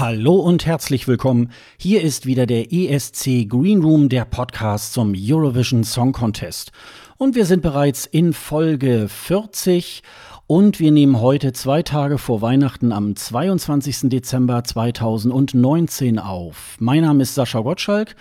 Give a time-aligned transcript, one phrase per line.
[0.00, 1.50] Hallo und herzlich willkommen.
[1.76, 6.70] Hier ist wieder der ESC Green Room, der Podcast zum Eurovision Song Contest.
[7.16, 10.04] Und wir sind bereits in Folge 40
[10.46, 14.02] und wir nehmen heute zwei Tage vor Weihnachten am 22.
[14.08, 16.76] Dezember 2019 auf.
[16.78, 18.14] Mein Name ist Sascha Gottschalk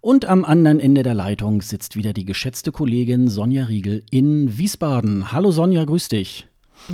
[0.00, 5.32] und am anderen Ende der Leitung sitzt wieder die geschätzte Kollegin Sonja Riegel in Wiesbaden.
[5.32, 6.46] Hallo Sonja, grüß dich.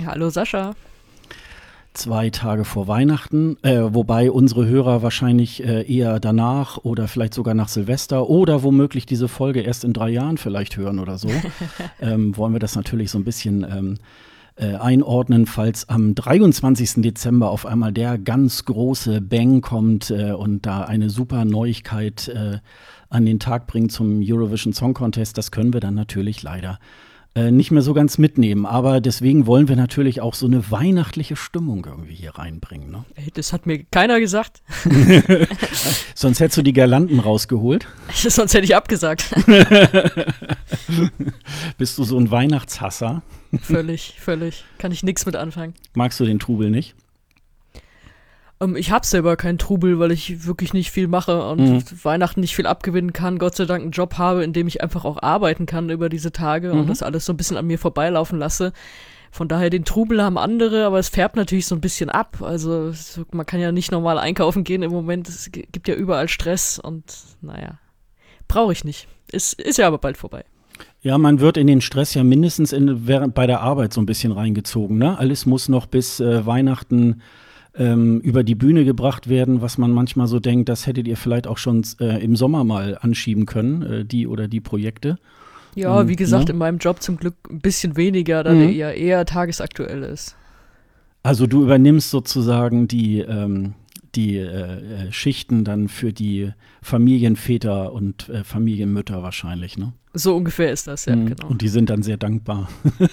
[0.03, 0.73] Hallo Sascha
[1.93, 7.53] zwei Tage vor Weihnachten, äh, wobei unsere Hörer wahrscheinlich äh, eher danach oder vielleicht sogar
[7.53, 11.29] nach Silvester oder womöglich diese Folge erst in drei Jahren vielleicht hören oder so,
[12.01, 13.97] ähm, wollen wir das natürlich so ein bisschen ähm,
[14.55, 17.01] äh, einordnen, falls am 23.
[17.01, 22.59] Dezember auf einmal der ganz große Bang kommt äh, und da eine super Neuigkeit äh,
[23.09, 25.37] an den Tag bringt zum Eurovision Song Contest.
[25.37, 26.79] Das können wir dann natürlich leider
[27.33, 28.65] äh, nicht mehr so ganz mitnehmen.
[28.65, 32.91] Aber deswegen wollen wir natürlich auch so eine weihnachtliche Stimmung irgendwie hier reinbringen.
[32.91, 33.05] Ne?
[33.35, 34.61] Das hat mir keiner gesagt.
[36.15, 37.87] Sonst hättest du die Girlanden rausgeholt.
[38.13, 39.33] Sonst hätte ich abgesagt.
[41.77, 43.21] Bist du so ein Weihnachtshasser?
[43.61, 44.65] Völlig, völlig.
[44.77, 45.73] Kann ich nichts mit anfangen.
[45.93, 46.95] Magst du den Trubel nicht?
[48.61, 51.83] Ähm, ich habe selber keinen Trubel, weil ich wirklich nicht viel mache und mhm.
[52.03, 53.39] Weihnachten nicht viel abgewinnen kann.
[53.39, 56.31] Gott sei Dank einen Job habe, in dem ich einfach auch arbeiten kann über diese
[56.31, 56.81] Tage mhm.
[56.81, 58.71] und das alles so ein bisschen an mir vorbeilaufen lasse.
[59.33, 62.41] Von daher den Trubel haben andere, aber es färbt natürlich so ein bisschen ab.
[62.41, 62.91] Also
[63.31, 65.29] man kann ja nicht normal einkaufen gehen im Moment.
[65.29, 67.03] Es gibt ja überall Stress und
[67.41, 67.79] naja,
[68.49, 69.07] brauche ich nicht.
[69.31, 70.43] Ist, ist ja aber bald vorbei.
[71.01, 74.05] Ja, man wird in den Stress ja mindestens in, während, bei der Arbeit so ein
[74.05, 74.97] bisschen reingezogen.
[74.97, 75.17] Ne?
[75.17, 77.21] Alles muss noch bis äh, Weihnachten
[77.75, 81.47] ähm, über die Bühne gebracht werden, was man manchmal so denkt, das hättet ihr vielleicht
[81.47, 85.17] auch schon äh, im Sommer mal anschieben können, äh, die oder die Projekte.
[85.75, 86.53] Ja, wie gesagt, ja.
[86.53, 88.59] in meinem Job zum Glück ein bisschen weniger, da mhm.
[88.59, 90.35] der eher, eher tagesaktuell ist.
[91.23, 93.73] Also du übernimmst sozusagen die, ähm,
[94.15, 99.93] die äh, äh Schichten dann für die Familienväter und äh, Familienmütter wahrscheinlich, ne?
[100.13, 101.27] So ungefähr ist das, ja, mhm.
[101.27, 101.47] genau.
[101.47, 102.69] Und die sind dann sehr dankbar.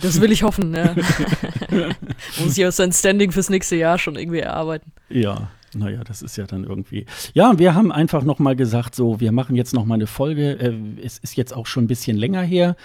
[0.00, 0.94] Das will ich hoffen, ja.
[2.40, 4.92] Muss ich auch sein Standing fürs nächste Jahr schon irgendwie erarbeiten.
[5.08, 7.04] Ja, naja, das ist ja dann irgendwie.
[7.34, 10.52] Ja, wir haben einfach nochmal gesagt, so, wir machen jetzt nochmal eine Folge.
[10.52, 12.76] Äh, es ist jetzt auch schon ein bisschen länger her.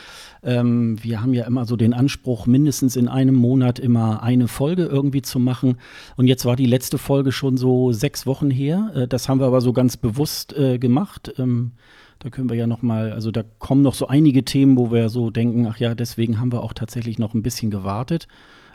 [0.44, 4.84] Ähm, wir haben ja immer so den Anspruch, mindestens in einem Monat immer eine Folge
[4.84, 5.78] irgendwie zu machen.
[6.18, 8.92] Und jetzt war die letzte Folge schon so sechs Wochen her.
[8.96, 11.34] Äh, das haben wir aber so ganz bewusst äh, gemacht.
[11.38, 11.74] Ähm,
[12.24, 15.10] da können wir ja noch mal, also da kommen noch so einige Themen, wo wir
[15.10, 18.28] so denken, ach ja, deswegen haben wir auch tatsächlich noch ein bisschen gewartet.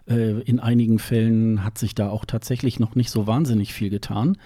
[0.07, 4.37] Äh, in einigen Fällen hat sich da auch tatsächlich noch nicht so wahnsinnig viel getan.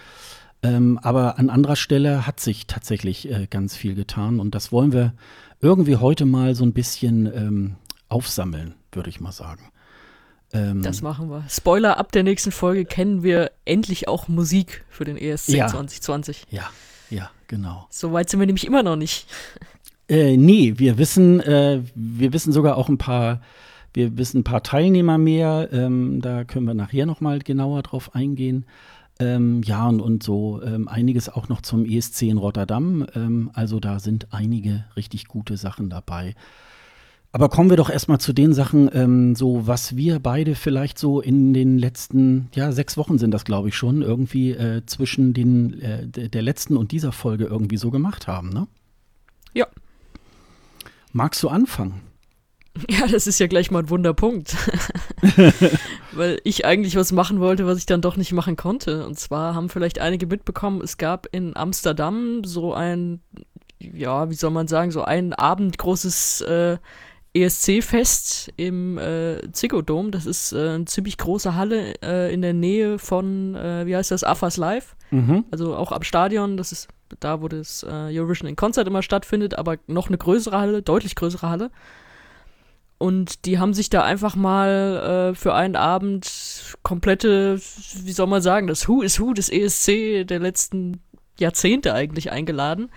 [0.63, 4.93] Ähm, aber an anderer Stelle hat sich tatsächlich äh, ganz viel getan und das wollen
[4.93, 5.15] wir
[5.61, 7.75] irgendwie heute mal so ein bisschen ähm,
[8.09, 9.73] aufsammeln, würde ich mal sagen.
[10.53, 11.45] Ähm, das machen wir.
[11.49, 16.47] Spoiler, ab der nächsten Folge kennen wir endlich auch Musik für den ESC ja, 2020.
[16.51, 16.71] Ja,
[17.13, 17.87] ja, genau.
[17.91, 19.27] Soweit sind wir nämlich immer noch nicht.
[20.09, 23.41] Äh, nee, wir wissen, äh, wir wissen sogar auch ein paar,
[23.95, 25.69] wir wissen ein paar Teilnehmer mehr.
[25.73, 28.65] Ähm, da können wir nachher noch mal genauer drauf eingehen.
[29.21, 33.07] Ähm, ja, und, und so ähm, einiges auch noch zum ESC in Rotterdam.
[33.15, 36.35] Ähm, also da sind einige richtig gute Sachen dabei.
[37.35, 41.23] Aber kommen wir doch erstmal zu den Sachen, ähm, so was wir beide vielleicht so
[41.23, 45.81] in den letzten, ja, sechs Wochen sind das, glaube ich, schon, irgendwie äh, zwischen den,
[45.81, 48.67] äh, der letzten und dieser Folge irgendwie so gemacht haben, ne?
[49.55, 49.67] Ja.
[51.13, 52.01] Magst du anfangen?
[52.89, 54.57] Ja, das ist ja gleich mal ein Wunderpunkt.
[56.13, 59.07] Weil ich eigentlich was machen wollte, was ich dann doch nicht machen konnte.
[59.07, 63.21] Und zwar haben vielleicht einige mitbekommen, es gab in Amsterdam so ein,
[63.79, 66.79] ja, wie soll man sagen, so ein Abend großes äh,
[67.35, 70.11] ESC-Fest im äh, Ziggo Dome.
[70.11, 74.11] Das ist äh, eine ziemlich große Halle äh, in der Nähe von, äh, wie heißt
[74.11, 74.97] das, AFAS Live.
[75.11, 75.45] Mhm.
[75.51, 76.57] Also auch am Stadion.
[76.57, 76.89] Das ist
[77.21, 81.15] da, wo das äh, Eurovision in Concert immer stattfindet, aber noch eine größere Halle, deutlich
[81.15, 81.71] größere Halle.
[82.99, 88.43] Und die haben sich da einfach mal äh, für einen Abend komplette, wie soll man
[88.43, 91.01] sagen, das Who is Who des ESC der letzten
[91.39, 92.91] Jahrzehnte eigentlich eingeladen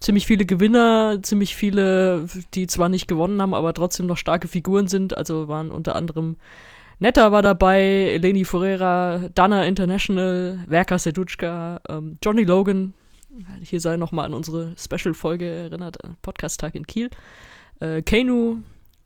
[0.00, 4.88] ziemlich viele Gewinner, ziemlich viele, die zwar nicht gewonnen haben, aber trotzdem noch starke Figuren
[4.88, 5.16] sind.
[5.16, 6.36] Also waren unter anderem
[7.00, 12.92] Netta war dabei, Eleni Ferreira, Dana International, Verka Sedutschka, ähm, Johnny Logan.
[13.62, 17.10] Hier sei nochmal an unsere Special-Folge erinnert, äh, Podcast-Tag in Kiel.
[17.78, 18.58] Äh, Kanu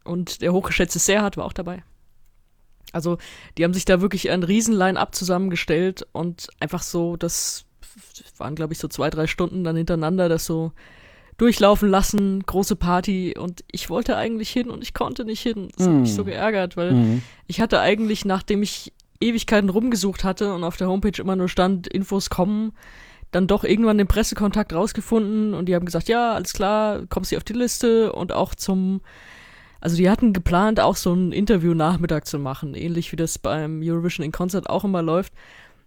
[0.04, 1.84] und der hochgeschätzte Serhat war auch dabei.
[2.92, 3.18] Also,
[3.58, 7.66] die haben sich da wirklich ein Riesen-Line-Up zusammengestellt und einfach so, das
[8.38, 10.72] waren, glaube ich, so zwei, drei Stunden dann hintereinander, das so
[11.38, 13.34] durchlaufen lassen, große Party.
[13.38, 15.68] Und ich wollte eigentlich hin und ich konnte nicht hin.
[15.76, 17.22] Das hat mich so geärgert, weil Mhm.
[17.46, 21.86] ich hatte eigentlich, nachdem ich Ewigkeiten rumgesucht hatte und auf der Homepage immer nur stand,
[21.86, 22.72] Infos kommen,
[23.30, 25.54] dann doch irgendwann den Pressekontakt rausgefunden.
[25.54, 28.12] Und die haben gesagt, ja, alles klar, kommst du auf die Liste.
[28.12, 29.00] Und auch zum,
[29.80, 34.24] also die hatten geplant, auch so ein Interview-Nachmittag zu machen, ähnlich wie das beim Eurovision
[34.24, 35.32] in Concert auch immer läuft,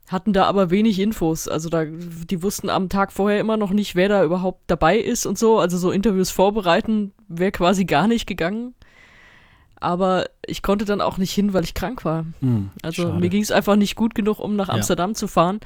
[0.08, 3.96] hatten da aber wenig Infos, also da, die wussten am Tag vorher immer noch nicht,
[3.96, 8.28] wer da überhaupt dabei ist und so, also so Interviews vorbereiten wäre quasi gar nicht
[8.28, 8.76] gegangen.
[9.80, 12.26] Aber ich konnte dann auch nicht hin, weil ich krank war.
[12.42, 12.70] Mhm.
[12.82, 13.20] Also Schade.
[13.20, 14.76] mir ging es einfach nicht gut genug, um nach Ja.
[14.76, 15.60] Amsterdam zu fahren.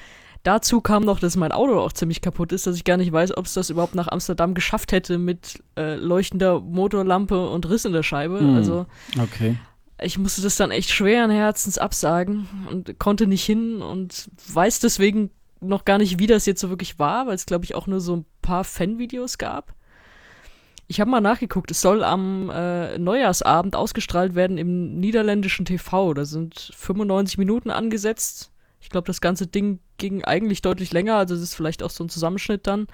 [0.44, 3.38] Dazu kam noch, dass mein Auto auch ziemlich kaputt ist, dass ich gar nicht weiß,
[3.38, 7.92] ob es das überhaupt nach Amsterdam geschafft hätte mit äh, leuchtender Motorlampe und Riss in
[7.94, 8.40] der Scheibe.
[8.40, 8.56] Hm.
[8.56, 8.86] Also
[9.22, 9.58] Okay.
[10.02, 15.32] Ich musste das dann echt schweren Herzens absagen und konnte nicht hin und weiß deswegen
[15.62, 18.00] noch gar nicht, wie das jetzt so wirklich war, weil es glaube ich auch nur
[18.00, 19.74] so ein paar Fanvideos gab.
[20.88, 26.16] Ich habe mal nachgeguckt, es soll am äh, Neujahrsabend ausgestrahlt werden im niederländischen TV.
[26.16, 28.52] Da sind 95 Minuten angesetzt.
[28.82, 32.04] Ich glaube, das ganze Ding ging eigentlich deutlich länger, also es ist vielleicht auch so
[32.04, 32.88] ein Zusammenschnitt dann.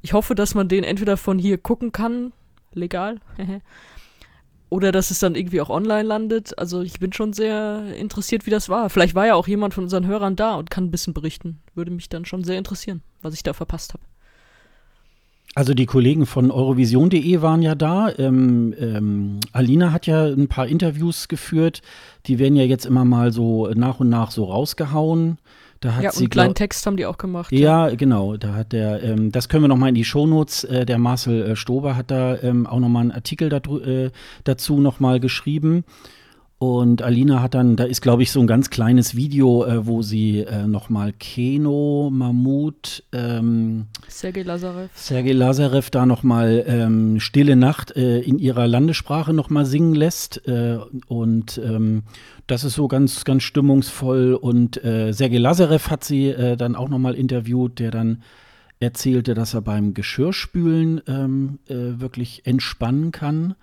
[0.00, 2.32] Ich hoffe, dass man den entweder von hier gucken kann,
[2.72, 3.20] legal,
[4.68, 6.58] oder dass es dann irgendwie auch online landet.
[6.58, 8.90] Also ich bin schon sehr interessiert, wie das war.
[8.90, 11.60] Vielleicht war ja auch jemand von unseren Hörern da und kann ein bisschen berichten.
[11.74, 14.02] Würde mich dann schon sehr interessieren, was ich da verpasst habe.
[15.54, 18.10] Also die Kollegen von Eurovision.de waren ja da.
[18.18, 21.80] Ähm, ähm, Alina hat ja ein paar Interviews geführt.
[22.26, 25.38] Die werden ja jetzt immer mal so nach und nach so rausgehauen.
[25.80, 27.52] Da hat ja, und sie einen kleinen Text haben die auch gemacht.
[27.52, 28.36] Ja, genau.
[28.36, 30.64] Da hat der, ähm, das können wir noch mal in die Shownotes.
[30.64, 34.10] Äh, der Marcel äh, Stober hat da ähm, auch noch mal einen Artikel dadru- äh,
[34.44, 35.84] dazu noch mal geschrieben.
[36.58, 40.00] Und Alina hat dann, da ist glaube ich so ein ganz kleines Video, äh, wo
[40.00, 44.88] sie äh, noch mal Keno, Mammut, ähm, Sergei Lazarev.
[44.94, 49.94] Sergei Lazarev da noch mal ähm, Stille Nacht äh, in ihrer Landessprache noch mal singen
[49.94, 52.04] lässt äh, und ähm,
[52.46, 56.88] das ist so ganz ganz stimmungsvoll und äh, Sergei Lazarev hat sie äh, dann auch
[56.88, 58.22] noch mal interviewt, der dann
[58.80, 63.56] erzählte, dass er beim Geschirrspülen ähm, äh, wirklich entspannen kann.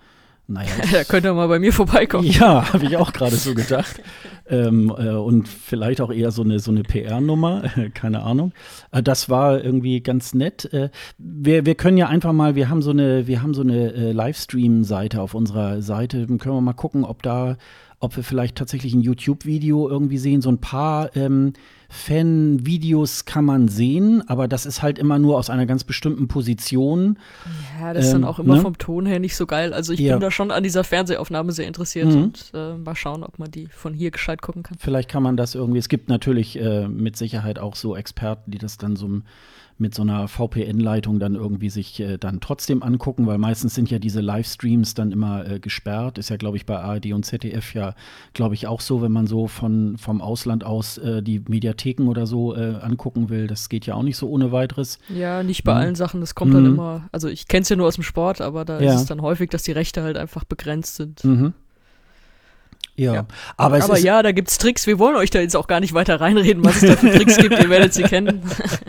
[0.46, 2.28] Naja, Da könnt ihr mal bei mir vorbeikommen.
[2.28, 4.02] ja, habe ich auch gerade so gedacht.
[4.48, 7.62] ähm, äh, und vielleicht auch eher so eine, so eine PR-Nummer,
[7.94, 8.52] keine Ahnung.
[8.90, 10.72] Äh, das war irgendwie ganz nett.
[10.72, 13.94] Äh, wir, wir können ja einfach mal, wir haben so eine, wir haben so eine
[13.94, 16.26] äh, Livestream-Seite auf unserer Seite.
[16.26, 17.56] Dann können wir mal gucken, ob da,
[18.04, 20.40] ob wir vielleicht tatsächlich ein YouTube-Video irgendwie sehen.
[20.42, 21.52] So ein paar ähm,
[21.88, 27.18] Fan-Videos kann man sehen, aber das ist halt immer nur aus einer ganz bestimmten Position.
[27.80, 28.60] Ja, das ist dann Ähm, auch immer ne?
[28.62, 29.72] vom Ton her nicht so geil.
[29.72, 30.14] Also ich Ja.
[30.14, 32.22] bin da schon an dieser Fernsehaufnahme sehr interessiert Mhm.
[32.22, 34.76] und äh, mal schauen, ob man die von hier gescheit gucken kann.
[34.78, 35.78] Vielleicht kann man das irgendwie.
[35.78, 39.08] Es gibt natürlich äh, mit Sicherheit auch so Experten, die das dann so
[39.76, 43.98] mit so einer VPN-Leitung dann irgendwie sich äh, dann trotzdem angucken, weil meistens sind ja
[43.98, 46.18] diese Livestreams dann immer äh, gesperrt.
[46.18, 47.94] Ist ja, glaube ich, bei ARD und ZDF ja,
[48.34, 52.26] glaube ich, auch so, wenn man so von vom Ausland aus äh, die Mediatheken oder
[52.26, 53.46] so äh, angucken will.
[53.46, 54.98] Das geht ja auch nicht so ohne weiteres.
[55.08, 55.78] Ja, nicht bei Mhm.
[55.80, 56.20] allen Sachen.
[56.20, 56.74] Das kommt dann Mhm.
[56.74, 57.08] immer.
[57.10, 58.94] Also ich kenne es ja nur aus dem Sport, aber da Ja.
[58.94, 61.24] ist es dann häufig, dass die Rechte halt einfach begrenzt sind.
[61.24, 61.52] Mhm.
[62.96, 63.14] Ja.
[63.14, 63.26] Ja.
[63.56, 64.86] aber es aber ja, da gibt's Tricks.
[64.86, 67.36] Wir wollen euch da jetzt auch gar nicht weiter reinreden, was es da für Tricks
[67.38, 67.58] gibt.
[67.58, 68.42] Ihr werdet sie kennen.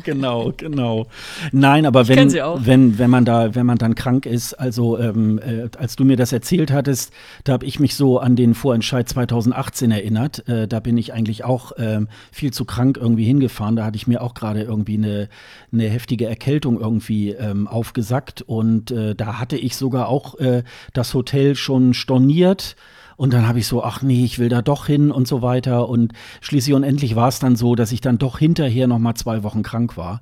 [0.03, 1.07] genau, genau.
[1.51, 5.69] Nein, aber wenn, wenn, wenn man da, wenn man dann krank ist, also ähm, äh,
[5.77, 7.11] als du mir das erzählt hattest,
[7.45, 10.47] da habe ich mich so an den Vorentscheid 2018 erinnert.
[10.47, 13.75] Äh, da bin ich eigentlich auch ähm, viel zu krank irgendwie hingefahren.
[13.75, 15.29] Da hatte ich mir auch gerade irgendwie eine,
[15.73, 21.13] eine heftige Erkältung irgendwie ähm, aufgesackt und äh, da hatte ich sogar auch äh, das
[21.15, 22.75] Hotel schon storniert.
[23.17, 25.87] Und dann habe ich so, ach nee, ich will da doch hin und so weiter.
[25.89, 29.15] Und schließlich und endlich war es dann so, dass ich dann doch hinterher noch mal
[29.15, 30.21] zwei Wochen krank war.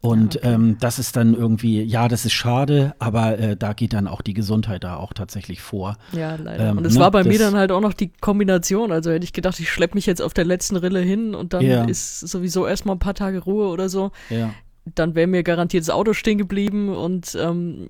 [0.00, 4.06] Und ähm, das ist dann irgendwie, ja, das ist schade, aber äh, da geht dann
[4.06, 5.96] auch die Gesundheit da auch tatsächlich vor.
[6.12, 6.70] Ja, leider.
[6.70, 8.92] Ähm, und es ne, war bei mir dann halt auch noch die Kombination.
[8.92, 11.62] Also hätte ich gedacht, ich schleppe mich jetzt auf der letzten Rille hin und dann
[11.64, 11.84] Ja.
[11.84, 14.12] ist sowieso erstmal ein paar Tage Ruhe oder so.
[14.30, 14.50] Ja.
[14.94, 17.88] Dann wäre mir garantiert das Auto stehen geblieben und ähm,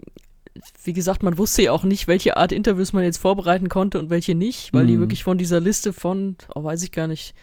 [0.85, 4.11] wie gesagt, man wusste ja auch nicht, welche Art Interviews man jetzt vorbereiten konnte und
[4.11, 5.01] welche nicht, weil die Mhm.
[5.01, 7.35] wirklich von dieser Liste von, oh, weiß ich gar nicht,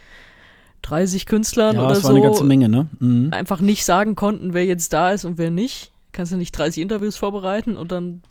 [0.82, 2.88] 30 Künstlern Ja, oder das war so eine ganze Menge, ne?
[3.00, 3.32] Mhm.
[3.32, 5.92] einfach nicht sagen konnten, wer jetzt da ist und wer nicht.
[6.12, 8.22] kannst du nicht 30 Interviews vorbereiten und dann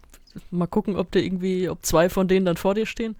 [0.49, 3.15] mal gucken, ob du irgendwie, ob zwei von denen dann vor dir stehen.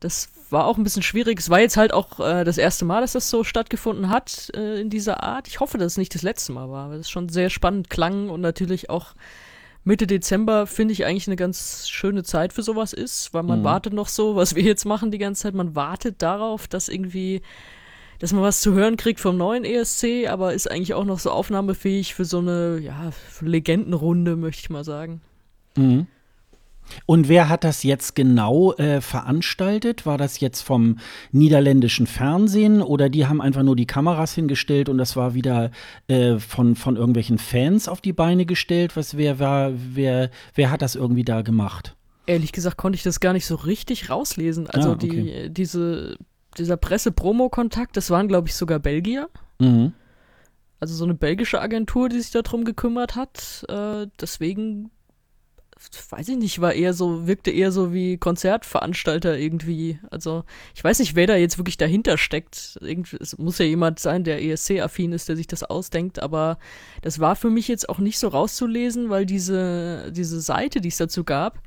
[0.00, 1.40] Das war auch ein bisschen schwierig.
[1.40, 4.80] Es war jetzt halt auch äh, das erste Mal, dass das so stattgefunden hat äh,
[4.80, 5.48] in dieser Art.
[5.48, 8.28] Ich hoffe, dass es nicht das letzte Mal war, weil es schon sehr spannend klang
[8.28, 9.14] und natürlich auch
[9.88, 13.64] Mitte Dezember finde ich eigentlich eine ganz schöne Zeit für sowas ist, weil man mhm.
[13.64, 15.54] wartet noch so, was wir jetzt machen die ganze Zeit.
[15.54, 17.40] Man wartet darauf, dass irgendwie,
[18.18, 21.30] dass man was zu hören kriegt vom neuen ESC, aber ist eigentlich auch noch so
[21.30, 25.22] aufnahmefähig für so eine, ja, Legendenrunde, möchte ich mal sagen.
[25.74, 26.06] Mhm.
[27.06, 30.06] Und wer hat das jetzt genau äh, veranstaltet?
[30.06, 30.98] War das jetzt vom
[31.32, 35.70] niederländischen Fernsehen oder die haben einfach nur die Kameras hingestellt und das war wieder
[36.08, 38.96] äh, von, von irgendwelchen Fans auf die Beine gestellt?
[38.96, 41.96] Was, wer, war, wer, wer hat das irgendwie da gemacht?
[42.26, 44.68] Ehrlich gesagt konnte ich das gar nicht so richtig rauslesen.
[44.68, 45.08] Also ah, okay.
[45.46, 46.18] die, diese,
[46.58, 49.28] dieser Presse-Promo-Kontakt, das waren, glaube ich, sogar Belgier.
[49.58, 49.92] Mhm.
[50.80, 53.64] Also so eine belgische Agentur, die sich darum gekümmert hat.
[53.68, 54.90] Äh, deswegen
[56.10, 59.98] weiß ich nicht, war eher so, wirkte eher so wie Konzertveranstalter irgendwie.
[60.10, 60.44] Also,
[60.74, 62.78] ich weiß nicht, wer da jetzt wirklich dahinter steckt.
[62.80, 66.58] Irgendwie, es muss ja jemand sein, der ESC-affin ist, der sich das ausdenkt, aber
[67.02, 70.96] das war für mich jetzt auch nicht so rauszulesen, weil diese, diese Seite, die es
[70.96, 71.62] dazu gab,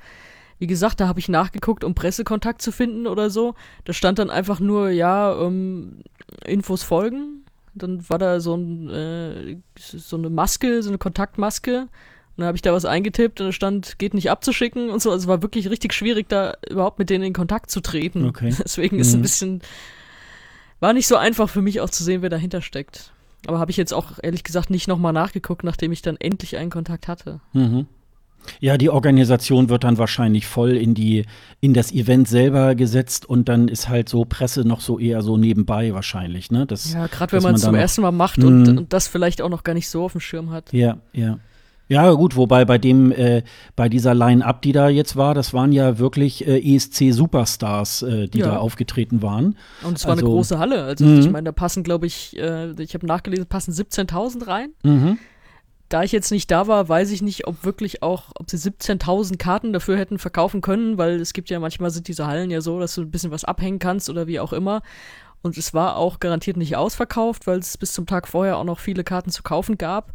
[0.60, 3.56] wie gesagt, da habe ich nachgeguckt, um Pressekontakt zu finden oder so.
[3.86, 6.03] Da stand dann einfach nur, ja, um,
[6.46, 7.46] Infos folgen.
[7.74, 11.88] Dann war da so, ein, äh, so eine Maske, so eine Kontaktmaske
[12.38, 15.11] dann habe ich da was eingetippt und es stand, geht nicht abzuschicken und so.
[15.11, 18.25] Also es war wirklich richtig schwierig, da überhaupt mit denen in Kontakt zu treten.
[18.25, 18.53] Okay.
[18.63, 19.19] Deswegen ist mhm.
[19.19, 19.61] ein bisschen,
[20.79, 23.11] war nicht so einfach für mich auch zu sehen, wer dahinter steckt.
[23.47, 26.69] Aber habe ich jetzt auch ehrlich gesagt nicht nochmal nachgeguckt, nachdem ich dann endlich einen
[26.69, 27.41] Kontakt hatte.
[27.53, 27.88] Mhm.
[28.59, 31.25] Ja, die Organisation wird dann wahrscheinlich voll in die
[31.59, 35.38] in das Event selber gesetzt und dann ist halt so Presse noch so eher so
[35.38, 36.65] nebenbei wahrscheinlich, ne?
[36.65, 38.77] Das, ja, gerade wenn man es zum ersten Mal macht und, mhm.
[38.79, 40.73] und, das vielleicht auch noch gar nicht so auf dem Schirm hat.
[40.73, 41.38] Ja, ja.
[41.91, 43.43] Ja, gut, wobei bei dem, äh,
[43.75, 48.39] bei dieser Line-Up, die da jetzt war, das waren ja wirklich äh, ESC-Superstars, äh, die
[48.39, 48.45] ja.
[48.45, 49.57] da aufgetreten waren.
[49.83, 50.83] Und es war also, eine große Halle.
[50.86, 51.33] Also ich mhm.
[51.33, 54.69] meine, da passen, glaube ich, äh, ich habe nachgelesen, passen 17.000 rein.
[54.83, 55.19] Mhm.
[55.89, 59.38] Da ich jetzt nicht da war, weiß ich nicht, ob wirklich auch, ob sie 17.000
[59.38, 62.79] Karten dafür hätten verkaufen können, weil es gibt ja manchmal sind diese Hallen ja so,
[62.79, 64.81] dass du ein bisschen was abhängen kannst oder wie auch immer.
[65.41, 68.79] Und es war auch garantiert nicht ausverkauft, weil es bis zum Tag vorher auch noch
[68.79, 70.13] viele Karten zu kaufen gab.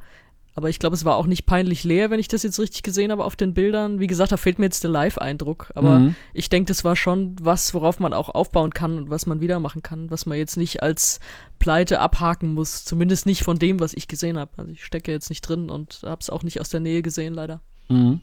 [0.57, 3.13] Aber ich glaube, es war auch nicht peinlich leer, wenn ich das jetzt richtig gesehen
[3.13, 4.01] habe auf den Bildern.
[4.01, 5.71] Wie gesagt, da fehlt mir jetzt der Live-Eindruck.
[5.75, 6.17] Aber mhm.
[6.33, 9.61] ich denke, das war schon was, worauf man auch aufbauen kann und was man wieder
[9.61, 11.21] machen kann, was man jetzt nicht als
[11.59, 12.87] Pleite abhaken muss.
[12.87, 14.51] Zumindest nicht von dem, was ich gesehen habe.
[14.57, 17.35] Also ich stecke jetzt nicht drin und habe es auch nicht aus der Nähe gesehen,
[17.35, 17.61] leider.
[17.91, 18.23] Mhm.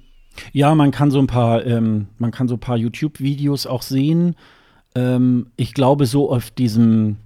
[0.54, 4.36] Ja, man kann so ein paar, ähm, man kann so ein paar YouTube-Videos auch sehen.
[4.96, 7.18] Ähm, ich glaube, so auf diesem,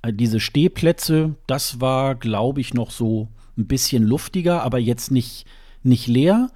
[0.00, 5.46] äh, diese Stehplätze, das war, glaube ich, noch so ein bisschen luftiger, aber jetzt nicht,
[5.82, 6.50] nicht leer.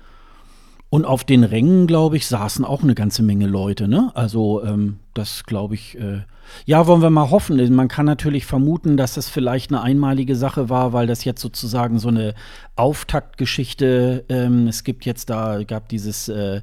[0.90, 3.86] Und auf den Rängen, glaube ich, saßen auch eine ganze Menge Leute.
[3.86, 4.10] Ne?
[4.14, 6.22] Also ähm, das glaube ich, äh,
[6.66, 7.74] ja, wollen wir mal hoffen.
[7.74, 12.00] Man kann natürlich vermuten, dass das vielleicht eine einmalige Sache war, weil das jetzt sozusagen
[12.00, 12.34] so eine
[12.74, 16.60] Auftaktgeschichte, ähm, es gibt jetzt da, gab dieses äh,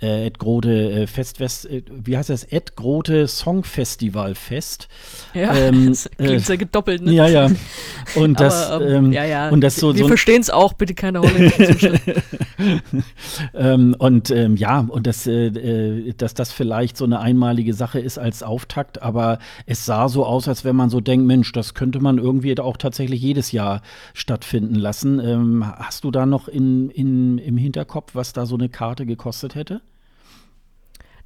[0.00, 2.44] äh, Ed Grote äh, Festwest, äh, wie heißt das?
[2.44, 4.88] Ed Grote Song Festival Fest.
[5.34, 7.12] Ja, ähm, das klingt äh, sehr gedoppelt, ne?
[7.12, 7.50] Ja, ja.
[8.14, 9.48] Und das, Aber, ähm, ähm, ja, ja.
[9.48, 11.98] Und das so, wir so verstehen es auch, bitte keine holländischen
[13.54, 18.00] ähm, Und ähm, ja, und das, äh, äh, dass das vielleicht so eine einmalige Sache
[18.00, 21.74] ist als Auftakt, aber es sah so aus, als wenn man so denkt, Mensch, das
[21.74, 23.82] könnte man irgendwie auch tatsächlich jedes Jahr
[24.14, 25.20] stattfinden lassen.
[25.20, 29.54] Ähm, hast du da noch in, in, im Hinterkopf, was da so eine Karte gekostet
[29.54, 29.80] hätte?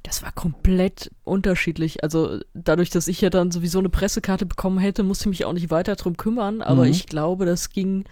[0.03, 2.03] Das war komplett unterschiedlich.
[2.03, 5.53] Also dadurch, dass ich ja dann sowieso eine Pressekarte bekommen hätte, musste ich mich auch
[5.53, 6.61] nicht weiter drum kümmern.
[6.61, 6.91] Aber mhm.
[6.91, 8.03] ich glaube, das ging.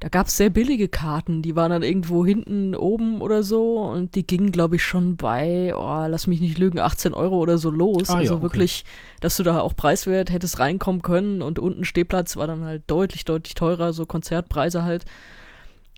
[0.00, 4.16] Da gab es sehr billige Karten, die waren dann irgendwo hinten oben oder so und
[4.16, 7.70] die gingen, glaube ich, schon bei, oh, lass mich nicht lügen, 18 Euro oder so
[7.70, 8.10] los.
[8.10, 8.42] Ah, also ja, okay.
[8.42, 8.84] wirklich,
[9.20, 13.24] dass du da auch preiswert hättest reinkommen können und unten Stehplatz war dann halt deutlich,
[13.24, 15.04] deutlich teurer, so Konzertpreise halt.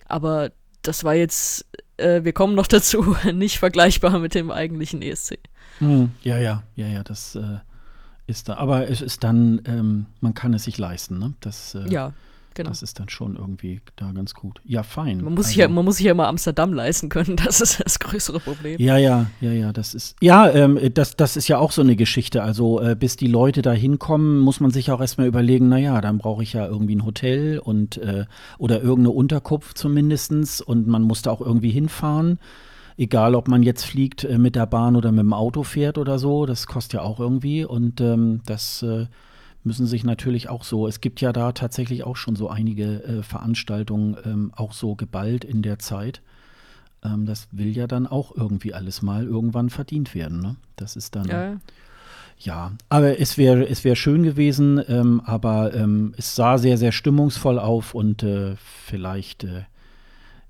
[0.07, 0.51] Aber
[0.83, 1.65] das war jetzt
[1.97, 5.39] äh, wir kommen noch dazu, nicht vergleichbar mit dem eigentlichen ESC.
[5.79, 7.59] Hm, ja, ja, ja, ja, das äh,
[8.27, 8.55] ist da.
[8.55, 11.35] Aber es ist dann, ähm, man kann es sich leisten, ne?
[11.41, 12.13] Das, äh, ja,
[12.55, 12.69] Genau.
[12.69, 14.61] Das ist dann schon irgendwie da ganz gut.
[14.65, 15.21] Ja, fein.
[15.23, 17.83] Man muss, also, sich, ja, man muss sich ja immer Amsterdam leisten können, das ist
[17.85, 18.81] das größere Problem.
[18.81, 21.97] Ja, ja, ja, ja, das ist, ja, ähm, das, das ist ja auch so eine
[21.97, 22.45] Geschichte.
[22.45, 26.19] Also, äh, bis die Leute da hinkommen, muss man sich auch erstmal überlegen, naja, dann
[26.19, 28.27] brauche ich ja irgendwie ein Hotel und, äh,
[28.59, 32.39] oder irgendeine Unterkunft zumindestens und man muss da auch irgendwie hinfahren.
[32.97, 36.21] Egal, ob man jetzt fliegt äh, mit der Bahn oder mit dem Auto fährt oder
[36.21, 39.07] so, das kostet ja auch irgendwie und ähm, das, äh,
[39.65, 43.23] müssen sich natürlich auch so, es gibt ja da tatsächlich auch schon so einige äh,
[43.23, 46.21] Veranstaltungen, ähm, auch so geballt in der Zeit.
[47.05, 50.41] Ähm, das will ja dann auch irgendwie alles mal irgendwann verdient werden.
[50.41, 50.57] Ne?
[50.77, 51.29] Das ist dann.
[51.29, 51.57] Ja.
[52.37, 56.91] Ja, aber es wäre es wär schön gewesen, ähm, aber ähm, es sah sehr, sehr
[56.91, 59.63] stimmungsvoll auf und äh, vielleicht äh,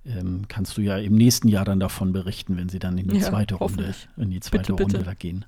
[0.07, 3.19] ähm, kannst du ja im nächsten Jahr dann davon berichten, wenn sie dann in die
[3.19, 5.05] Ja, zweite Runde, in die zweite Bitte, Runde bitte.
[5.11, 5.45] da gehen.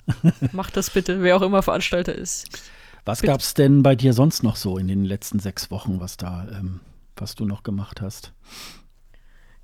[0.53, 2.61] Mach das bitte, wer auch immer Veranstalter ist.
[3.07, 6.17] Was gab es denn bei dir sonst noch so in den letzten sechs Wochen, was
[6.17, 6.81] da, ähm,
[7.17, 8.33] was du noch gemacht hast?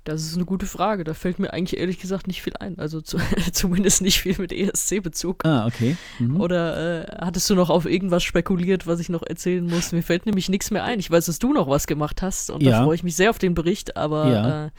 [0.05, 1.03] Das ist eine gute Frage.
[1.05, 2.77] Da fällt mir eigentlich ehrlich gesagt nicht viel ein.
[2.77, 3.17] Also zu,
[3.53, 5.45] zumindest nicht viel mit ESC-Bezug.
[5.45, 5.95] Ah, okay.
[6.19, 6.41] Mhm.
[6.41, 9.91] Oder äh, hattest du noch auf irgendwas spekuliert, was ich noch erzählen muss?
[9.93, 10.99] Mir fällt nämlich nichts mehr ein.
[10.99, 12.71] Ich weiß, dass du noch was gemacht hast und Ja.
[12.79, 14.65] da freue ich mich sehr auf den Bericht, aber Ja.
[14.65, 14.69] äh,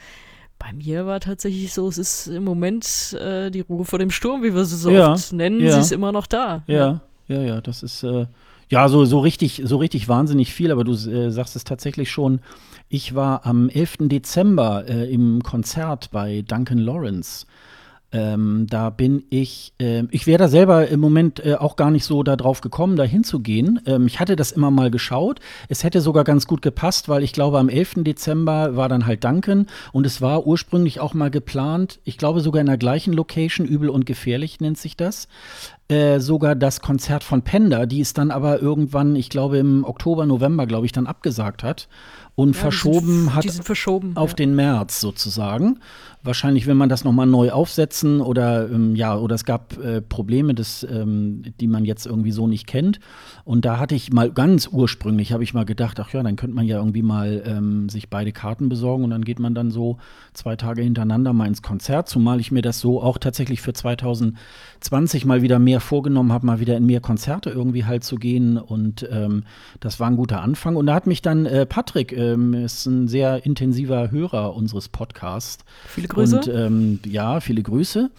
[0.59, 4.43] bei mir war tatsächlich so, es ist im Moment äh, die Ruhe vor dem Sturm,
[4.43, 5.13] wie wir sie so Ja.
[5.13, 5.73] oft nennen, Ja.
[5.73, 6.63] sie ist immer noch da.
[6.67, 8.27] Ja, ja, ja, das ist äh,
[8.69, 12.39] ja so, so richtig, so richtig wahnsinnig viel, aber du äh, sagst es tatsächlich schon.
[12.89, 13.95] Ich war am 11.
[14.01, 17.45] Dezember äh, im Konzert bei Duncan Lawrence.
[18.15, 22.05] Ähm, da bin ich, äh, ich wäre da selber im Moment äh, auch gar nicht
[22.05, 23.81] so darauf gekommen, da hinzugehen.
[23.85, 25.41] Ähm, ich hatte das immer mal geschaut.
[25.67, 28.03] Es hätte sogar ganz gut gepasst, weil ich glaube, am 11.
[28.05, 32.61] Dezember war dann halt Duncan und es war ursprünglich auch mal geplant, ich glaube sogar
[32.61, 35.27] in der gleichen Location, übel und gefährlich nennt sich das
[35.87, 40.25] äh, sogar das Konzert von Penda, die es dann aber irgendwann, ich glaube im Oktober,
[40.25, 41.87] November, glaube ich, dann abgesagt hat
[42.35, 44.17] und Ja, verschoben sind, hat verschoben.
[44.17, 44.35] auf ja.
[44.35, 45.79] den März sozusagen.
[46.21, 50.55] Wahrscheinlich will man das nochmal neu aufsetzen oder ähm, ja, oder es gab äh, Probleme,
[50.55, 52.99] des, ähm, die man jetzt irgendwie so nicht kennt.
[53.45, 56.55] Und da hatte ich mal ganz ursprünglich, habe ich mal gedacht, ach ja, dann könnte
[56.55, 59.97] man ja irgendwie mal ähm, sich beide Karten besorgen und dann geht man dann so
[60.33, 65.25] zwei Tage hintereinander mal ins Konzert, zumal ich mir das so auch tatsächlich für 2020
[65.25, 68.57] mal wieder mehr vorgenommen habe, mal wieder in mehr Konzerte irgendwie halt zu gehen.
[68.57, 69.43] Und ähm,
[69.79, 70.75] das war ein guter Anfang.
[70.75, 75.63] Und da hat mich dann äh, Patrick, ähm, ist ein sehr intensiver Hörer unseres Podcasts.
[75.87, 76.37] Viele Grüße.
[76.37, 78.09] Und ähm, ja, viele Grüße.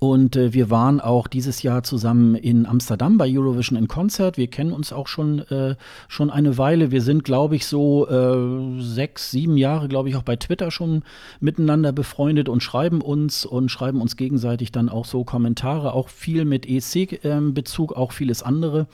[0.00, 4.38] Und äh, wir waren auch dieses Jahr zusammen in Amsterdam bei Eurovision in Concert.
[4.38, 5.76] Wir kennen uns auch schon, äh,
[6.08, 6.90] schon eine Weile.
[6.90, 11.02] Wir sind, glaube ich, so äh, sechs, sieben Jahre, glaube ich, auch bei Twitter schon
[11.38, 16.46] miteinander befreundet und schreiben uns und schreiben uns gegenseitig dann auch so Kommentare, auch viel
[16.46, 18.86] mit ESC-Bezug, auch vieles andere.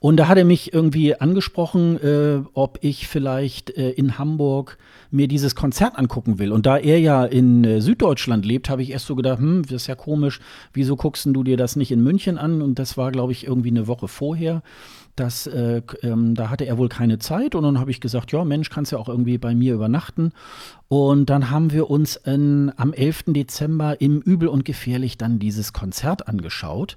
[0.00, 4.78] Und da hat er mich irgendwie angesprochen, äh, ob ich vielleicht äh, in Hamburg
[5.10, 6.52] mir dieses Konzert angucken will.
[6.52, 9.82] Und da er ja in äh, Süddeutschland lebt, habe ich erst so gedacht, hm, das
[9.82, 10.40] ist ja komisch,
[10.72, 12.62] wieso guckst du dir das nicht in München an?
[12.62, 14.62] Und das war, glaube ich, irgendwie eine Woche vorher.
[15.16, 18.44] Das, äh, ähm, da hatte er wohl keine Zeit und dann habe ich gesagt, ja
[18.44, 20.32] Mensch, kannst ja auch irgendwie bei mir übernachten.
[20.86, 23.24] Und dann haben wir uns in, am 11.
[23.28, 26.96] Dezember im Übel und Gefährlich dann dieses Konzert angeschaut.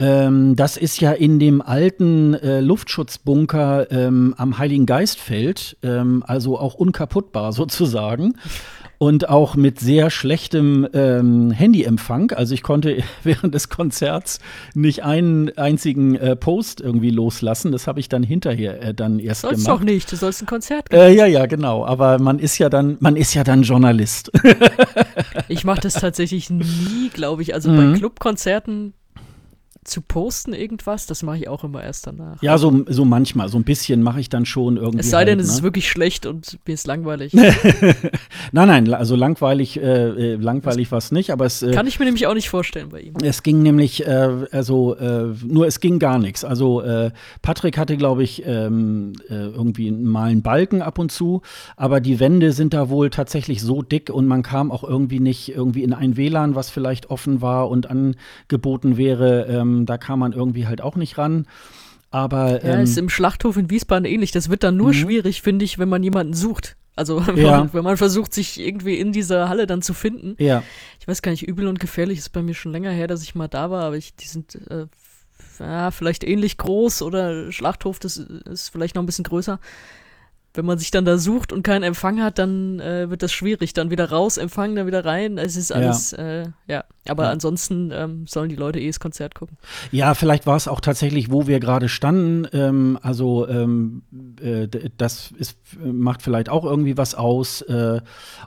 [0.00, 6.58] Ähm, das ist ja in dem alten äh, Luftschutzbunker ähm, am Heiligen Geistfeld, ähm, also
[6.58, 8.34] auch unkaputtbar sozusagen.
[9.00, 12.32] Und auch mit sehr schlechtem ähm, Handyempfang.
[12.32, 14.40] Also ich konnte während des Konzerts
[14.74, 17.70] nicht einen einzigen äh, Post irgendwie loslassen.
[17.70, 19.80] Das habe ich dann hinterher äh, dann erst Sollst gemacht.
[19.82, 21.00] doch nicht, du sollst ein Konzert geben.
[21.00, 21.86] Äh, ja, ja, genau.
[21.86, 24.32] Aber man ist ja dann, man ist ja dann Journalist.
[25.50, 27.54] Ich mache das tatsächlich nie, glaube ich.
[27.54, 27.92] Also Mhm.
[27.92, 28.92] bei Clubkonzerten
[29.88, 32.42] zu posten irgendwas, das mache ich auch immer erst danach.
[32.42, 35.00] ja, so, so manchmal, so ein bisschen mache ich dann schon irgendwie.
[35.00, 35.56] es sei denn, halt, es ne?
[35.58, 37.32] ist wirklich schlecht und mir ist langweilig.
[38.52, 41.98] Nein, nein, also langweilig, äh, äh, langweilig war es nicht, aber es, äh, Kann ich
[41.98, 43.14] mir nämlich auch nicht vorstellen bei ihm.
[43.22, 46.44] es ging nämlich, äh, also äh, nur es ging gar nichts.
[46.44, 47.10] Also äh,
[47.42, 51.42] Patrick hatte, glaube ich, ähm, äh, irgendwie mal einen Balken ab und zu,
[51.76, 55.54] aber die Wände sind da wohl tatsächlich so dick und man kam auch irgendwie nicht
[55.54, 59.46] irgendwie in ein WLAN, was vielleicht offen war und angeboten wäre.
[59.46, 61.46] Ähm, da kam man irgendwie halt auch nicht ran.
[62.10, 64.30] Aber Ja, ähm, ist im Schlachthof in Wiesbaden ähnlich.
[64.32, 64.94] Das wird dann nur Mhm.
[64.94, 66.76] schwierig, finde ich, wenn man jemanden sucht.
[66.96, 67.58] Also wenn, Ja.
[67.60, 70.34] man, wenn man versucht, sich irgendwie in dieser Halle dann zu finden.
[70.38, 70.62] ja.
[71.00, 73.34] Ich weiß gar nicht, übel und gefährlich ist bei mir schon länger her, dass ich
[73.34, 74.86] mal da war, aber ich, die sind äh,
[75.58, 79.58] ja, vielleicht ähnlich groß oder Schlachthof, das ist vielleicht noch ein bisschen größer.
[80.54, 83.74] Wenn man sich dann da sucht und keinen Empfang hat, dann äh, wird das schwierig.
[83.74, 85.38] Dann wieder raus, Empfang, dann wieder rein.
[85.38, 86.84] Es ist alles, äh, ja.
[87.06, 87.30] Aber Ja.
[87.30, 89.56] ansonsten ähm, sollen die Leute eh das Konzert gucken.
[89.92, 92.46] Ja, vielleicht war es auch tatsächlich, wo wir gerade standen.
[92.52, 94.02] Ähm, also ähm,
[94.42, 97.62] äh, das ist, macht vielleicht auch irgendwie was aus.
[97.62, 98.00] Äh,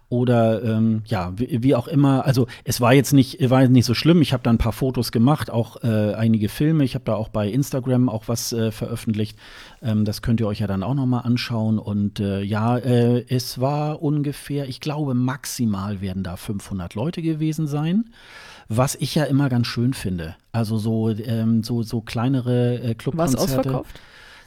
[0.10, 2.26] oder ähm, ja, wie, wie auch immer.
[2.26, 4.22] Also es war jetzt nicht, war jetzt nicht so schlimm.
[4.22, 6.84] Ich habe da ein paar Fotos gemacht, auch äh, einige Filme.
[6.84, 9.38] Ich habe da auch bei Instagram auch was äh, veröffentlicht.
[9.82, 11.80] Ähm, das könnt ihr euch ja dann auch noch mal anschauen.
[11.80, 17.68] Und äh, ja, äh, es war ungefähr, ich glaube maximal werden da 500 Leute gewesen
[17.68, 18.10] sein.
[18.68, 20.36] Was ich ja immer ganz schön finde.
[20.52, 23.40] Also so, ähm, so, so kleinere äh, War es Clubkonzerte.
[23.60, 24.00] ausverkauft?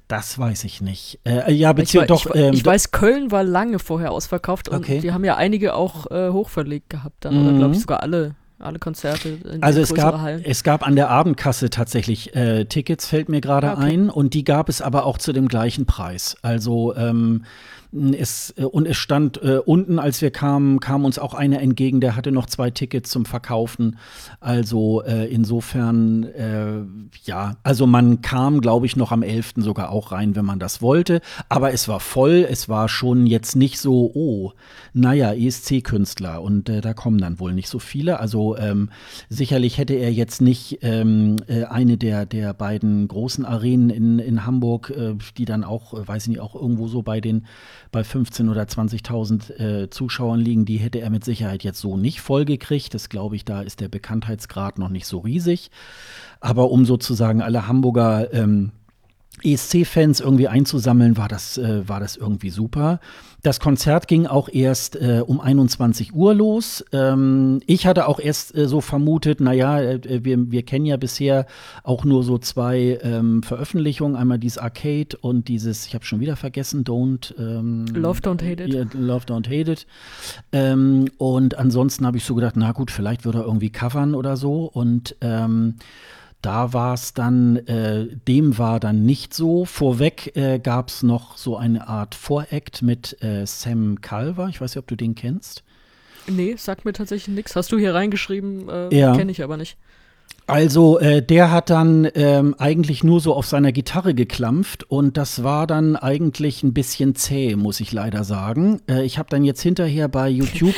[0.09, 1.19] Das weiß ich nicht.
[1.25, 2.35] Äh, ja, beziehungsweise doch.
[2.35, 5.01] Ich, ähm, ich weiß, Köln war lange vorher ausverkauft und okay.
[5.01, 7.35] die haben ja einige auch äh, hochverlegt gehabt dann.
[7.35, 7.49] Mhm.
[7.49, 9.39] Oder glaube ich sogar alle alle Konzerte.
[9.61, 10.43] also es gab, Hallen.
[10.45, 13.83] es gab an der Abendkasse tatsächlich äh, Tickets, fällt mir gerade okay.
[13.83, 14.11] ein.
[14.11, 16.37] Und die gab es aber auch zu dem gleichen Preis.
[16.43, 17.45] Also ähm,
[17.95, 22.01] es, äh, und es stand äh, unten, als wir kamen, kam uns auch einer entgegen,
[22.01, 23.99] der hatte noch zwei Tickets zum Verkaufen.
[24.41, 26.83] Also äh, insofern, äh,
[27.25, 29.55] ja, also man kam, glaube ich, noch am 11.
[29.59, 31.21] sogar auch rein, wenn man das wollte.
[31.49, 34.53] Aber es war voll, es war schon jetzt nicht so, oh,
[34.93, 38.19] naja, ESC-Künstler und äh, da kommen dann wohl nicht so viele.
[38.21, 38.91] Also ähm,
[39.29, 44.47] sicherlich hätte er jetzt nicht ähm, äh, eine der, der beiden großen Arenen in, in
[44.47, 44.93] Hamburg,
[45.37, 47.47] die dann auch, weiß ich nicht, auch irgendwo so bei den
[47.93, 52.21] bei 15.000 oder 20.000 äh, Zuschauern liegen, die hätte er mit Sicherheit jetzt so nicht
[52.21, 52.95] vollgekriegt.
[52.95, 55.71] Das glaube ich, da ist der Bekanntheitsgrad noch nicht so riesig.
[56.41, 58.73] Aber um sozusagen alle Hamburger ähm,
[59.45, 63.01] ESC-Fans irgendwie einzusammeln, war das, äh, war das irgendwie super.
[63.45, 66.83] Das Konzert ging auch erst äh, um 21 Uhr los.
[66.93, 71.45] Ähm, ich hatte auch erst äh, so vermutet, naja, äh, wir, wir kennen ja bisher
[71.83, 74.17] auch nur so zwei ähm, Veröffentlichungen.
[74.17, 77.35] Einmal dieses Arcade und dieses, ich habe schon wieder vergessen, Don't.
[77.39, 78.95] Ähm, Love Don't Hate It.
[78.95, 79.87] Love Don't Hate It.
[80.53, 84.39] Ähm, und ansonsten habe ich so gedacht, na gut, vielleicht würde er irgendwie covern oder
[84.39, 84.65] so.
[84.65, 85.75] Und ähm,
[86.45, 89.65] da war es dann, äh, dem war dann nicht so.
[89.65, 94.49] Vorweg äh, gab es noch so eine Art Voract mit äh, Sam Calver.
[94.49, 95.65] Ich weiß nicht, ob du den kennst.
[96.27, 97.57] Nee, sagt mir tatsächlich nichts.
[97.57, 98.69] Hast du hier reingeschrieben?
[98.69, 99.17] Äh, ja.
[99.17, 99.79] Kenne ich aber nicht.
[100.47, 105.43] Also äh, der hat dann ähm, eigentlich nur so auf seiner Gitarre geklampft und das
[105.43, 108.83] war dann eigentlich ein bisschen zäh, muss ich leider sagen.
[108.87, 110.75] Äh, ich habe dann jetzt hinterher bei YouTube.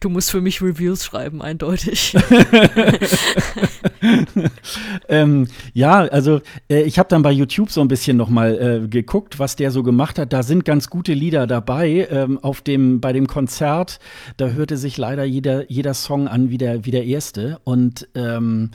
[0.00, 2.16] Du musst für mich Reviews schreiben, eindeutig.
[5.08, 8.88] ähm, ja, also äh, ich habe dann bei YouTube so ein bisschen noch mal äh,
[8.88, 10.32] geguckt, was der so gemacht hat.
[10.32, 12.08] Da sind ganz gute Lieder dabei.
[12.10, 13.98] Ähm, auf dem bei dem Konzert,
[14.36, 18.70] da hörte sich leider jeder jeder Song an wie der wie der erste und ähm,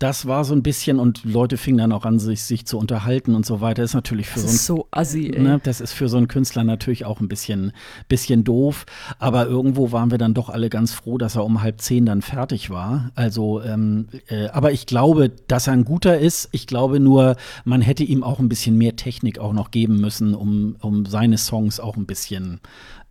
[0.00, 3.34] das war so ein bisschen und Leute fingen dann auch an, sich, sich zu unterhalten
[3.34, 3.82] und so weiter.
[3.82, 5.34] Das ist natürlich für das so, ein, so assi.
[5.38, 7.72] Ne, das ist für so einen Künstler natürlich auch ein bisschen,
[8.08, 8.86] bisschen doof.
[9.18, 12.22] Aber irgendwo waren wir dann doch alle ganz froh, dass er um halb zehn dann
[12.22, 13.10] fertig war.
[13.14, 16.48] Also, ähm, äh, aber ich glaube, dass er ein guter ist.
[16.52, 20.34] Ich glaube nur, man hätte ihm auch ein bisschen mehr Technik auch noch geben müssen,
[20.34, 22.60] um, um seine Songs auch ein bisschen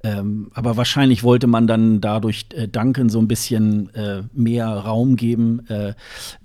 [0.01, 5.17] ähm, aber wahrscheinlich wollte man dann dadurch äh, Duncan so ein bisschen äh, mehr Raum
[5.17, 5.65] geben.
[5.67, 5.93] Äh,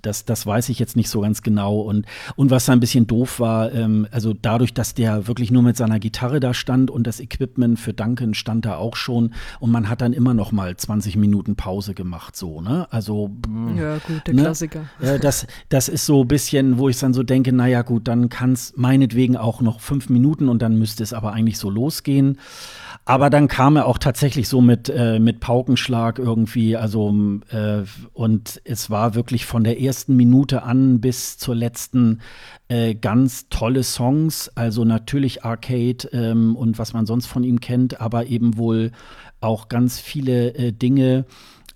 [0.01, 1.79] das, das weiß ich jetzt nicht so ganz genau.
[1.79, 5.63] Und, und was da ein bisschen doof war, ähm, also dadurch, dass der wirklich nur
[5.63, 9.71] mit seiner Gitarre da stand und das Equipment für Duncan stand da auch schon und
[9.71, 12.87] man hat dann immer noch mal 20 Minuten Pause gemacht, so, ne?
[12.91, 13.31] Also.
[13.77, 14.41] Ja, gut, der ne?
[14.41, 14.85] Klassiker.
[14.99, 18.27] Äh, das, das ist so ein bisschen, wo ich dann so denke, naja, gut, dann
[18.27, 22.37] kann es meinetwegen auch noch fünf Minuten und dann müsste es aber eigentlich so losgehen.
[23.07, 27.13] Aber dann kam er auch tatsächlich so mit, äh, mit Paukenschlag irgendwie, also
[27.49, 32.21] äh, und es war wirklich von der ersten Minute an bis zur letzten
[32.67, 38.01] äh, ganz tolle Songs, also natürlich Arcade ähm, und was man sonst von ihm kennt,
[38.01, 38.91] aber eben wohl
[39.39, 41.25] auch ganz viele äh, Dinge,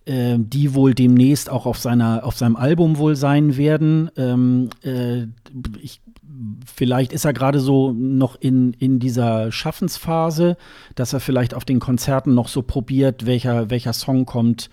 [0.05, 4.09] äh, die wohl demnächst auch auf seiner auf seinem Album wohl sein werden.
[4.17, 5.27] Ähm, äh,
[5.79, 6.01] ich
[6.65, 10.57] vielleicht ist er gerade so noch in, in dieser Schaffensphase,
[10.95, 14.69] dass er vielleicht auf den Konzerten noch so probiert, welcher, welcher Song kommt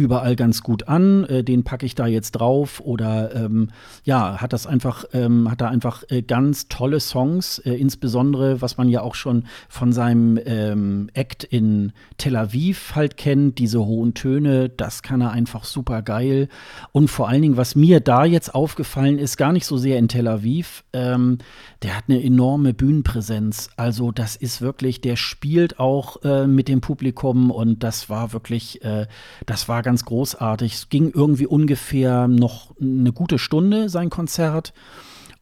[0.00, 3.68] überall ganz gut an, äh, den packe ich da jetzt drauf oder ähm,
[4.04, 8.78] ja, hat das einfach, ähm, hat da einfach äh, ganz tolle Songs, äh, insbesondere, was
[8.78, 14.14] man ja auch schon von seinem ähm, Act in Tel Aviv halt kennt, diese hohen
[14.14, 16.48] Töne, das kann er einfach super geil.
[16.92, 20.08] Und vor allen Dingen, was mir da jetzt aufgefallen ist, gar nicht so sehr in
[20.08, 21.38] Tel Aviv, ähm,
[21.82, 23.70] der hat eine enorme Bühnenpräsenz.
[23.76, 28.84] Also das ist wirklich, der spielt auch äh, mit dem Publikum und das war wirklich,
[28.84, 29.06] äh,
[29.46, 30.74] das war ganz großartig.
[30.74, 34.72] Es ging irgendwie ungefähr noch eine gute Stunde, sein Konzert.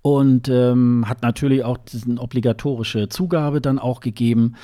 [0.01, 4.55] Und ähm, hat natürlich auch diese obligatorische Zugabe dann auch gegeben.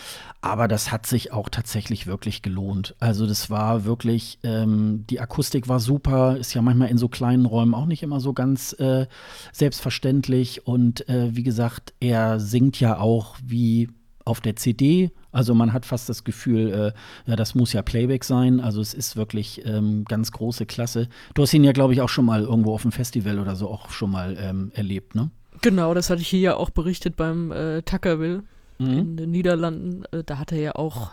[0.40, 2.94] Aber das hat sich auch tatsächlich wirklich gelohnt.
[3.00, 7.46] Also das war wirklich, ähm, die Akustik war super, ist ja manchmal in so kleinen
[7.46, 9.06] Räumen auch nicht immer so ganz äh,
[9.52, 10.66] selbstverständlich.
[10.66, 13.90] Und äh, wie gesagt, er singt ja auch wie
[14.24, 15.10] auf der CD.
[15.34, 18.60] Also man hat fast das Gefühl, äh, ja, das muss ja Playback sein.
[18.60, 21.08] Also es ist wirklich ähm, ganz große Klasse.
[21.34, 23.68] Du hast ihn ja, glaube ich, auch schon mal irgendwo auf dem Festival oder so
[23.68, 25.30] auch schon mal ähm, erlebt, ne?
[25.60, 28.44] Genau, das hatte ich hier ja auch berichtet beim äh, Tuckerville
[28.78, 28.98] mhm.
[28.98, 30.04] in den Niederlanden.
[30.12, 31.10] Äh, da hat er ja auch,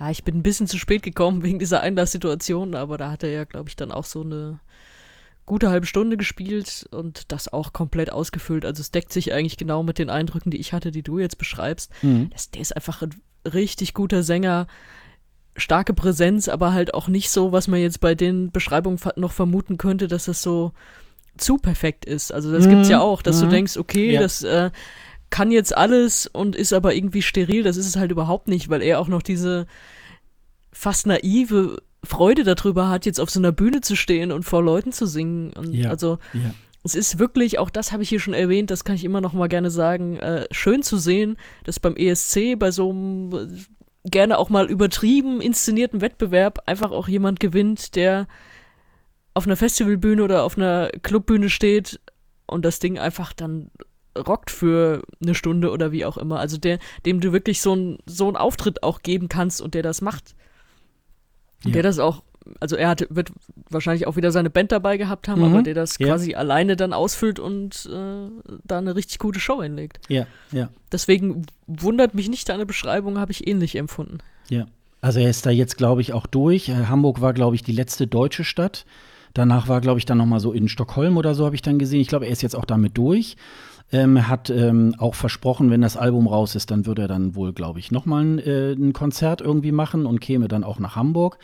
[0.00, 3.30] ja, ich bin ein bisschen zu spät gekommen wegen dieser Einlasssituation, aber da hat er
[3.30, 4.60] ja, glaube ich, dann auch so eine
[5.46, 8.64] gute halbe Stunde gespielt und das auch komplett ausgefüllt.
[8.64, 11.38] Also es deckt sich eigentlich genau mit den Eindrücken, die ich hatte, die du jetzt
[11.38, 11.90] beschreibst.
[12.02, 12.30] Mhm.
[12.30, 13.14] Das, der ist einfach ein
[13.50, 14.66] richtig guter Sänger,
[15.56, 19.78] starke Präsenz, aber halt auch nicht so, was man jetzt bei den Beschreibungen noch vermuten
[19.78, 20.72] könnte, dass das so
[21.38, 22.32] zu perfekt ist.
[22.32, 22.70] Also das Mhm.
[22.70, 23.50] gibt's ja auch, dass du Mhm.
[23.50, 24.20] denkst, okay, Ja.
[24.20, 24.70] das äh,
[25.30, 27.62] kann jetzt alles und ist aber irgendwie steril.
[27.62, 29.66] Das ist es halt überhaupt nicht, weil er auch noch diese
[30.72, 34.92] fast naive Freude darüber hat, jetzt auf so einer Bühne zu stehen und vor Leuten
[34.92, 35.52] zu singen.
[35.52, 35.90] Und Ja.
[35.90, 36.54] also Ja.
[36.84, 39.32] es ist wirklich, auch das habe ich hier schon erwähnt, das kann ich immer noch
[39.32, 44.38] mal gerne sagen, äh, schön zu sehen, dass beim ESC bei so einem äh, gerne
[44.38, 48.28] auch mal übertrieben inszenierten Wettbewerb einfach auch jemand gewinnt, der
[49.34, 52.00] auf einer Festivalbühne oder auf einer Clubbühne steht
[52.46, 53.70] und das Ding einfach dann
[54.16, 56.38] rockt für eine Stunde oder wie auch immer.
[56.38, 59.82] Also der, dem du wirklich so einen so einen Auftritt auch geben kannst und der
[59.82, 60.35] das macht.
[61.64, 61.72] Ja.
[61.72, 62.22] Der das auch,
[62.60, 63.32] also er hat, wird
[63.70, 65.52] wahrscheinlich auch wieder seine Band dabei gehabt haben, Mhm.
[65.54, 66.06] aber der das Ja.
[66.08, 68.28] quasi alleine dann ausfüllt und äh,
[68.64, 69.98] da eine richtig gute Show hinlegt.
[70.08, 70.68] Ja, ja.
[70.92, 74.18] Deswegen wundert mich nicht, deine Beschreibung habe ich ähnlich empfunden.
[74.48, 74.66] Ja,
[75.00, 76.68] also er ist da jetzt, glaube ich, auch durch.
[76.68, 78.84] Äh, Hamburg war, glaube ich, die letzte deutsche Stadt.
[79.34, 81.78] Danach war, glaube ich, dann noch mal so in Stockholm oder so habe ich dann
[81.78, 82.00] gesehen.
[82.00, 83.36] Ich glaube, er ist jetzt auch damit durch.
[83.92, 87.52] Ähm, hat ähm, auch versprochen, wenn das Album raus ist, dann würde er dann wohl,
[87.52, 90.96] glaube ich, noch mal ein, äh, ein Konzert irgendwie machen und käme dann auch nach
[90.96, 91.38] Hamburg.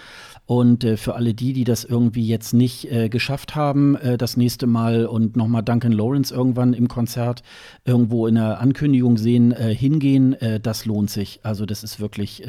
[0.45, 4.37] Und äh, für alle die, die das irgendwie jetzt nicht äh, geschafft haben, äh, das
[4.37, 7.45] nächste Mal und noch mal Duncan Lawrence irgendwann im Konzert
[7.85, 11.41] irgendwo in der Ankündigung sehen, äh, hingehen, äh, das lohnt sich.
[11.45, 12.43] Also das ist wirklich,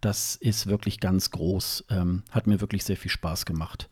[0.00, 1.84] das ist wirklich ganz groß.
[1.90, 3.88] Ähm, hat mir wirklich sehr viel Spaß gemacht.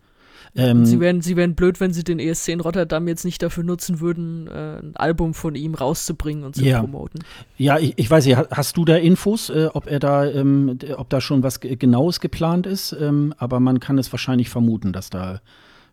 [0.57, 3.65] Ähm, Sie wären, sie wären blöd, wenn sie den ESC in Rotterdam jetzt nicht dafür
[3.65, 6.81] nutzen würden, äh, ein Album von ihm rauszubringen und zu Ja.
[6.81, 7.21] promoten.
[7.57, 10.79] ja, ich, ich weiß nicht, ha- hast du da Infos, äh, ob er da, ähm,
[10.97, 12.97] ob da schon was ge- Genaues geplant ist?
[12.99, 15.41] Ähm, aber man kann es wahrscheinlich vermuten, dass da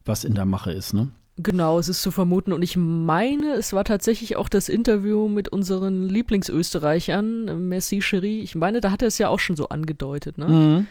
[0.06, 1.10] was in der Mache ist, ne?
[1.38, 2.54] Genau, es ist zu vermuten.
[2.54, 8.40] Und ich meine, es war tatsächlich auch das Interview mit unseren Lieblingsösterreichern, Merci Cherie.
[8.42, 10.38] Ich meine, da hat er es ja auch schon so angedeutet.
[10.38, 10.48] Ne?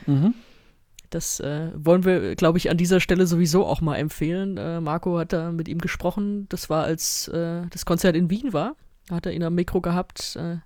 [0.07, 0.35] Mhm, mhm.
[1.15, 4.57] Das äh, wollen wir, glaube ich, an dieser Stelle sowieso auch mal empfehlen.
[4.57, 6.47] Äh, Marco hat da mit ihm gesprochen.
[6.49, 8.75] Das war, als äh, das Konzert in Wien war.
[9.07, 10.35] Da hat er ihn am Mikro gehabt.
[10.35, 10.57] Äh,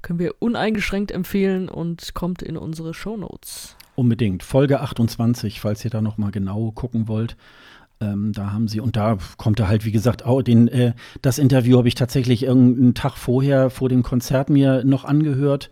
[0.00, 3.76] können wir uneingeschränkt empfehlen und kommt in unsere Shownotes.
[3.96, 4.42] Unbedingt.
[4.42, 7.36] Folge 28, falls ihr da noch mal genau gucken wollt.
[8.00, 11.38] Ähm, da haben sie, und da kommt er halt, wie gesagt, auch den, äh, das
[11.38, 15.68] Interview habe ich tatsächlich irgendeinen Tag vorher, vor dem Konzert mir noch angehört.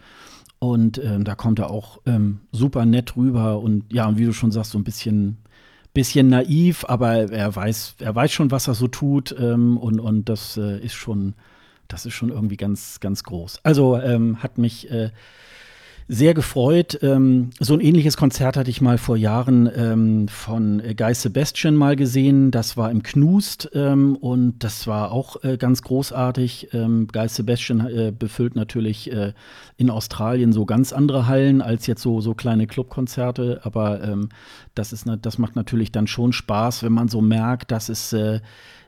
[0.59, 4.53] Und ähm, da kommt er auch ähm, super nett rüber und ja, wie du schon
[4.53, 5.37] sagst, so ein bisschen,
[5.93, 10.29] bisschen naiv, aber er weiß, er weiß schon, was er so tut ähm, und, und
[10.29, 11.35] das äh, ist schon,
[11.89, 13.61] das ist schon irgendwie ganz, ganz groß.
[13.65, 15.11] Also ähm, hat mich äh,
[16.09, 16.99] sehr gefreut.
[17.03, 21.75] Ähm, so ein ähnliches Konzert hatte ich mal vor Jahren ähm, von äh, Guy Sebastian
[21.75, 22.53] mal gesehen.
[22.53, 26.69] Das war im Knust ähm, und das war auch äh, ganz großartig.
[26.73, 29.33] Ähm, Guy Sebastian äh, befüllt natürlich äh,
[29.77, 33.61] in Australien so ganz andere Hallen als jetzt so, so kleine Clubkonzerte.
[33.65, 34.29] Aber ähm,
[34.77, 38.41] das, ist, das macht natürlich dann schon Spaß, wenn man so merkt, dass es äh,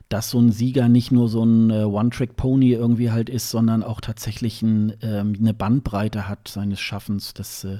[0.09, 4.01] dass so ein Sieger nicht nur so ein äh, One-Trick-Pony irgendwie halt ist, sondern auch
[4.01, 7.35] tatsächlich ein, ähm, eine Bandbreite hat seines Schaffens.
[7.35, 7.79] Das, äh,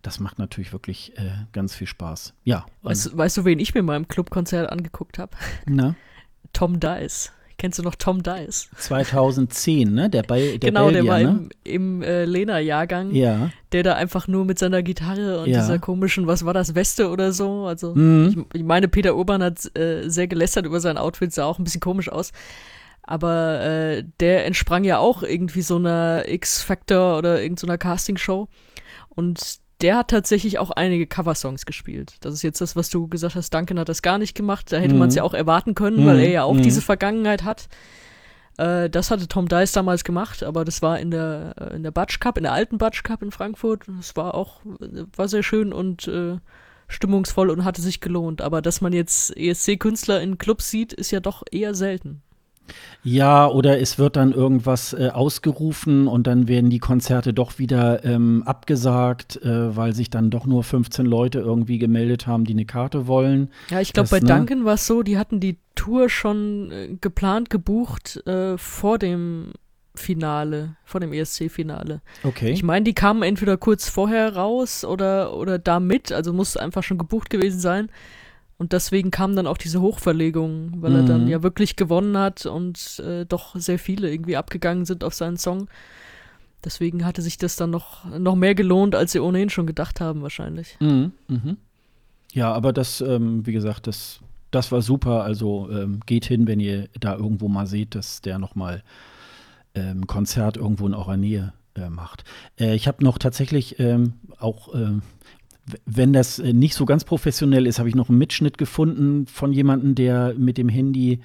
[0.00, 2.32] das macht natürlich wirklich äh, ganz viel Spaß.
[2.44, 2.64] Ja.
[2.82, 5.36] Weißt, weißt du, wen ich mir mal im Clubkonzert angeguckt habe?
[5.66, 5.94] Na,
[6.54, 7.32] Tom Dice.
[7.58, 8.68] Kennst du noch Tom Dice?
[8.78, 10.08] 2010, ne?
[10.08, 11.48] Der, bei, der genau, Belgier, der war ne?
[11.64, 13.50] im, im äh, Lena-Jahrgang, Ja.
[13.72, 15.58] der da einfach nur mit seiner Gitarre und Ja.
[15.60, 17.66] dieser komischen, was war das, Weste oder so.
[17.66, 18.46] Also Mhm.
[18.52, 21.64] ich, ich meine, Peter Urban hat äh, sehr gelästert über sein Outfit, sah auch ein
[21.64, 22.30] bisschen komisch aus.
[23.02, 28.48] Aber äh, der entsprang ja auch irgendwie so einer X-Factor oder irgendeiner Castingshow.
[29.08, 32.16] Und der hat tatsächlich auch einige Coversongs gespielt.
[32.20, 34.72] Das ist jetzt das, was du gesagt hast, Duncan hat das gar nicht gemacht.
[34.72, 34.98] Da hätte Mhm.
[35.00, 36.06] man es ja auch erwarten können, Mhm.
[36.06, 36.62] weil er ja auch Mhm.
[36.62, 37.68] diese Vergangenheit hat.
[38.56, 41.92] Äh, das hatte Tom Dice damals gemacht, aber das war in der, äh, in der
[41.92, 43.84] Batsch Cup, in der alten Batsch Cup in Frankfurt.
[43.86, 44.60] Das war auch,
[45.16, 46.38] war sehr schön und äh,
[46.88, 48.40] stimmungsvoll und hatte sich gelohnt.
[48.42, 52.22] Aber dass man jetzt ESC-Künstler in Clubs sieht, ist ja doch eher selten.
[53.02, 58.04] Ja, oder es wird dann irgendwas äh, ausgerufen und dann werden die Konzerte doch wieder
[58.04, 62.64] ähm, abgesagt, äh, weil sich dann doch nur 15 Leute irgendwie gemeldet haben, die eine
[62.66, 63.50] Karte wollen.
[63.70, 64.26] Ja, ich glaube, bei ne?
[64.26, 69.52] Duncan war es so, die hatten die Tour schon äh, geplant, gebucht äh, vor dem
[69.98, 72.00] Finale, vor dem ESC-Finale.
[72.22, 72.50] Okay.
[72.50, 76.82] Ich meine, die kamen entweder kurz vorher raus oder, oder da mit, also muss einfach
[76.82, 77.90] schon gebucht gewesen sein.
[78.58, 81.28] Und deswegen kam dann auch diese Hochverlegung, weil er dann Mhm.
[81.28, 85.68] ja wirklich gewonnen hat und äh, doch sehr viele irgendwie abgegangen sind auf seinen Song.
[86.64, 90.22] Deswegen hatte sich das dann noch, noch mehr gelohnt, als sie ohnehin schon gedacht haben,
[90.22, 90.76] wahrscheinlich.
[90.80, 91.56] Mhm, mhm.
[92.32, 95.22] Ja, aber das, ähm, wie gesagt, das das war super.
[95.24, 98.82] Also ähm, geht hin, wenn ihr da irgendwo mal seht, dass der nochmal
[99.74, 102.24] ähm, Konzert irgendwo in eurer Nähe äh, macht.
[102.58, 104.92] Äh, ich habe noch tatsächlich ähm, auch, äh,
[105.86, 109.52] wenn das äh, nicht so ganz professionell ist, habe ich noch einen Mitschnitt gefunden von
[109.52, 111.20] jemandem, der mit dem Handy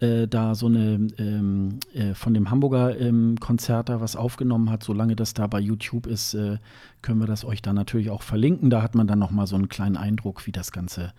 [0.00, 4.84] äh, da so eine ähm, äh, von dem Hamburger ähm, Konzert da was aufgenommen hat.
[4.84, 6.58] Solange das da bei YouTube ist, äh,
[7.02, 8.70] können wir das euch dann natürlich auch verlinken.
[8.70, 11.12] Da hat man dann noch mal so einen kleinen Eindruck, wie das Ganze,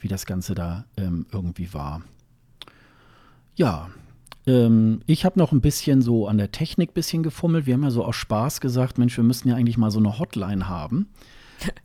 [0.00, 2.02] wie das Ganze da ähm, irgendwie war.
[3.54, 3.90] Ja,
[4.46, 7.66] ähm, ich habe noch ein bisschen so an der Technik bisschen gefummelt.
[7.66, 10.18] Wir haben ja so aus Spaß gesagt, Mensch, wir müssten ja eigentlich mal so eine
[10.18, 11.08] Hotline haben.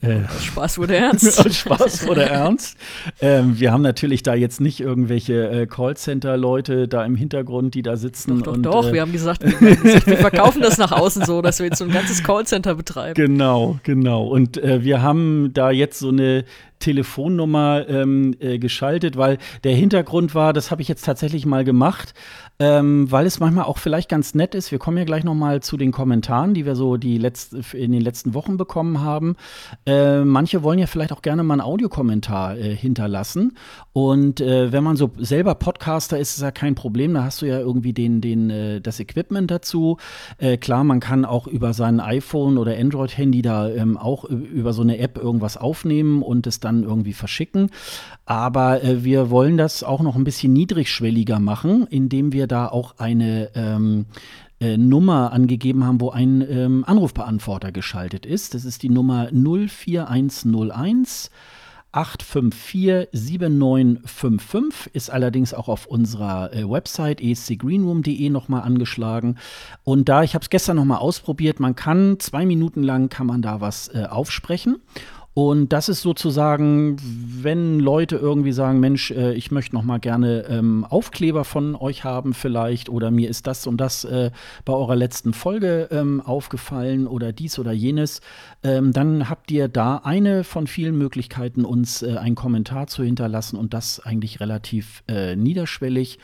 [0.02, 1.54] Äh, Spaß wurde ernst.
[1.56, 2.78] Spaß wurde ernst.
[3.22, 7.98] Ähm, wir haben natürlich da jetzt nicht irgendwelche äh, Callcenter-Leute da im Hintergrund, die da
[7.98, 8.40] sitzen.
[8.40, 8.90] Doch, doch, und, doch.
[8.90, 11.68] Äh, wir haben gesagt, wir, haben gesagt, wir verkaufen das nach außen so, dass wir
[11.68, 13.16] jetzt so ein ganzes Callcenter betreiben.
[13.16, 14.28] Genau, genau.
[14.28, 16.46] Und äh, wir haben da jetzt so eine
[16.80, 22.14] Telefonnummer ähm, äh, geschaltet, weil der Hintergrund war, das habe ich jetzt tatsächlich mal gemacht,
[22.60, 24.72] ähm, weil es manchmal auch vielleicht ganz nett ist.
[24.72, 27.92] Wir kommen ja gleich noch mal zu den Kommentaren, die wir so die letzte, in
[27.92, 29.36] den letzten Wochen bekommen haben.
[29.86, 33.58] Äh, manche wollen ja vielleicht auch gerne mal einen Audiokommentar äh, hinterlassen.
[33.94, 37.14] Und äh, wenn man so selber Podcaster ist, ist ja kein Problem.
[37.14, 39.98] Da hast du ja irgendwie den, den, äh, das Equipment dazu.
[40.38, 44.82] Äh, klar, man kann auch über sein iPhone oder Android-Handy da ähm, auch über so
[44.82, 47.72] eine App irgendwas aufnehmen und es dann irgendwie verschicken.
[48.26, 52.96] Aber äh, wir wollen das auch noch ein bisschen niedrigschwelliger machen, indem wir da auch
[52.98, 54.06] eine ähm,
[54.60, 58.54] äh, Nummer angegeben haben, wo ein ähm, Anrufbeantworter geschaltet ist.
[58.54, 61.30] Das ist die Nummer 04101
[61.98, 69.38] 854 7955 ist allerdings auch auf unserer äh, Website escgreenroom.de nochmal angeschlagen.
[69.84, 73.42] Und da, ich habe es gestern nochmal ausprobiert, man kann zwei Minuten lang kann man
[73.42, 74.78] da was äh, aufsprechen.
[75.38, 80.48] Und das ist sozusagen, wenn Leute irgendwie sagen, Mensch, äh, ich möchte noch mal gerne
[80.50, 84.32] ähm, Aufkleber von euch haben vielleicht oder mir ist das und das äh,
[84.66, 88.22] bei eurer letzten Folge ähm, aufgefallen oder dies oder jenes,
[88.64, 93.58] ähm, dann habt ihr da eine von vielen Möglichkeiten, uns äh, einen Kommentar zu hinterlassen
[93.58, 96.18] und das eigentlich relativ äh, niederschwellig.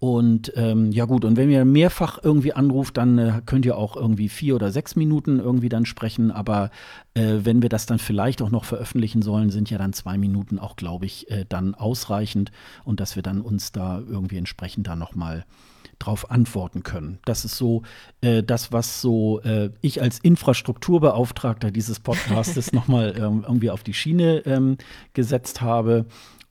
[0.00, 3.96] Und ähm, ja gut, und wenn ihr mehrfach irgendwie anruft, dann äh, könnt ihr auch
[3.96, 6.30] irgendwie vier oder sechs Minuten irgendwie dann sprechen.
[6.30, 6.70] Aber
[7.12, 10.58] äh, wenn wir das dann vielleicht auch noch veröffentlichen sollen, sind ja dann zwei Minuten
[10.58, 12.50] auch, glaube ich, äh, dann ausreichend
[12.84, 15.44] und dass wir dann uns da irgendwie entsprechend da nochmal
[15.98, 17.18] drauf antworten können.
[17.26, 17.82] Das ist so
[18.22, 23.92] äh, das, was so äh, ich als Infrastrukturbeauftragter dieses Podcastes nochmal ähm, irgendwie auf die
[23.92, 24.78] Schiene ähm,
[25.12, 26.06] gesetzt habe.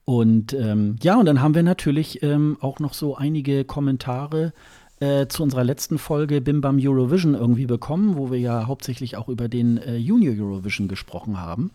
[0.10, 4.54] Und ähm, ja, und dann haben wir natürlich ähm, auch noch so einige Kommentare
[5.00, 9.30] äh, zu unserer letzten Folge Bim Bam Eurovision irgendwie bekommen, wo wir ja hauptsächlich auch
[9.30, 11.69] über den äh, Junior Eurovision gesprochen haben.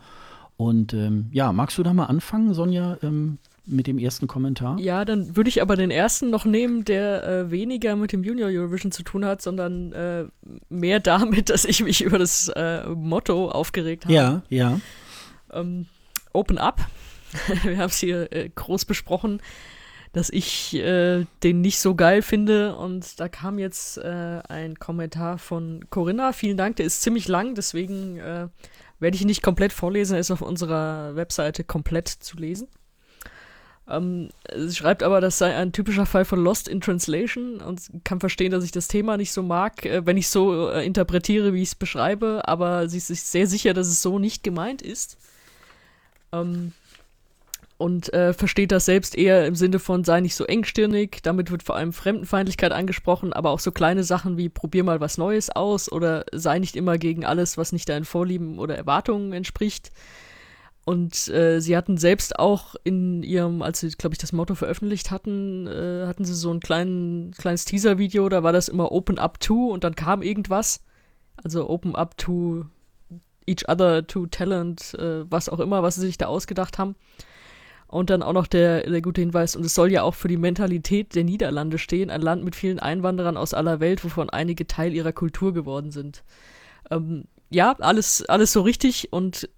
[0.57, 4.81] Und ähm, ja, magst du da mal anfangen, Sonja, ähm, mit dem ersten Kommentar?
[4.81, 8.49] Ja, dann würde ich aber den ersten noch nehmen, der äh, weniger mit dem Junior
[8.51, 10.25] Eurovision zu tun hat, sondern äh,
[10.71, 14.15] mehr damit, dass ich mich über das äh, Motto aufgeregt habe.
[14.15, 14.81] Ja, ja.
[15.53, 15.87] Ähm,
[16.33, 16.81] open Up.
[17.63, 19.41] wir haben es hier äh, groß besprochen,
[20.13, 22.77] dass ich äh, den nicht so geil finde.
[22.77, 26.33] Und da kam jetzt äh, ein Kommentar von Corinna.
[26.33, 28.49] Vielen Dank, der ist ziemlich lang, deswegen äh,
[29.01, 30.15] werde ich ihn nicht komplett vorlesen.
[30.15, 32.69] Er ist auf unserer Webseite komplett zu lesen.
[33.87, 38.19] Ähm, sie schreibt aber, das sei ein typischer Fall von Lost in Translation und kann
[38.19, 41.63] verstehen, dass ich das Thema nicht so mag, äh, wenn ich so äh, interpretiere, wie
[41.63, 45.19] ich es beschreibe, aber sie ist sich sehr sicher, dass es so nicht gemeint ist.
[46.33, 46.73] Ähm,
[47.85, 51.19] und äh, versteht das selbst eher im Sinne von sei nicht so engstirnig.
[51.23, 55.19] Damit wird vor allem Fremdenfeindlichkeit angesprochen, aber auch so kleine Sachen wie probier mal was
[55.19, 59.91] Neues aus oder sei nicht immer gegen alles, was nicht deinen Vorlieben oder Erwartungen entspricht.
[60.87, 65.11] Und äh, sie hatten selbst auch in ihrem, als sie, glaube ich, das Motto veröffentlicht
[65.11, 69.41] hatten, äh, hatten sie so ein kleinen, kleines Teaser-Video, da war das immer Open Up
[69.41, 70.83] to und dann kam irgendwas.
[71.37, 72.65] Also Open Up to
[73.47, 76.97] each other, to Talent, äh, was auch immer, was sie sich da ausgedacht haben.
[77.95, 80.37] Und dann auch noch der, der gute Hinweis, und es soll ja auch für die
[80.37, 84.93] Mentalität der Niederlande stehen, ein Land mit vielen Einwanderern aus aller Welt, wovon einige Teil
[84.93, 86.25] ihrer Kultur geworden sind.
[86.91, 89.49] Ähm, ja, alles, alles so richtig und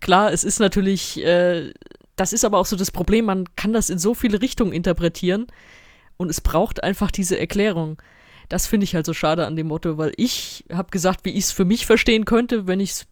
[0.00, 1.72] klar, es ist natürlich, äh,
[2.16, 5.46] das ist aber auch so das Problem, man kann das in so viele Richtungen interpretieren
[6.16, 8.02] und es braucht einfach diese Erklärung.
[8.48, 11.44] Das finde ich halt so schade an dem Motto, weil ich habe gesagt, wie ich
[11.44, 13.06] es für mich verstehen könnte, wenn ich es,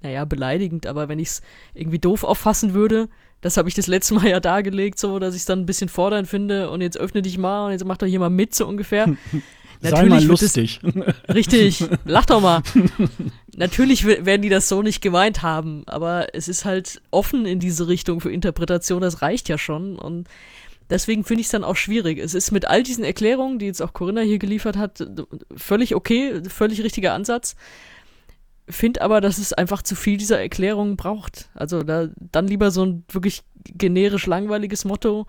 [0.00, 1.42] naja, beleidigend, aber wenn ich es
[1.74, 3.10] irgendwie doof auffassen würde,
[3.44, 5.90] das habe ich das letzte Mal ja dargelegt, so, dass ich es dann ein bisschen
[5.90, 8.66] fordernd finde und jetzt öffne dich mal und jetzt mach doch hier mal mit, so
[8.66, 9.06] ungefähr.
[9.82, 10.80] Sei mal lustig.
[10.82, 12.62] Das, richtig, lach doch mal.
[13.54, 17.86] Natürlich werden die das so nicht gemeint haben, aber es ist halt offen in diese
[17.86, 19.98] Richtung für Interpretation, das reicht ja schon.
[19.98, 20.26] Und
[20.88, 22.18] deswegen finde ich es dann auch schwierig.
[22.18, 25.06] Es ist mit all diesen Erklärungen, die jetzt auch Corinna hier geliefert hat,
[25.54, 27.56] völlig okay, völlig richtiger Ansatz.
[28.68, 31.50] Find aber, dass es einfach zu viel dieser Erklärungen braucht.
[31.54, 35.26] Also da, dann lieber so ein wirklich generisch langweiliges Motto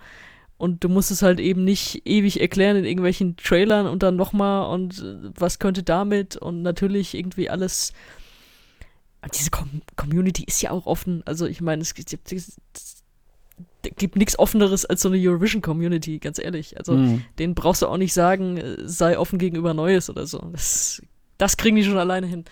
[0.57, 4.73] und du musst es halt eben nicht ewig erklären in irgendwelchen Trailern und dann nochmal
[4.73, 7.93] und äh, was könnte damit und natürlich irgendwie alles.
[9.33, 11.23] Diese Com Community ist ja auch offen.
[11.25, 12.59] Also ich meine, es gibt, es
[13.97, 16.77] gibt nichts offeneres als so eine Eurovision-Community, ganz ehrlich.
[16.77, 17.25] Also mhm.
[17.39, 20.37] denen brauchst du auch nicht sagen, äh, sei offen gegenüber Neues oder so.
[20.51, 21.01] Das,
[21.37, 22.45] das kriegen die schon alleine hin.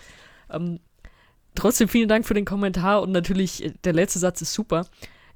[0.54, 0.80] Ähm,
[1.54, 4.86] trotzdem vielen Dank für den Kommentar und natürlich, äh, der letzte Satz ist super.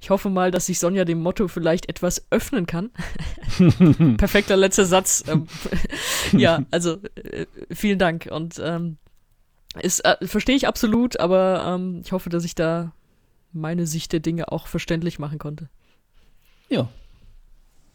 [0.01, 2.91] Ich hoffe mal, dass sich Sonja dem Motto vielleicht etwas öffnen kann.
[4.16, 5.25] Perfekter letzter Satz.
[5.27, 5.49] Ähm,
[6.33, 8.29] ja, also äh, vielen Dank.
[8.31, 8.99] Und ähm,
[9.83, 12.93] ist, äh, verstehe ich absolut, aber ähm, ich hoffe, dass ich da
[13.53, 15.69] meine Sicht der Dinge auch verständlich machen konnte.
[16.69, 16.89] Ja.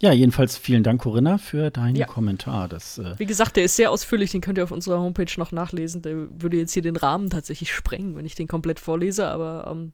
[0.03, 2.05] Ja, jedenfalls vielen Dank, Corinna, für deinen ja.
[2.05, 2.67] Kommentar.
[2.67, 5.53] Das, äh Wie gesagt, der ist sehr ausführlich, den könnt ihr auf unserer Homepage noch
[5.53, 6.01] nachlesen.
[6.01, 9.93] Der würde jetzt hier den Rahmen tatsächlich sprengen, wenn ich den komplett vorlese, aber ähm,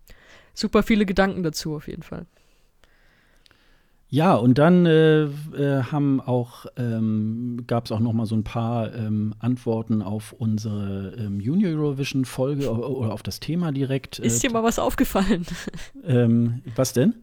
[0.55, 2.26] super viele Gedanken dazu auf jeden Fall.
[4.07, 8.43] Ja, und dann äh, äh, haben auch ähm, gab es auch noch mal so ein
[8.43, 14.18] paar ähm, Antworten auf unsere ähm, Junior Eurovision Folge oder auf das Thema direkt.
[14.18, 15.45] Äh, Ist dir mal was aufgefallen?
[16.03, 17.14] Ähm, was denn?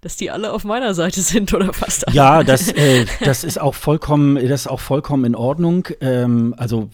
[0.00, 2.16] Dass die alle auf meiner Seite sind oder fast alle.
[2.16, 5.88] Ja, das, äh, das ist auch vollkommen, das ist auch vollkommen in Ordnung.
[6.00, 6.90] Ähm, also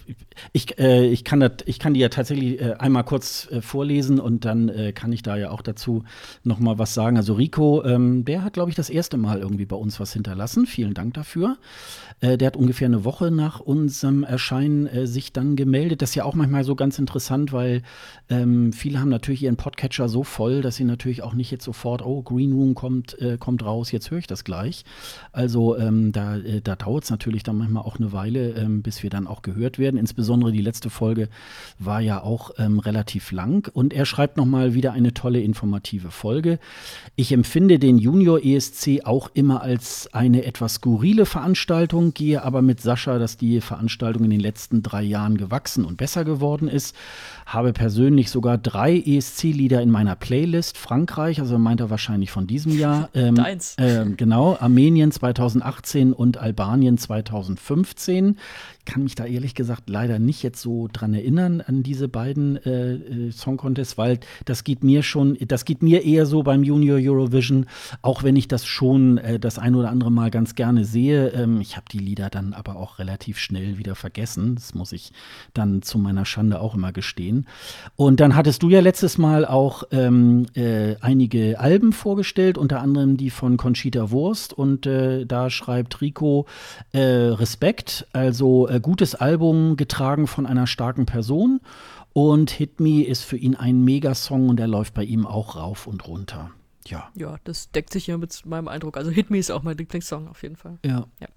[0.53, 4.19] ich, äh, ich, kann dat, ich kann die ja tatsächlich äh, einmal kurz äh, vorlesen
[4.19, 6.05] und dann äh, kann ich da ja auch dazu
[6.43, 7.17] noch mal was sagen.
[7.17, 10.67] Also Rico, ähm, der hat, glaube ich, das erste Mal irgendwie bei uns was hinterlassen.
[10.67, 11.59] Vielen Dank dafür.
[12.21, 16.03] Äh, der hat ungefähr eine Woche nach unserem Erscheinen sich dann gemeldet.
[16.03, 17.83] Das ist ja auch manchmal so ganz interessant, weil
[18.29, 22.05] ähm, viele haben natürlich ihren Podcatcher so voll, dass sie natürlich auch nicht jetzt sofort,
[22.05, 24.85] oh, Green Room kommt, äh, kommt raus, jetzt höre ich das gleich.
[25.33, 29.03] Also ähm, da, äh, da dauert es natürlich dann manchmal auch eine Weile, ähm, bis
[29.03, 29.99] wir dann auch gehört werden.
[29.99, 31.29] Insbesondere die letzte Folge
[31.79, 33.71] war ja auch ähm, relativ lang.
[33.73, 36.59] Und er schreibt nochmal wieder eine tolle informative Folge.
[37.17, 42.81] Ich empfinde den Junior ESC auch immer als eine etwas skurrile Veranstaltung gehe aber mit
[42.81, 46.95] Sascha, dass die Veranstaltung in den letzten drei Jahren gewachsen und besser geworden ist.
[47.47, 50.79] Habe persönlich sogar drei ESC-Lieder in meiner Playlist.
[50.79, 52.84] Frankreich, also meint er wahrscheinlich von diesem Jahr.
[53.15, 53.77] Ähm, Deins.
[53.79, 58.39] Äh, genau, Armenien 2018 und Albanien 2015
[58.85, 62.95] kann mich da ehrlich gesagt leider nicht jetzt so dran erinnern an diese beiden äh,
[62.95, 66.99] äh, Song Contests, weil das geht mir schon, das geht mir eher so beim Junior
[67.01, 67.67] Eurovision,
[68.03, 71.29] auch wenn ich das schon äh, das ein oder andere Mal ganz gerne sehe.
[71.29, 74.55] Ähm, ich habe die Lieder dann aber auch relativ schnell wieder vergessen.
[74.57, 75.13] Das muss ich
[75.55, 77.47] dann zu meiner Schande auch immer gestehen.
[77.97, 83.17] Und dann hattest du ja letztes Mal auch ähm, äh, einige Alben vorgestellt, unter anderem
[83.17, 84.53] die von Conchita Wurst.
[84.53, 86.47] Und äh, da schreibt Rico
[86.93, 91.61] äh, Respekt, also äh, gutes Album, getragen von einer starken Person.
[92.13, 95.87] Und Hit Me ist für ihn ein Megasong und er läuft bei ihm auch rauf
[95.87, 96.51] und runter.
[96.87, 97.11] Ja.
[97.15, 98.97] Ja, das deckt sich ja mit meinem Eindruck.
[98.97, 100.79] Also Hit Me ist auch mein Lieblingssong auf jeden Fall.
[100.85, 101.07] Ja.
[101.21, 101.29] ja.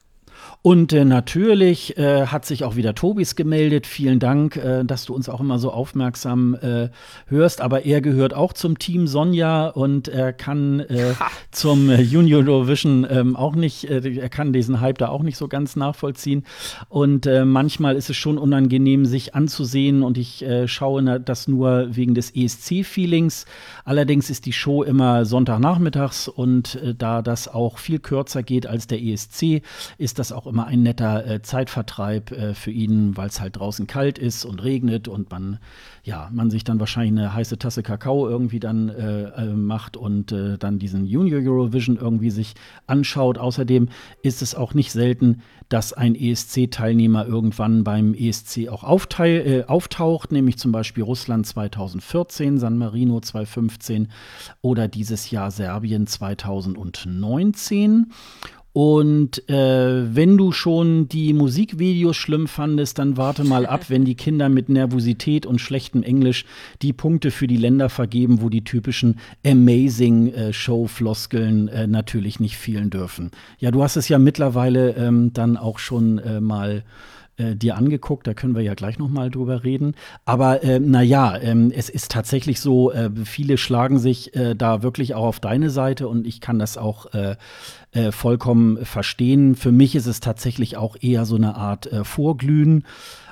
[0.61, 3.87] Und äh, natürlich äh, hat sich auch wieder Tobis gemeldet.
[3.87, 6.89] Vielen Dank, äh, dass du uns auch immer so aufmerksam äh,
[7.27, 7.61] hörst.
[7.61, 11.13] Aber er gehört auch zum Team Sonja und er kann äh,
[11.51, 15.47] zum äh, Junior Eurovision ähm, auch nicht, er kann diesen Hype da auch nicht so
[15.47, 16.43] ganz nachvollziehen.
[16.89, 20.03] Und manchmal ist es schon unangenehm, sich anzusehen.
[20.03, 23.45] Und ich schaue das nur wegen des ESC-Feelings.
[23.85, 29.01] Allerdings ist die Show immer Sonntagnachmittags und da das auch viel kürzer geht als der
[29.01, 29.61] ESC,
[29.97, 33.57] ist das das auch immer ein netter äh, Zeitvertreib äh, für ihn, weil es halt
[33.57, 35.59] draußen kalt ist und regnet und man,
[36.03, 40.31] ja, man sich dann wahrscheinlich eine heiße Tasse Kakao irgendwie dann äh, äh macht und
[40.31, 42.55] äh, dann diesen Junior Eurovision irgendwie sich
[42.87, 43.37] anschaut.
[43.37, 43.89] Außerdem
[44.21, 48.83] ist es auch nicht selten, dass ein ESC-Teilnehmer irgendwann beim ESC auch
[49.19, 54.09] äh, auftaucht, nämlich zum Beispiel Russland 2014, San Marino 2015
[54.61, 58.11] oder dieses Jahr Serbien 2019.
[58.79, 64.13] Und äh, wenn du schon die Musikvideos schlimm fandest, dann warte mal ab, wenn die
[64.13, 66.45] Kinder mit Nervosität und schlechtem Englisch
[66.83, 72.55] die Punkte für die Länder vergeben, wo die typischen Amazing äh, Show-Floskeln äh, natürlich nicht
[72.57, 73.31] fehlen dürfen.
[73.57, 76.81] Ja, du hast es ja mittlerweile ähm, dann auch schon äh, mal äh,
[77.37, 79.95] dir angeguckt, da können wir ja gleich noch mal drüber reden.
[80.25, 85.13] Aber äh, naja, ähm, es ist tatsächlich so, äh, viele schlagen sich äh, da wirklich
[85.15, 87.35] auch auf deine Seite und ich kann das auch äh,
[87.91, 89.55] äh, vollkommen verstehen.
[89.55, 92.83] Für mich ist es tatsächlich auch eher so eine Art äh, Vorglühen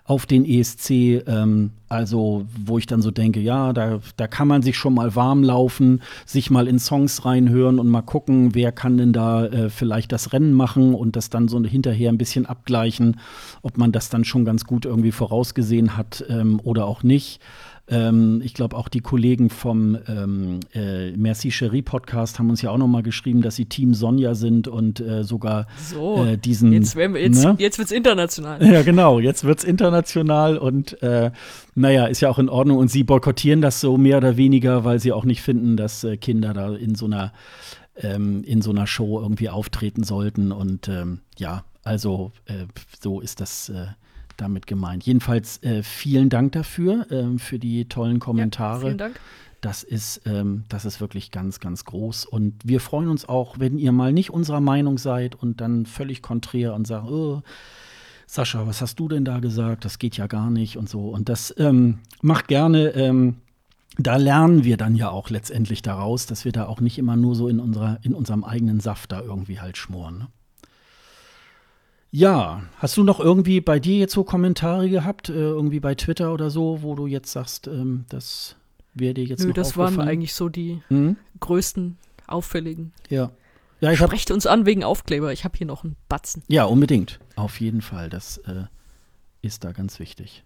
[0.06, 4.62] auf den ESC, ähm, also wo ich dann so denke, ja, da, da kann man
[4.62, 8.98] sich schon mal warm laufen, sich mal in Songs reinhören und mal gucken, wer kann
[8.98, 13.20] denn da äh, vielleicht das Rennen machen und das dann so hinterher ein bisschen abgleichen,
[13.64, 17.42] ob man das dann schon ganz gut irgendwie vorausgesehen hat ähm, oder auch nicht.
[17.88, 22.72] Ähm, ich glaube, auch die Kollegen vom ähm, äh, Merci Cherie Podcast haben uns ja
[22.72, 26.74] auch noch mal geschrieben, dass sie Team Sonja sind und äh, sogar So, äh, diesen.
[26.74, 27.56] jetzt, wir- jetzt, ne?
[27.60, 28.60] jetzt wird's international.
[28.74, 29.20] Ja, genau.
[29.20, 31.30] Jetzt wird's international und äh,
[31.76, 32.78] naja, ist ja auch in Ordnung.
[32.80, 36.18] Und sie boykottieren das so mehr oder weniger, weil sie auch nicht finden, dass äh,
[36.18, 37.34] Kinder da in so einer
[37.98, 40.52] ähm, in so einer Show irgendwie auftreten sollten.
[40.52, 42.66] Und ähm, ja, also äh,
[43.00, 43.86] so ist das äh,
[44.38, 45.04] damit gemeint.
[45.06, 48.80] Jedenfalls äh, vielen Dank dafür, ähm, für die tollen Kommentare.
[48.80, 49.20] Ja, vielen Dank.
[49.62, 52.26] Das ist, ähm, das ist wirklich ganz, ganz groß.
[52.26, 56.22] Und wir freuen uns auch, wenn ihr mal nicht unserer Meinung seid und dann völlig
[56.22, 57.42] konträr und sagt, oh,
[58.28, 59.86] Sascha, was hast du denn da gesagt?
[59.86, 61.10] Das geht ja gar nicht und so.
[61.10, 62.90] Und das ähm, macht gerne.
[62.90, 63.38] Ähm,
[63.98, 67.34] da lernen wir dann ja auch letztendlich daraus, dass wir da auch nicht immer nur
[67.34, 70.18] so in, unserer, in unserem eigenen Saft da irgendwie halt schmoren.
[70.18, 70.28] Ne?
[72.16, 76.32] Ja, hast du noch irgendwie bei dir jetzt so Kommentare gehabt, äh, irgendwie bei Twitter
[76.34, 78.56] oder so, wo du jetzt sagst, ähm, das
[78.94, 81.18] wäre dir jetzt Nö, noch das waren eigentlich so die Mhm.
[81.42, 81.98] größten
[82.28, 82.94] auffälligen.
[83.10, 83.32] Ja.
[83.82, 85.34] Ja, ich Sprecht uns an wegen Aufkleber.
[85.34, 86.42] Ich habe hier noch einen Batzen.
[86.48, 87.20] ja, unbedingt.
[87.36, 88.10] Auf jeden Fall.
[88.10, 88.64] Das äh,
[89.42, 90.46] ist da ganz wichtig.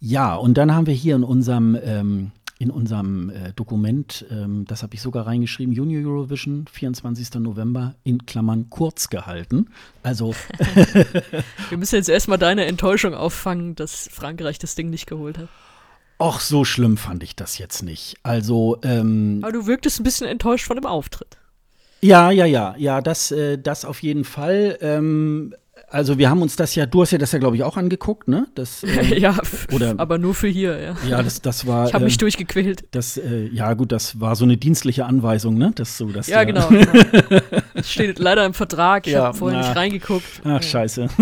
[0.00, 2.32] Ja, und dann haben wir hier in unserem, ähm,
[2.64, 7.34] in unserem äh, Dokument, ähm, das habe ich sogar reingeschrieben, Junior Eurovision, 24.
[7.34, 9.66] November, in Klammern kurz gehalten.
[10.02, 10.34] Also,
[11.68, 15.48] Wir müssen jetzt erstmal deine Enttäuschung auffangen, dass Frankreich das Ding nicht geholt hat.
[16.18, 18.16] auch so schlimm fand ich das jetzt nicht.
[18.22, 21.36] Also, ähm, Aber du wirktest ein bisschen enttäuscht von dem Auftritt.
[22.00, 24.78] Ja, ja, ja, ja, das, äh, das auf jeden Fall.
[24.80, 25.54] Ähm,
[25.94, 28.28] also wir haben uns das ja, du hast ja das ja, glaube ich, auch angeguckt,
[28.28, 28.46] ne?
[28.54, 29.36] Das, äh, ja,
[29.72, 30.96] oder- aber nur für hier, ja.
[31.08, 31.86] ja, das, das war.
[31.88, 32.84] Ich habe mich ähm, durchgequält.
[32.90, 35.72] das, äh, ja, gut, das war so eine dienstliche Anweisung, ne?
[35.74, 36.68] Das so, dass Ja, der- genau.
[36.68, 37.40] genau.
[37.74, 39.06] Das steht leider im Vertrag.
[39.06, 39.66] Ich Ja, habe vorher na.
[39.68, 40.42] nicht reingeguckt.
[40.44, 41.08] Ach, scheiße.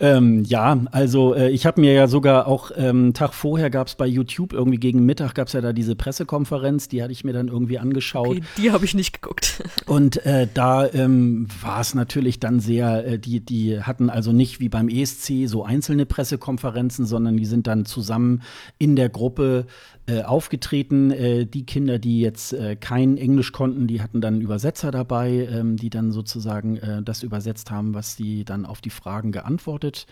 [0.00, 3.88] ähm, ja, also äh, ich habe mir ja sogar auch ähm, einen Tag vorher gab
[3.88, 7.24] es bei YouTube irgendwie gegen Mittag gab es ja da diese Pressekonferenz, die hatte ich
[7.24, 8.28] mir dann irgendwie angeschaut.
[8.28, 9.62] Okay, die habe ich nicht geguckt.
[9.86, 14.60] Und äh, da ähm, war es natürlich dann sehr, äh, die, die hatten also nicht
[14.60, 18.42] wie beim ESC so einzelne Pressekonferenzen, sondern die sind dann zusammen
[18.78, 19.66] in der Gruppe
[20.08, 21.10] äh, aufgetreten.
[21.10, 25.76] Äh, die Kinder, die jetzt äh, kein Englisch konnten, die hatten dann Übersetzer dabei, ähm,
[25.76, 30.06] die dann sozusagen äh, das übersetzt haben, was die dann auf die Fragen geantwortet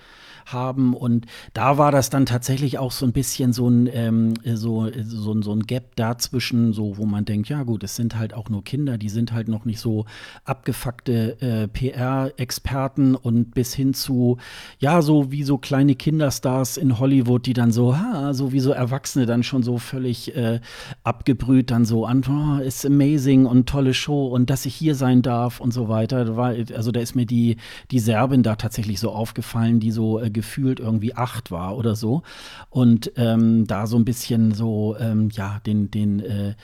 [0.45, 0.95] haben.
[0.95, 1.25] Und
[1.55, 5.53] da war das dann tatsächlich auch so ein bisschen so ein, ähm, so, so, so
[5.53, 8.99] ein Gap dazwischen, so wo man denkt, ja gut, es sind halt auch nur Kinder,
[8.99, 10.05] die sind halt noch nicht so
[10.45, 14.37] abgefuckte äh, PR-Experten und bis hin zu,
[14.79, 18.73] ja, so wie so kleine Kinderstars in Hollywood, die dann so, ha, so wie so
[18.73, 20.61] Erwachsene dann schon so völlig äh,
[21.05, 25.23] abgebrüht dann so an, oh, ist amazing und tolle Show und dass ich hier sein
[25.23, 26.37] darf und so weiter.
[26.37, 27.57] War, also da ist mir die,
[27.91, 32.23] die Serbin da tatsächlich so aufgefallen, die so äh, gefühlt irgendwie acht war oder so.
[32.69, 36.55] Und ähm, da so ein bisschen so, ähm, ja, den, den äh,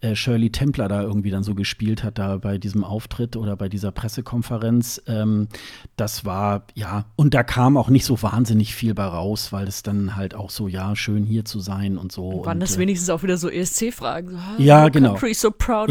[0.00, 3.68] äh, Shirley Templer da irgendwie dann so gespielt hat, da bei diesem Auftritt oder bei
[3.68, 5.02] dieser Pressekonferenz.
[5.06, 5.48] Ähm,
[5.96, 9.82] das war, ja, und da kam auch nicht so wahnsinnig viel bei raus, weil es
[9.82, 12.44] dann halt auch so, ja, schön hier zu sein und so.
[12.44, 14.30] Waren und, das äh, wenigstens auch wieder so ESC-Fragen?
[14.30, 15.10] So, ah, Ja, genau.
[15.10, 15.18] So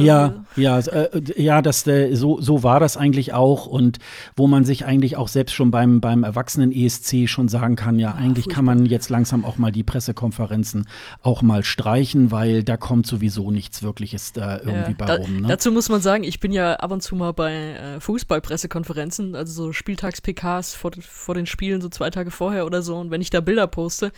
[0.04, 4.00] Ja, ja, äh, ja, das, äh, so, so war das eigentlich auch und
[4.36, 8.16] wo man sich eigentlich auch selbst schon beim, beim Erwachsenen ESC schon sagen kann, ja,
[8.16, 10.88] eigentlich kann man jetzt langsam auch mal die Pressekonferenzen
[11.22, 15.42] auch mal streichen, weil da kommt sowieso nichts Wirkliches da irgendwie Ja, bei da, rum.
[15.42, 15.48] Ne?
[15.50, 19.66] Dazu muss man sagen, ich bin ja ab und zu mal bei äh, Fußballpressekonferenzen, also
[19.66, 22.98] so Spieltags-PKs vor, vor den Spielen, so zwei Tage vorher oder so.
[22.98, 24.12] Und wenn ich da Bilder poste,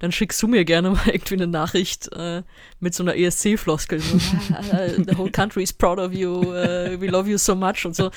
[0.00, 2.42] dann schickst du mir gerne mal irgendwie eine Nachricht äh,
[2.80, 4.00] mit so einer ESC-Floskel.
[4.00, 4.18] So,
[4.54, 7.94] "Ah, the whole country is proud of you, uh, we love you so much und
[7.96, 8.10] so.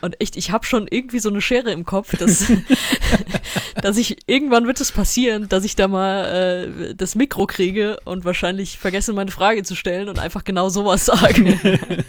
[0.00, 2.44] Und echt, ich habe schon irgendwie so eine Schere im Kopf, dass,
[3.82, 6.24] dass ich irgendwann wird es passieren, dass ich da mal
[6.90, 11.06] äh, das Mikro kriege und wahrscheinlich vergesse, meine Frage zu stellen und einfach genau sowas
[11.06, 11.58] sage.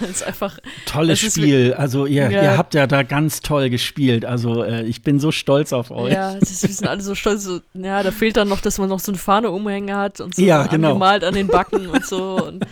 [0.00, 1.74] das ist einfach, Tolles ist Spiel.
[1.74, 2.42] Also ihr, Ja.
[2.42, 4.24] ihr habt ja da ganz toll gespielt.
[4.24, 6.12] Also äh, ich bin so stolz auf euch.
[6.12, 7.44] ja, das wir sind alle so stolz.
[7.44, 10.34] So, ja, da fehlt dann noch, dass man noch so eine Fahne umhängen hat und
[10.34, 10.88] so Ja, genau.
[10.88, 12.42] angemalt an den Backen und so.
[12.42, 12.64] Und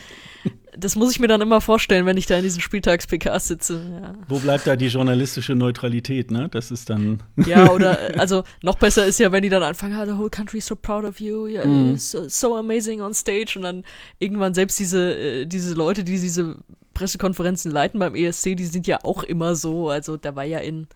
[0.78, 3.82] das muss ich mir dann immer vorstellen, wenn ich da in diesem Spieltags-PK sitze.
[4.00, 4.14] Ja.
[4.28, 6.48] Wo bleibt da die journalistische Neutralität, ne?
[6.50, 7.22] Das ist dann.
[7.46, 10.58] Ja, oder also noch besser ist ja, wenn die dann anfangen, oh, the whole country
[10.58, 11.96] is so proud of you, yeah, mm.
[11.96, 13.84] so, so, amazing on stage und dann
[14.18, 16.56] irgendwann selbst diese, äh, diese Leute, die diese
[16.94, 19.90] Pressekonferenzen leiten beim ESC, die sind ja auch immer so.
[19.90, 20.88] Also da war ja in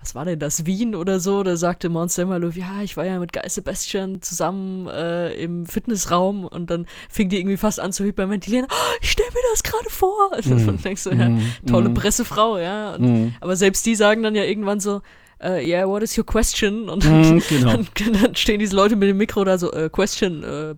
[0.00, 3.18] was war denn das, Wien oder so, da sagte Monster Malou, ja, ich war ja
[3.18, 8.04] mit Guy Sebastian zusammen äh, im Fitnessraum und dann fing die irgendwie fast an zu
[8.04, 10.14] hyperventilieren, oh, ich stell mir das gerade vor.
[10.46, 10.68] Mm.
[10.68, 11.42] Und denkst so, ja, mm.
[11.66, 11.94] tolle mm.
[11.94, 12.94] Pressefrau, ja.
[12.94, 13.34] Und, mm.
[13.40, 15.00] Aber selbst die sagen dann ja irgendwann so,
[15.42, 16.88] uh, yeah, what is your question?
[16.88, 17.72] Und dann, genau.
[17.72, 17.88] dann,
[18.22, 20.74] dann, stehen diese Leute mit dem Mikro da so, uh, question, uh,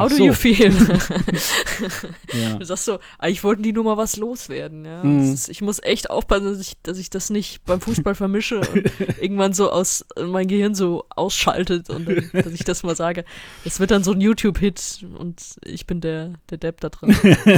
[0.00, 0.24] How do so.
[0.24, 0.72] you feel?
[2.32, 2.54] ja.
[2.58, 4.84] Du sagst so, eigentlich wollten die nur mal was loswerden.
[4.84, 5.04] Ja?
[5.04, 5.32] Mhm.
[5.32, 8.90] Ist, ich muss echt aufpassen, dass ich, dass ich das nicht beim Fußball vermische und
[9.20, 13.24] irgendwann so aus mein Gehirn so ausschaltet und dann, dass ich das mal sage.
[13.64, 17.12] Es wird dann so ein YouTube-Hit und ich bin der, der Depp da drin.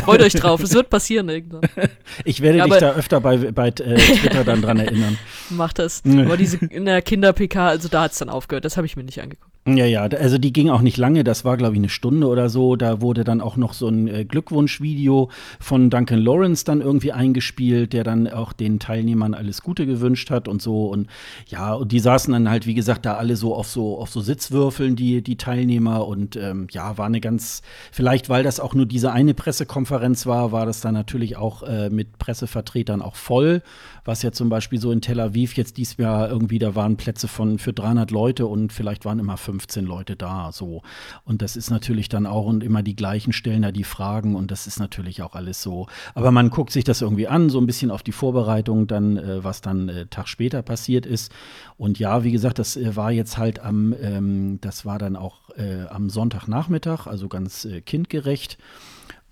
[0.05, 1.63] Freut euch drauf, es wird passieren irgendwann.
[2.25, 5.19] Ich werde ja, dich da öfter bei, bei äh, Twitter dann dran erinnern.
[5.51, 6.03] Mach das.
[6.05, 9.05] Aber diese in der Kinder-PK, also da hat es dann aufgehört, das habe ich mir
[9.05, 9.52] nicht angeguckt.
[9.65, 12.49] Ja, ja, also die ging auch nicht lange, das war, glaube ich, eine Stunde oder
[12.49, 12.75] so.
[12.75, 17.93] Da wurde dann auch noch so ein äh, Glückwunschvideo von Duncan Lawrence dann irgendwie eingespielt,
[17.93, 20.87] der dann auch den Teilnehmern alles Gute gewünscht hat und so.
[20.87, 21.07] Und
[21.47, 24.21] ja, und die saßen dann halt, wie gesagt, da alle so auf so, auf so
[24.21, 26.09] Sitzwürfeln, die, die Teilnehmer.
[26.09, 30.51] Und ähm, ja, war eine ganz, vielleicht weil das auch nur diese eine Pressekonferenz war,
[30.51, 33.63] war das dann natürlich auch äh, mit Pressevertretern auch voll
[34.05, 37.29] was ja zum Beispiel so in Tel Aviv jetzt dieses Jahr irgendwie, da waren Plätze
[37.29, 40.83] von für 300 Leute und vielleicht waren immer 15 Leute da, so.
[41.25, 44.51] Und das ist natürlich dann auch und immer die gleichen stellen da die Fragen und
[44.51, 45.87] das ist natürlich auch alles so.
[46.15, 49.45] Aber man guckt sich das irgendwie an, so ein bisschen auf die Vorbereitung, dann, äh,
[49.45, 51.33] was dann äh, Tag später passiert ist.
[51.77, 55.51] Und ja, wie gesagt, das äh, war jetzt halt am, ähm, das war dann auch
[55.57, 58.59] äh, am Sonntagnachmittag, also ganz äh, kindgerecht.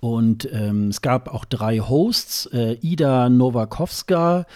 [0.00, 4.46] Und ähm, es gab auch drei Hosts, äh, Ida Nowakowska,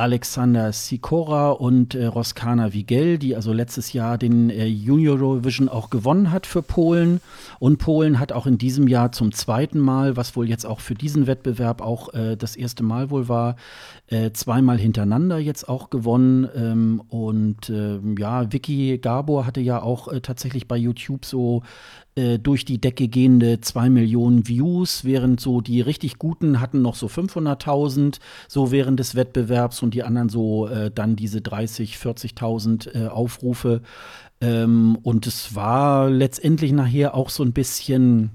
[0.00, 5.90] Alexander Sikora und äh, Roskana Wigel, die also letztes Jahr den äh, Junior Eurovision auch
[5.90, 7.20] gewonnen hat für Polen.
[7.58, 10.94] Und Polen hat auch in diesem Jahr zum zweiten Mal, was wohl jetzt auch für
[10.94, 13.56] diesen Wettbewerb auch äh, das erste Mal wohl war,
[14.06, 16.48] äh, zweimal hintereinander jetzt auch gewonnen.
[16.54, 21.62] Ähm, und ähm, ja, Vicky Gabor hatte ja auch äh, tatsächlich bei YouTube so
[22.20, 26.94] äh, durch die Decke gehende 2 Millionen Views, während so die richtig guten hatten noch
[26.94, 32.94] so 500.000 so während des Wettbewerbs und die anderen so äh, dann diese 30, 40.000
[32.94, 33.80] äh, Aufrufe.
[34.42, 38.32] Ähm, und es war letztendlich nachher auch so ein bisschen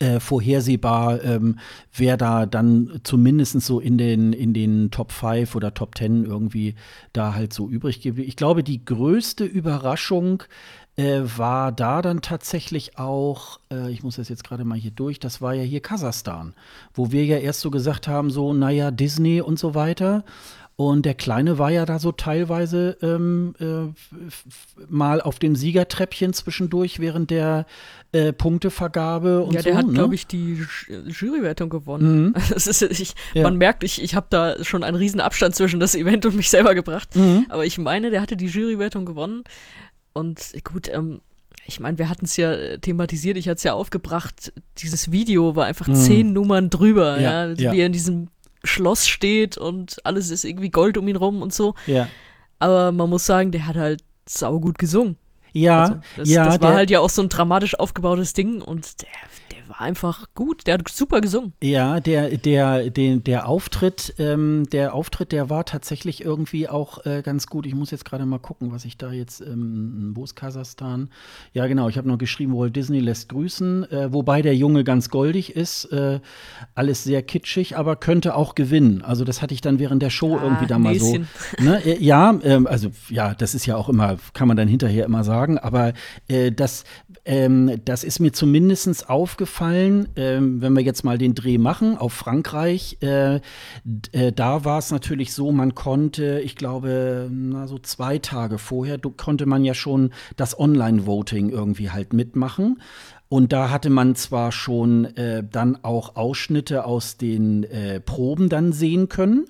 [0.00, 1.58] äh, vorhersehbar, ähm,
[1.96, 6.74] wer da dann zumindest so in den, in den Top 5 oder Top 10 irgendwie
[7.12, 8.18] da halt so übrig gibt.
[8.18, 10.42] Ich glaube, die größte Überraschung
[10.96, 15.18] äh, war da dann tatsächlich auch, äh, ich muss das jetzt gerade mal hier durch,
[15.18, 16.54] das war ja hier Kasachstan,
[16.92, 20.24] wo wir ja erst so gesagt haben, so, naja, Disney und so weiter.
[20.76, 23.92] Und der Kleine war ja da so teilweise ähm, äh,
[24.88, 27.66] mal auf dem Siegertreppchen zwischendurch während der
[28.10, 29.56] äh, Punktevergabe und so.
[29.56, 29.92] Ja, der hat, ne?
[29.92, 30.66] glaube ich, die
[31.06, 32.26] Jurywertung gewonnen.
[32.26, 32.34] Mhm.
[32.54, 33.44] Das ist, ich, ja.
[33.44, 36.50] Man merkt, ich, ich habe da schon einen riesen Abstand zwischen das Event und mich
[36.50, 37.14] selber gebracht.
[37.14, 37.46] Mhm.
[37.50, 39.44] Aber ich meine, der hatte die Jurywertung gewonnen.
[40.14, 41.20] Und gut, ähm,
[41.66, 45.66] ich meine, wir hatten es ja thematisiert, ich hatte es ja aufgebracht, dieses Video war
[45.66, 45.94] einfach mhm.
[45.94, 48.28] zehn Nummern drüber, ja, ja, wie er in diesem
[48.62, 51.74] Schloss steht und alles ist irgendwie Gold um ihn rum und so.
[51.86, 52.08] Ja.
[52.58, 55.16] Aber man muss sagen, der hat halt saugut gesungen.
[55.52, 56.44] Ja, also das, ja.
[56.46, 59.08] Das war halt ja auch so ein dramatisch aufgebautes Ding und der
[59.74, 60.66] war einfach gut.
[60.66, 61.52] Der hat super gesungen.
[61.62, 67.22] Ja, der, der, der, der Auftritt, ähm, der Auftritt, der war tatsächlich irgendwie auch äh,
[67.22, 67.66] ganz gut.
[67.66, 71.10] Ich muss jetzt gerade mal gucken, was ich da jetzt, ähm, wo ist Kasachstan?
[71.52, 75.08] Ja, genau, ich habe noch geschrieben, Walt Disney lässt grüßen, äh, wobei der Junge ganz
[75.08, 75.86] goldig ist.
[75.86, 76.20] Äh,
[76.74, 79.02] alles sehr kitschig, aber könnte auch gewinnen.
[79.02, 81.18] Also das hatte ich dann während der Show ah, irgendwie da mal so.
[81.58, 81.84] Ne?
[81.84, 85.24] Äh, ja, ähm, also ja, das ist ja auch immer, kann man dann hinterher immer
[85.24, 85.92] sagen, aber
[86.28, 86.84] äh, das,
[87.24, 91.96] ähm, das ist mir zumindest aufgefallen aufgefallen, ähm, wenn wir jetzt mal den Dreh machen
[91.96, 92.98] auf Frankreich.
[93.00, 93.36] Äh,
[94.12, 98.98] äh, da war es natürlich so, man konnte, ich glaube, na, so zwei Tage vorher
[98.98, 102.80] konnte man ja schon das Online-Voting irgendwie halt mitmachen.
[103.28, 108.72] Und da hatte man zwar schon äh, dann auch Ausschnitte aus den äh, Proben dann
[108.72, 109.46] sehen können,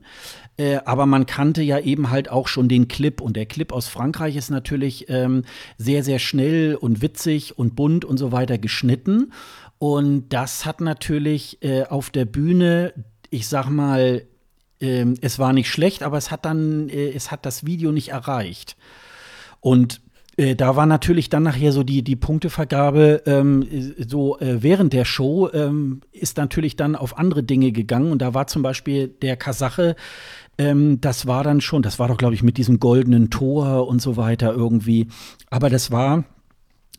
[0.57, 3.21] äh, aber man kannte ja eben halt auch schon den Clip.
[3.21, 5.43] Und der Clip aus Frankreich ist natürlich ähm,
[5.77, 9.33] sehr, sehr schnell und witzig und bunt und so weiter geschnitten.
[9.85, 12.95] Und das hat natürlich äh, auf der Bühne,
[13.29, 14.23] ich sag mal,
[14.81, 18.09] äh, es war nicht schlecht, aber es hat dann, äh, es hat das Video nicht
[18.09, 18.79] erreicht.
[19.61, 20.01] Und
[20.39, 23.67] äh, da war natürlich dann nachher so die, die Punktevergabe, ähm,
[24.09, 28.11] so äh, während der Show ähm, ist natürlich dann auf andere Dinge gegangen.
[28.11, 29.97] Und da war zum Beispiel der Kasache,
[30.57, 34.01] ähm, das war dann schon, das war doch, glaube ich, mit diesem goldenen Tor und
[34.01, 35.09] so weiter irgendwie.
[35.51, 36.25] Aber das war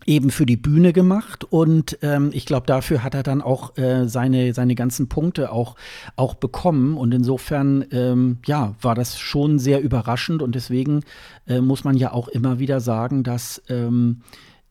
[0.06, 4.08] eben für die Bühne gemacht und ähm, ich glaube, dafür hat er dann auch äh,
[4.08, 5.76] seine, seine ganzen Punkte auch,
[6.16, 11.02] auch bekommen und insofern, ähm, ja, war das schon sehr überraschend und deswegen
[11.48, 14.22] äh, muss man ja auch immer wieder sagen, dass ähm,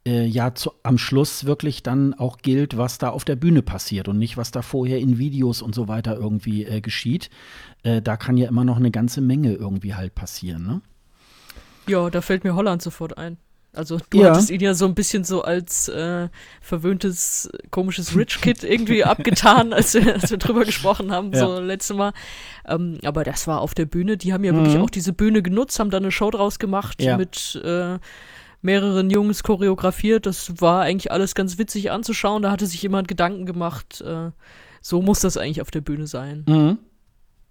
[0.07, 4.09] äh, ja zu, am Schluss wirklich dann auch gilt, was da auf der Bühne passiert
[4.09, 7.31] und nicht, was da vorher in Videos und so weiter irgendwie äh, geschieht.
[7.83, 10.81] Äh, da kann ja immer noch eine ganze Menge irgendwie halt passieren, ne?
[11.87, 13.37] Ja, da fällt mir Holland sofort ein.
[13.75, 14.31] Also du Ja.
[14.31, 16.29] hattest ihn ja so ein bisschen so als äh,
[16.61, 21.41] verwöhntes, komisches Rich Kid irgendwie abgetan, als wir, als wir drüber gesprochen haben, Ja.
[21.41, 22.13] so letzte Mal.
[22.67, 24.17] Ähm, aber das war auf der Bühne.
[24.17, 24.83] Die haben ja wirklich Mhm.
[24.83, 27.17] auch diese Bühne genutzt, haben da eine Show draus gemacht Ja.
[27.17, 27.99] mit äh,
[28.63, 30.25] mehreren Jungs choreografiert.
[30.27, 32.43] Das war eigentlich alles ganz witzig anzuschauen.
[32.43, 34.01] Da hatte sich jemand Gedanken gemacht.
[34.01, 34.31] Äh,
[34.81, 36.45] so muss das eigentlich auf der Bühne sein.
[36.49, 36.79] Mhm.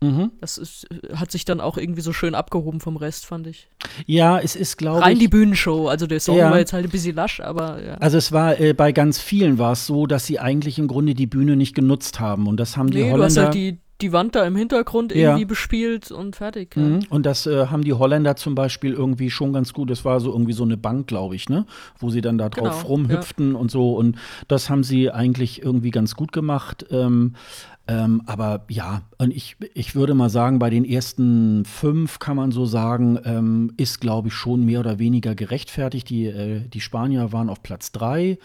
[0.03, 0.31] Mhm.
[0.41, 3.69] Das ist, äh, hat sich dann auch irgendwie so schön abgehoben vom Rest, fand ich.
[4.05, 5.19] Ja, es ist, glaube Rein ich.
[5.19, 5.87] die Bühnenshow.
[5.87, 6.51] Also der Song Ja.
[6.51, 7.93] war jetzt halt ein bisschen lasch, aber ja.
[7.95, 11.13] Also es war äh, bei ganz vielen war es so, dass sie eigentlich im Grunde
[11.13, 13.79] die Bühne nicht genutzt haben und das haben die nee, du hast Holländer halt die,
[14.01, 15.29] die Wand da im Hintergrund Ja.
[15.29, 16.75] irgendwie bespielt und fertig.
[16.75, 16.81] Ja.
[16.81, 16.99] Mhm.
[17.09, 19.89] Und das äh, haben die Holländer zum Beispiel irgendwie schon ganz gut.
[19.89, 21.65] Das war so irgendwie so eine Bank, glaube ich, ne?
[21.99, 23.95] Wo sie dann da drauf Genau, rumhüpften und so.
[23.95, 24.17] Und
[24.49, 26.85] das haben sie eigentlich irgendwie ganz gut gemacht.
[26.91, 27.35] Ähm,
[27.87, 32.51] ähm, aber ja, und ich, ich würde mal sagen, bei den ersten fünf kann man
[32.51, 36.09] so sagen, ähm, ist, glaube ich, schon mehr oder weniger gerechtfertigt.
[36.09, 38.37] Die, äh, die Spanier waren auf Platz drei.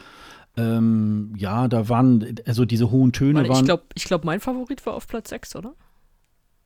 [0.57, 3.59] Ähm, ja, da waren, also diese hohen Töne Warte, waren.
[3.61, 5.75] ich glaube, ich glaub, mein Favorit war auf Platz 6, oder?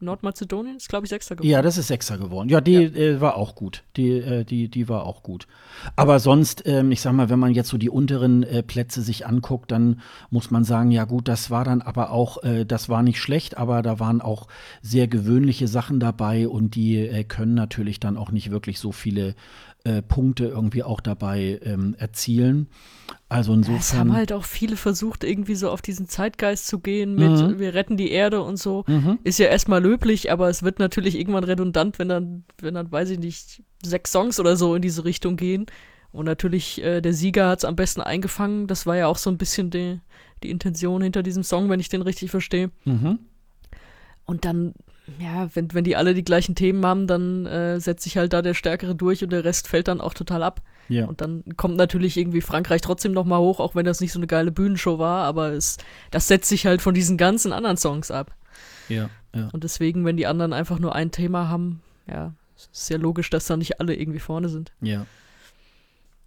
[0.03, 1.51] Nordmazedonien ist, glaube ich, Sechster geworden.
[1.51, 2.49] Ja, das ist Sechser geworden.
[2.49, 3.85] Ja, die Äh, war auch gut.
[3.97, 5.47] Die, äh, die, die war auch gut.
[5.97, 9.27] Aber sonst, ähm, ich sag mal, wenn man jetzt so die unteren äh, Plätze sich
[9.27, 10.01] anguckt, dann
[10.31, 13.57] muss man sagen, ja gut, das war dann aber auch, äh, das war nicht schlecht,
[13.57, 14.49] aber da waren auch
[14.83, 19.35] sehr gewöhnliche Sachen dabei und die äh, können natürlich dann auch nicht wirklich so viele
[19.85, 22.69] äh, Punkte irgendwie auch dabei ähm, erzielen.
[23.29, 23.99] Also Es insofern.
[23.99, 27.59] haben halt auch viele versucht, irgendwie so auf diesen Zeitgeist zu gehen mit Mhm.
[27.59, 28.85] wir retten die Erde und so.
[28.87, 29.19] Mhm.
[29.25, 33.11] Ist ja erstmal löblich, aber es wird natürlich irgendwann redundant, wenn dann, wenn dann, weiß
[33.11, 35.67] ich nicht, sechs Songs oder so in diese Richtung gehen.
[36.13, 38.67] Und natürlich, äh, der Sieger hat es am besten eingefangen.
[38.67, 39.99] Das war ja auch so ein bisschen die,
[40.43, 42.71] die Intention hinter diesem Song, wenn ich den richtig verstehe.
[42.85, 43.19] Mhm.
[44.27, 44.75] Und dann,
[45.19, 48.43] ja, wenn, wenn die alle die gleichen Themen haben, dann äh, setzt sich halt da
[48.43, 50.63] der Stärkere durch und der Rest fällt dann auch total ab.
[50.89, 51.07] Ja.
[51.07, 54.19] Und dann kommt natürlich irgendwie Frankreich trotzdem noch mal hoch, auch wenn das nicht so
[54.19, 55.79] eine geile Bühnenshow war, aber es,
[56.11, 58.35] das setzt sich halt von diesen ganzen anderen Songs ab.
[58.89, 59.49] ja, ja.
[59.53, 63.31] Und deswegen, wenn die anderen einfach nur ein Thema haben, ja, es ist sehr logisch,
[63.31, 64.73] dass da nicht alle irgendwie vorne sind.
[64.81, 65.07] Ja.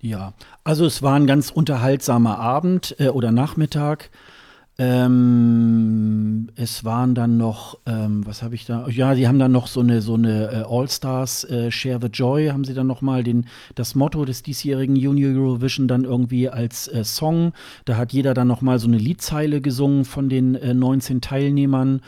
[0.02, 4.12] Ja, also es war ein ganz unterhaltsamer Abend äh, oder Nachmittag.
[4.78, 8.90] Ähm, es waren dann noch, ähm, was habe ich da?
[8.90, 12.10] Ja, sie haben dann noch so eine so eine äh, All Stars äh, Share the
[12.10, 13.46] Joy haben sie dann noch mal den
[13.76, 17.54] das Motto des diesjährigen Junior Eurovision dann irgendwie als äh, Song.
[17.86, 22.02] Da hat jeder dann noch mal so eine Liedzeile gesungen von den äh, 19 Teilnehmern.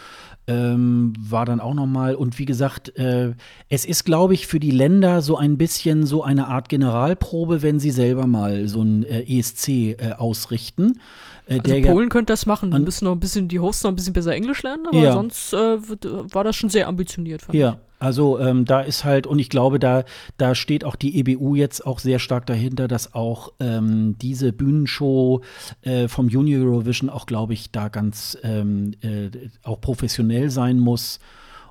[0.50, 3.34] Ähm, war dann auch noch mal und wie gesagt, äh,
[3.68, 7.82] es ist, glaube ich, für die Länder so ein bisschen so eine Art Generalprobe, wenn
[7.82, 11.00] sie selber mal so ein äh, ESC ausrichten.
[11.48, 13.96] Äh, Also Polen könnte das machen, die müssen noch ein bisschen, die Hosts noch ein
[13.96, 15.14] bisschen besser Englisch lernen, aber Ja.
[15.14, 17.44] sonst äh, wird, war das schon sehr ambitioniert.
[17.52, 20.04] Ja, also ähm, da ist halt, und ich glaube, da,
[20.38, 25.42] da steht auch die EBU jetzt auch sehr stark dahinter, dass auch ähm, diese Bühnenshow
[25.82, 29.30] äh, vom Junior Eurovision auch, glaube ich, da ganz ähm, äh,
[29.64, 31.20] auch professionell sein muss.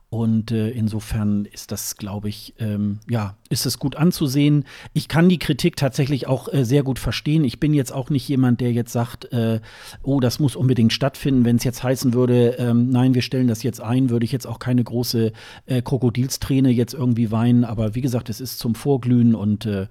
[0.09, 4.65] Und äh, insofern ist das, glaube ich, ähm, ja, ist es gut anzusehen.
[4.93, 7.43] Ich kann die Kritik tatsächlich auch äh, sehr gut verstehen.
[7.43, 9.61] Ich bin jetzt auch nicht jemand, der jetzt sagt, äh,
[10.05, 11.45] oh, das muss unbedingt stattfinden.
[11.45, 14.47] Wenn es jetzt heißen würde, ähm, nein, wir stellen das jetzt ein, würde ich jetzt
[14.47, 15.33] auch keine große
[15.67, 17.65] äh, Krokodilsträne jetzt irgendwie weinen.
[17.65, 19.89] Aber wie gesagt, es ist zum Vorglühen und äh,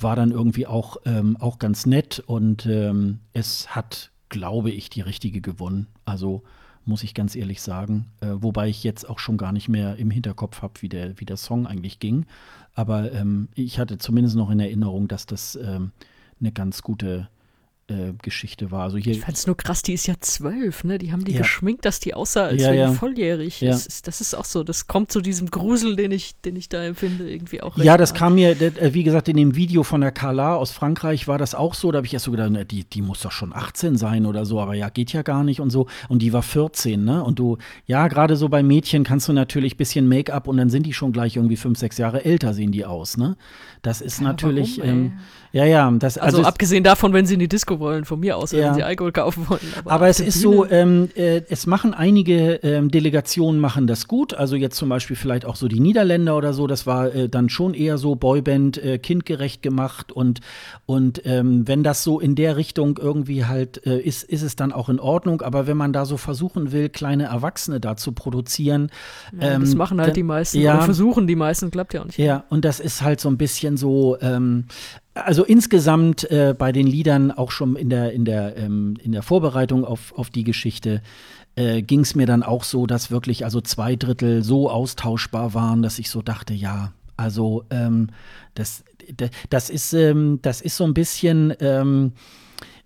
[0.00, 2.20] war dann irgendwie auch, ähm, auch ganz nett.
[2.26, 5.86] Und ähm, es hat, glaube ich, die richtige gewonnen.
[6.04, 6.42] Also
[6.84, 8.06] muss ich ganz ehrlich sagen.
[8.20, 11.24] Äh, wobei ich jetzt auch schon gar nicht mehr im Hinterkopf habe, wie der, wie
[11.24, 12.26] der Song eigentlich ging.
[12.74, 15.92] Aber ähm, ich hatte zumindest noch in Erinnerung, dass das ähm,
[16.40, 17.28] eine ganz gute
[17.88, 18.82] äh, Geschichte war.
[18.84, 20.98] Also hier, ich fand es nur krass, die ist ja zwölf, ne?
[20.98, 21.38] Die haben die Ja.
[21.42, 22.92] geschminkt, dass die aussah, als Ja, wäre ja.
[22.92, 23.60] volljährig.
[23.60, 23.70] Ja.
[23.72, 26.68] Das, ist, das ist auch so, das kommt zu diesem Grusel, den ich, den ich
[26.68, 28.18] da empfinde, irgendwie auch Ja, das nah.
[28.18, 31.54] kam mir, äh, wie gesagt, in dem Video von der Carla aus Frankreich war das
[31.54, 31.90] auch so.
[31.90, 34.46] Da habe ich erst so gedacht, na, die, die muss doch schon 18 sein oder
[34.46, 35.86] so, aber ja, geht ja gar nicht und so.
[36.08, 37.22] Und die war 14, ne?
[37.24, 40.70] Und du, ja, gerade so bei Mädchen kannst du natürlich ein bisschen Make-up und dann
[40.70, 43.36] sind die schon gleich irgendwie fünf, sechs Jahre älter, sehen die aus, ne?
[43.82, 45.12] Das ist natürlich, warum, ähm,
[45.52, 48.20] ja, ja, das, Also, also, es- abgesehen davon, wenn sie in die Disco wollen, von
[48.20, 48.66] mir aus, Ja.
[48.68, 49.60] wenn sie Alkohol kaufen wollen.
[49.84, 54.08] Aber auf es ist Bühne- so, ähm, äh, es machen einige ähm, Delegationen machen das
[54.08, 54.34] gut.
[54.34, 56.66] Also jetzt zum Beispiel vielleicht auch so die Niederländer oder so.
[56.66, 60.40] Das war äh, dann schon eher so Boyband äh, kindgerecht gemacht und
[60.86, 64.72] und ähm, wenn das so in der Richtung irgendwie halt äh, ist, ist es dann
[64.72, 65.42] auch in Ordnung.
[65.42, 68.90] Aber wenn man da so versuchen will, kleine Erwachsene da zu produzieren,
[69.40, 70.60] ja, das ähm, machen halt dann- die meisten.
[70.60, 70.74] ja.
[70.76, 72.18] Oder versuchen die meisten, klappt ja auch nicht.
[72.18, 74.64] ja, und das ist halt so ein bisschen so, ähm,
[75.14, 79.22] also insgesamt äh, bei den Liedern auch schon in der, in der, ähm, in der
[79.22, 81.02] Vorbereitung auf, auf die Geschichte
[81.54, 85.82] äh, ging es mir dann auch so, dass wirklich also zwei Drittel so austauschbar waren,
[85.82, 88.08] dass ich so dachte, ja, also ähm,
[88.54, 88.84] das,
[89.50, 92.12] das, ist, ähm, das ist so ein bisschen, ähm,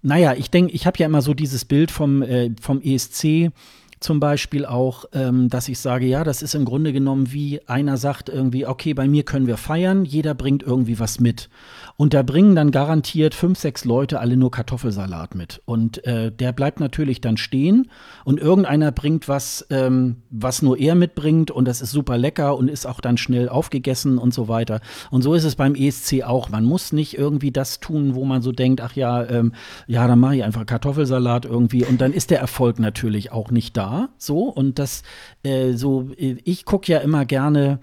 [0.02, 3.52] naja, ich denke, ich habe ja immer so dieses Bild vom, äh, vom ESC
[4.00, 7.96] zum Beispiel auch, ähm, dass ich sage, ja, das ist im Grunde genommen wie einer
[7.96, 11.48] sagt irgendwie, okay, bei mir können wir feiern, jeder bringt irgendwie was mit.
[11.96, 15.62] Und da bringen dann garantiert fünf, sechs Leute alle nur Kartoffelsalat mit.
[15.64, 17.90] Und äh, der bleibt natürlich dann stehen
[18.24, 22.68] und irgendeiner bringt was, ähm, was nur er mitbringt und das ist super lecker und
[22.68, 24.80] ist auch dann schnell aufgegessen und so weiter.
[25.10, 26.50] Und so ist es beim ESC auch.
[26.50, 29.52] Man muss nicht irgendwie das tun, wo man so denkt, ach ja, ähm,
[29.86, 33.76] ja, dann mache ich einfach Kartoffelsalat irgendwie und dann ist der Erfolg natürlich auch nicht
[33.76, 34.10] da.
[34.18, 35.02] So und das
[35.42, 37.80] äh, so, äh, ich gucke ja immer gerne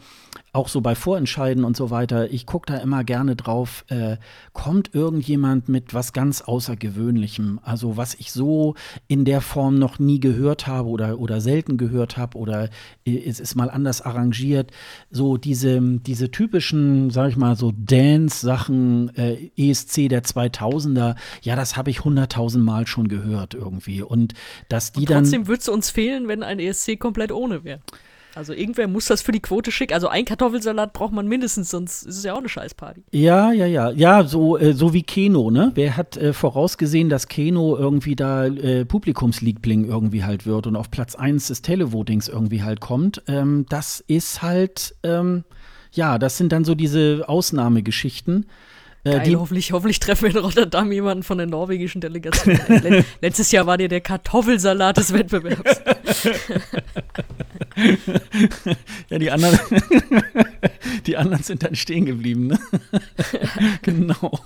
[0.51, 4.17] auch so bei Vorentscheiden und so weiter, ich gucke da immer gerne drauf, äh,
[4.53, 8.75] kommt irgendjemand mit was ganz Außergewöhnlichem, also was ich so
[9.07, 12.69] in der Form noch nie gehört habe oder, oder selten gehört habe oder
[13.05, 14.71] äh, es ist mal anders arrangiert.
[15.09, 21.77] So diese, diese typischen, sag ich mal, so Dance-Sachen, äh, ESC der 2000er, ja, das
[21.77, 24.01] habe ich hunderttausend Mal schon gehört irgendwie.
[24.01, 24.34] Und
[24.69, 25.23] dass die dann.
[25.23, 27.79] Trotzdem würde es uns fehlen, wenn ein ESC komplett ohne wäre.
[28.36, 29.93] Also irgendwer muss das für die Quote schicken.
[29.93, 33.03] Also ein Kartoffelsalat braucht man mindestens, sonst ist es ja auch eine Scheißparty.
[33.11, 33.91] Ja, ja, ja.
[33.91, 35.71] Ja, so, äh, so wie Keno, ne?
[35.75, 40.89] Wer hat äh, vorausgesehen, dass Keno irgendwie da äh, Publikumsliebling irgendwie halt wird und auf
[40.89, 43.21] Platz 1 des Televotings irgendwie halt kommt?
[43.27, 45.43] Ähm, das ist halt, ähm,
[45.91, 48.47] ja, das sind dann so diese Ausnahmegeschichten.
[49.05, 52.57] Äh, Geil, die, hoffentlich, hoffentlich treffen wir in Rotterdam jemanden von der norwegischen Delegation.
[52.67, 55.81] Let letztes Jahr war dir der Kartoffelsalat des Wettbewerbs.
[59.09, 59.59] ja, die anderen,
[61.05, 62.59] die anderen sind dann stehen geblieben, ne?
[63.82, 64.39] genau.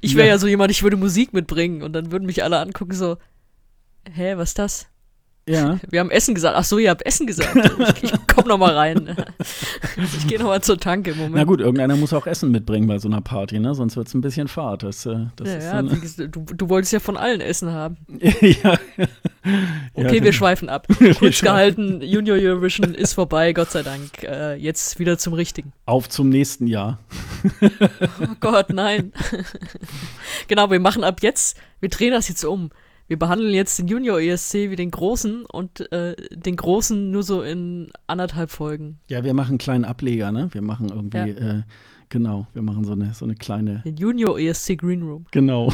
[0.00, 0.34] Ich wäre Ja.
[0.34, 3.16] ja so jemand, ich würde Musik mitbringen und dann würden mich alle angucken so,
[4.12, 4.86] hä, was ist das?
[5.50, 5.78] Ja.
[5.88, 6.56] Wir haben Essen gesagt.
[6.56, 7.56] Ach so, ihr habt Essen gesagt.
[7.96, 9.16] Ich, ich komm noch mal rein.
[9.96, 11.34] Ich gehe noch mal zur Tanke im Moment.
[11.34, 13.74] Na gut, irgendeiner muss auch Essen mitbringen bei so einer Party, ne?
[13.74, 14.82] Sonst wird es ein bisschen fad.
[14.82, 17.98] Das, äh, das ja, ja, du, du wolltest ja von allen Essen haben.
[18.20, 18.78] ja.
[19.94, 20.86] Okay, ja, wir schweifen ab.
[20.98, 21.44] Wir Kurz schweifen.
[21.44, 24.22] gehalten, Junior Eurovision ist vorbei, Gott sei Dank.
[24.22, 25.72] Äh, jetzt wieder zum Richtigen.
[25.86, 26.98] Auf zum nächsten Jahr.
[28.22, 29.12] Oh Gott, nein.
[30.48, 32.70] genau, wir machen ab jetzt, wir drehen das jetzt um.
[33.10, 37.42] Wir behandeln jetzt den Junior ESC wie den großen und äh, den großen nur so
[37.42, 39.00] in anderthalb Folgen.
[39.08, 40.48] Ja, wir machen einen kleinen Ableger, ne?
[40.52, 41.24] Wir machen irgendwie, Ja.
[41.58, 41.62] äh,
[42.08, 45.26] genau, wir machen so eine, so eine kleine, Den Junior ESC Green Room.
[45.32, 45.72] genau.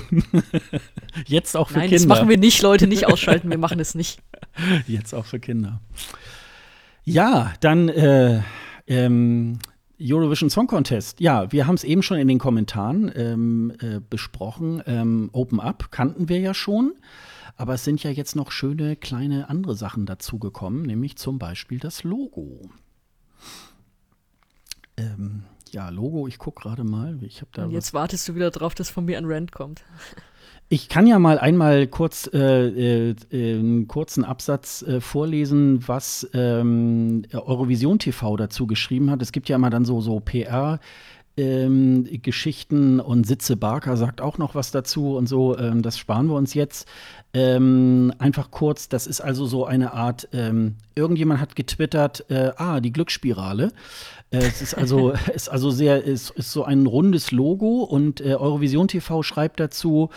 [1.27, 1.99] Jetzt auch für Nein, Kinder.
[1.99, 4.23] das machen wir nicht, Leute, nicht ausschalten, wir machen es nicht.
[4.87, 5.83] Jetzt auch für Kinder.
[7.05, 8.41] Ja, dann äh,
[8.87, 9.59] ähm,
[10.01, 11.21] Eurovision Song Contest.
[11.21, 14.83] Ja, wir haben es eben schon in den Kommentaren ähm, äh, besprochen.
[14.87, 16.95] Ähm, Open Up kannten wir ja schon.
[17.57, 22.05] Aber es sind ja jetzt noch schöne kleine andere Sachen dazugekommen, nämlich zum Beispiel das
[22.05, 22.69] Logo.
[24.99, 27.19] Ähm, ja, Logo, ich gucke gerade mal.
[27.23, 29.85] Ich da Und jetzt wartest du wieder drauf, dass von mir ein Rant kommt.
[30.69, 36.29] Ich kann ja mal einmal kurz äh, äh, äh, einen kurzen Absatz äh, vorlesen, was
[36.35, 39.23] ähm, Eurovision TV dazu geschrieben hat.
[39.23, 40.81] Es gibt ja immer dann so, so PR.
[41.39, 46.29] Ähm, Geschichten und Sitze Barker sagt auch noch was dazu und so, ähm, das sparen
[46.29, 46.89] wir uns jetzt.
[47.35, 52.81] Ähm, einfach kurz, das ist also so eine Art ähm, irgendjemand hat getwittert, äh, ah,
[52.81, 53.73] die Glücksspirale.
[54.31, 58.35] Äh, es ist also, ist also sehr, ist, ist so ein rundes Logo und äh,
[58.35, 60.09] Eurovision TV schreibt dazu,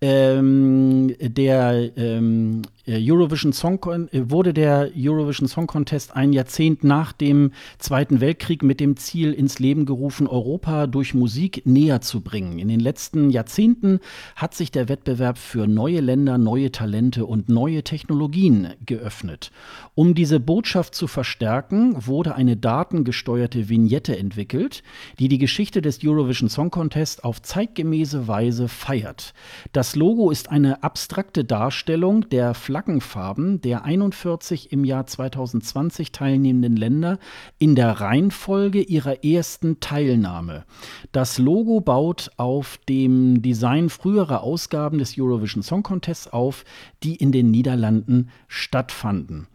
[0.00, 3.80] ähm, der ähm, Eurovision Song
[4.12, 9.32] äh, wurde der Eurovision Song Contest ein Jahrzehnt nach dem Zweiten Weltkrieg mit dem Ziel
[9.32, 12.60] ins Leben gerufen, Europa durch Musik näher zu bringen.
[12.60, 13.98] In den letzten Jahrzehnten
[14.36, 19.50] hat sich der Wettbewerb für neue Länder, neue Talente und neue Technologien geöffnet.
[19.96, 24.84] Um diese Botschaft zu verstärken, wurde eine datengesteuerte Vignette entwickelt,
[25.18, 29.34] die die Geschichte des Eurovision Song Contest auf zeitgemäße Weise feiert.
[29.72, 37.18] Das Logo ist eine abstrakte Darstellung der Flaggenfarben der 41 im Jahr 2020 teilnehmenden Länder
[37.58, 40.66] in der Reihenfolge ihrer ersten Teilnahme.
[41.10, 46.66] Das Logo baut auf dem Design früherer Ausgaben des Eurovision Song Contests auf,
[47.02, 49.46] die in den Niederlanden stattfanden.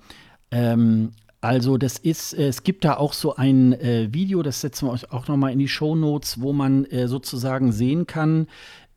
[0.50, 1.12] Ähm,
[1.42, 4.94] also das ist, äh, es gibt da auch so ein äh, Video, das setzen wir
[4.94, 8.46] euch auch nochmal in die Show Notes, wo man äh, sozusagen sehen kann,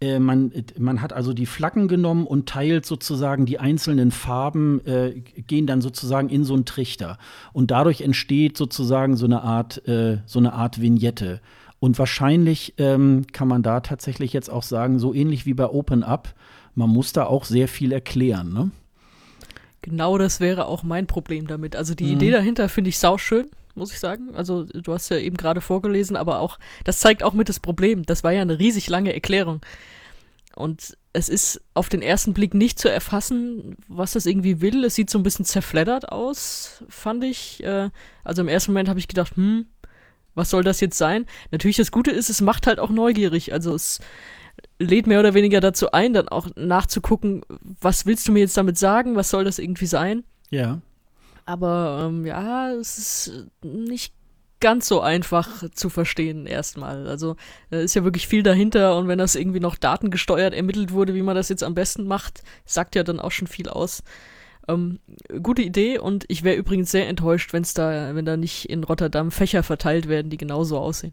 [0.04, 5.22] äh, man, man hat also die Flaggen genommen und teilt sozusagen die einzelnen Farben, äh,
[5.46, 7.18] gehen dann sozusagen in so einen Trichter.
[7.52, 11.40] Und dadurch entsteht sozusagen so eine Art, äh, so eine Art Vignette.
[11.80, 16.02] Und wahrscheinlich ähm, kann man da tatsächlich jetzt auch sagen, so ähnlich wie bei Open
[16.02, 16.34] Up,
[16.74, 18.70] man muss da auch sehr viel erklären, ne?
[19.82, 21.76] Genau das wäre auch mein Problem damit.
[21.76, 22.12] Also die mhm.
[22.12, 24.34] Idee dahinter finde ich sauschön, muss ich sagen.
[24.34, 28.06] Also du hast ja eben gerade vorgelesen, aber auch, das zeigt auch mit das Problem.
[28.06, 29.60] Das war ja eine riesig lange Erklärung.
[30.56, 34.84] Und es ist auf den ersten Blick nicht zu erfassen, was das irgendwie will.
[34.84, 37.62] Es sieht so ein bisschen zerfleddert aus, fand ich.
[37.62, 37.90] Äh,
[38.22, 39.66] also im ersten Moment habe ich gedacht, hm,
[40.34, 41.26] was soll das jetzt sein?
[41.50, 43.52] Natürlich das Gute ist, es macht halt auch neugierig.
[43.52, 44.00] Also es
[44.78, 47.42] lädt mehr oder weniger dazu ein, dann auch nachzugucken,
[47.80, 49.16] was willst du mir jetzt damit sagen?
[49.16, 50.24] Was soll das irgendwie sein?
[50.50, 50.80] Ja.
[51.46, 54.14] Aber ähm, ja, es ist nicht
[54.60, 57.06] ganz so einfach zu verstehen erstmal.
[57.06, 57.36] Also
[57.70, 61.22] da ist ja wirklich viel dahinter und wenn das irgendwie noch datengesteuert ermittelt wurde, wie
[61.22, 64.02] man das jetzt am besten macht, sagt ja dann auch schon viel aus.
[64.66, 65.00] Ähm,
[65.42, 68.84] gute Idee und ich wäre übrigens sehr enttäuscht, wenn es da, wenn da nicht in
[68.84, 71.12] Rotterdam Fächer verteilt werden, die genauso aussehen.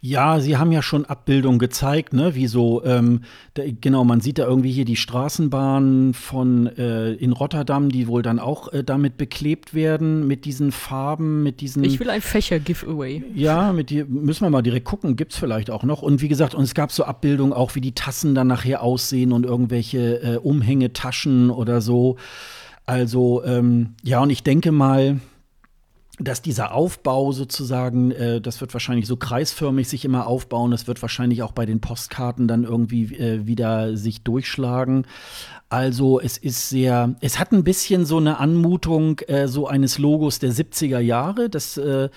[0.00, 2.34] Ja, sie haben ja schon Abbildungen gezeigt, ne?
[2.34, 3.22] Wie so, ähm,
[3.54, 8.22] da, genau, man sieht da irgendwie hier die Straßenbahnen von äh, in Rotterdam, die wohl
[8.22, 11.84] dann auch äh, damit beklebt werden, mit diesen Farben, mit diesen.
[11.84, 13.24] Ich will ein Fächer-Giveaway.
[13.34, 16.02] Ja, mit die müssen wir mal direkt gucken, gibt's vielleicht auch noch.
[16.02, 19.32] Und wie gesagt, und es gab so Abbildungen auch, wie die Tassen dann nachher aussehen
[19.32, 22.16] und irgendwelche äh, Umhängetaschen oder so.
[22.86, 25.20] Also, ähm, ja, und ich denke mal,
[26.18, 31.00] dass dieser Aufbau sozusagen, äh, das wird wahrscheinlich so kreisförmig sich immer aufbauen, das wird
[31.00, 35.06] wahrscheinlich auch bei den Postkarten dann irgendwie äh, wieder sich durchschlagen.
[35.70, 40.38] Also es ist sehr, es hat ein bisschen so eine Anmutung äh, so eines Logos
[40.38, 41.48] der 70er Jahre.
[41.48, 42.10] Das, äh,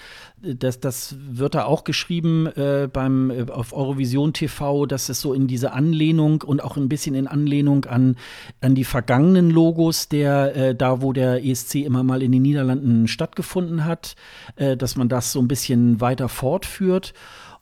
[0.53, 5.33] das, das wird da auch geschrieben äh, beim, äh, auf Eurovision TV, dass es so
[5.33, 8.17] in diese Anlehnung und auch ein bisschen in Anlehnung an,
[8.61, 13.07] an die vergangenen Logos, der, äh, da wo der ESC immer mal in den Niederlanden
[13.07, 14.15] stattgefunden hat,
[14.55, 17.13] äh, dass man das so ein bisschen weiter fortführt.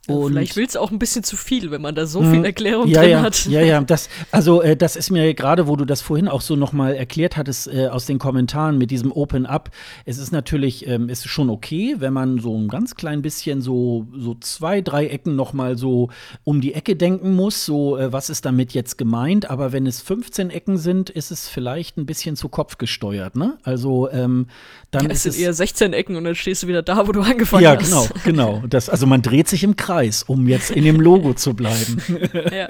[0.06, 2.44] Und Vielleicht will es auch ein bisschen zu viel, wenn man da so viel mhm.
[2.44, 3.46] Erklärung ja, drin ja, hat.
[3.46, 6.56] Ja, ja, das, also äh, das ist mir gerade, wo du das vorhin auch so
[6.56, 9.70] nochmal erklärt hattest äh, aus den Kommentaren mit diesem Open Up.
[10.04, 14.06] Es ist natürlich, ähm, ist schon okay, wenn man so ein ganz klein bisschen so,
[14.14, 16.10] so zwei, drei Ecken nochmal so
[16.44, 19.48] um die Ecke denken muss, so äh, was ist damit jetzt gemeint.
[19.48, 23.56] Aber wenn es 15 Ecken sind, ist es vielleicht ein bisschen zu Kopf gesteuert, ne?
[23.62, 24.48] Also ähm,
[24.90, 27.12] dann ja, es ist es eher 16 Ecken und dann stehst du wieder da, wo
[27.12, 27.90] du angefangen hast.
[27.90, 28.62] Ja, genau, genau.
[28.74, 29.93] Das, also man dreht sich im Kreis.
[29.94, 32.02] Kreis, um jetzt in dem Logo zu bleiben.
[32.52, 32.66] ja.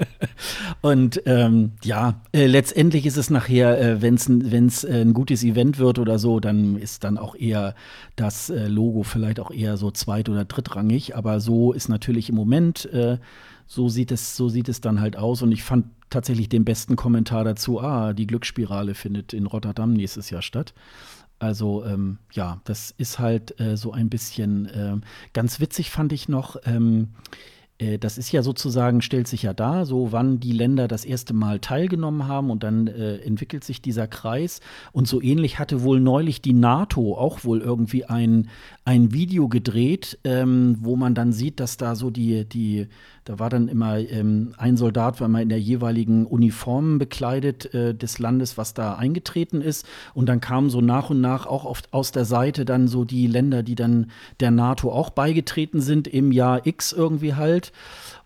[0.81, 5.79] Und ähm, ja, äh, letztendlich ist es nachher, äh, wenn es äh, ein gutes Event
[5.79, 7.73] wird oder so, dann ist dann auch eher
[8.15, 11.15] das äh, Logo vielleicht auch eher so zweit- oder drittrangig.
[11.15, 13.17] Aber so ist natürlich im Moment, äh,
[13.65, 15.41] so sieht es, so sieht es dann halt aus.
[15.41, 20.29] Und ich fand tatsächlich den besten Kommentar dazu, ah, die Glücksspirale findet in Rotterdam nächstes
[20.29, 20.75] Jahr statt.
[21.39, 24.97] Also ähm, ja, das ist halt äh, so ein bisschen äh,
[25.33, 26.55] ganz witzig fand ich noch.
[26.65, 27.09] Ähm,
[27.77, 31.33] äh, das ist ja sozusagen, stellt sich ja dar, so wann die Länder das erste
[31.33, 34.61] Mal teilgenommen haben und dann äh, entwickelt sich dieser Kreis.
[34.91, 38.49] Und so ähnlich hatte wohl neulich die NATO auch wohl irgendwie ein,
[38.85, 42.87] ein Video gedreht, ähm, wo man dann sieht, dass da so die, die
[43.25, 47.95] da war dann immer ähm, ein Soldat, war mal in der jeweiligen Uniform bekleidet äh,
[47.95, 49.87] des Landes, was da eingetreten ist.
[50.13, 53.25] Und dann kamen so nach und nach auch oft aus der Seite dann so die
[53.25, 57.71] Länder, die dann der NATO auch beigetreten sind im Jahr X irgendwie halt.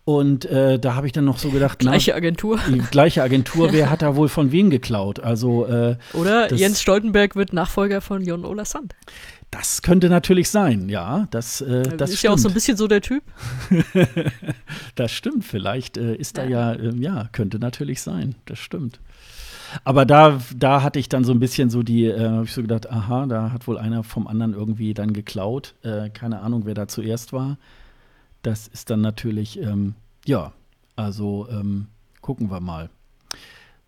[0.04, 2.58] Und äh, da habe ich dann noch so gedacht, gleiche Agentur.
[2.68, 5.20] Die gleiche Agentur, wer hat da wohl von wem geklaut?
[5.20, 8.94] Also äh, Oder Jens Stoltenberg wird Nachfolger von Jon Ola Sand.
[9.50, 11.26] Das könnte natürlich sein, ja.
[11.30, 12.22] Das, äh, das ist stimmt.
[12.22, 13.24] ja auch so ein bisschen so der Typ.
[14.94, 18.36] das stimmt, vielleicht äh, ist da ja, äh, ja, könnte natürlich sein.
[18.44, 19.00] Das stimmt.
[19.84, 22.62] Aber da, da hatte ich dann so ein bisschen so die, äh, habe ich so
[22.62, 25.74] gedacht, aha, da hat wohl einer vom anderen irgendwie dann geklaut.
[25.82, 27.58] Äh, keine Ahnung, wer da zuerst war.
[28.42, 29.94] Das ist dann natürlich, ähm,
[30.26, 30.52] ja,
[30.96, 31.88] also ähm,
[32.20, 32.88] gucken wir mal.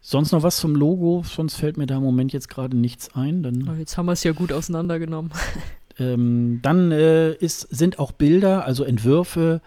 [0.04, 1.22] Sonst noch was zum Logo?
[1.24, 3.44] Sonst fällt mir da im Moment jetzt gerade nichts ein.
[3.44, 5.30] Dann, jetzt haben wir es ja gut auseinandergenommen.
[5.98, 9.60] ähm, dann äh, ist, sind auch Bilder, also Entwürfe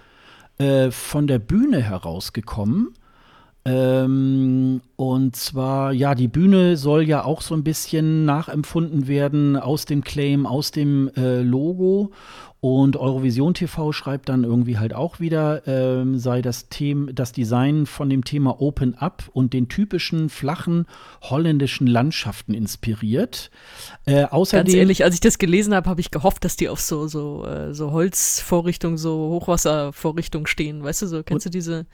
[0.58, 2.94] äh, von der Bühne herausgekommen.
[3.64, 9.86] Ähm, und zwar, ja, die Bühne soll ja auch so ein bisschen nachempfunden werden aus
[9.86, 12.12] dem Claim, aus dem äh, Logo.
[12.66, 17.86] Und Eurovision TV schreibt dann irgendwie halt auch wieder, ähm, sei das, Thema, das Design
[17.86, 20.88] von dem Thema Open Up und den typischen flachen
[21.22, 23.52] holländischen Landschaften inspiriert.
[24.08, 26.82] Äh, außerdem, Ganz ehrlich, als ich das gelesen habe, habe ich gehofft, dass die auf
[26.82, 30.84] so, so, äh, so Holzvorrichtungen, so Hochwasservorrichtungen stehen.
[30.84, 31.86] Weißt du, so kennst du diese,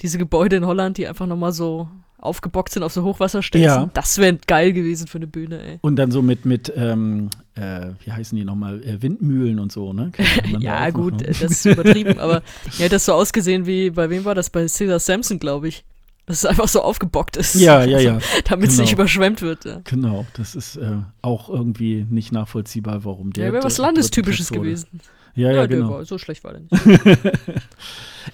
[0.00, 3.68] diese Gebäude in Holland, die einfach nochmal so aufgebockt sind auf so Hochwasserstelzen.
[3.68, 3.90] Ja.
[3.94, 5.78] Das wäre geil gewesen für eine Bühne, ey.
[5.82, 9.92] Und dann so mit, mit ähm, äh, wie heißen die nochmal, äh, Windmühlen und so,
[9.92, 10.12] ne?
[10.58, 12.42] ja, gut, das ist übertrieben, aber
[12.78, 14.50] ja, das so ausgesehen wie, bei wem war das?
[14.50, 15.84] Bei Cesar Sampson, glaube ich.
[16.26, 17.54] Dass es einfach so aufgebockt ist.
[17.54, 18.18] Ja, ja, ja.
[18.46, 18.82] Damit es genau.
[18.82, 19.64] nicht überschwemmt wird.
[19.64, 19.80] Ja.
[19.84, 23.46] Genau, das ist äh, auch irgendwie nicht nachvollziehbar, warum der.
[23.46, 25.00] Ja, wäre was Landestypisches gewesen.
[25.36, 25.90] Ja, ja, ja genau.
[25.90, 27.38] War, so schlecht war der nicht.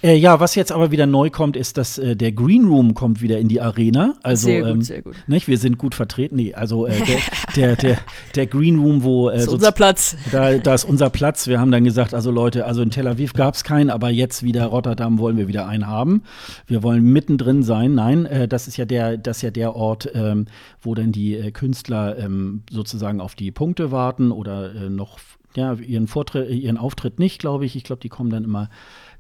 [0.03, 3.21] Äh, ja, was jetzt aber wieder neu kommt, ist, dass äh, der Green Room kommt
[3.21, 4.15] wieder in die Arena.
[4.23, 5.15] Also, sehr gut, ähm, sehr gut.
[5.27, 5.49] Nicht?
[5.49, 6.37] Wir sind gut vertreten.
[6.37, 7.19] Nee, also äh, der,
[7.57, 7.99] der, der,
[8.35, 9.29] der, Green Room, wo.
[9.29, 10.17] Äh, das ist unser Platz.
[10.31, 11.47] Da, da ist unser Platz.
[11.47, 14.43] Wir haben dann gesagt, also Leute, also in Tel Aviv gab es keinen, aber jetzt
[14.43, 16.23] wieder Rotterdam wollen wir wieder einen haben.
[16.67, 17.95] Wir wollen mittendrin sein.
[17.95, 20.47] Nein, äh, das ist ja der, das ist ja der Ort, ähm,
[20.81, 25.19] wo dann die äh, Künstler ähm, sozusagen auf die Punkte warten oder äh, noch
[25.57, 27.77] ja, ihren Vortritt, ihren Auftritt nicht, glaube ich.
[27.77, 28.71] Ich glaube, die kommen dann immer,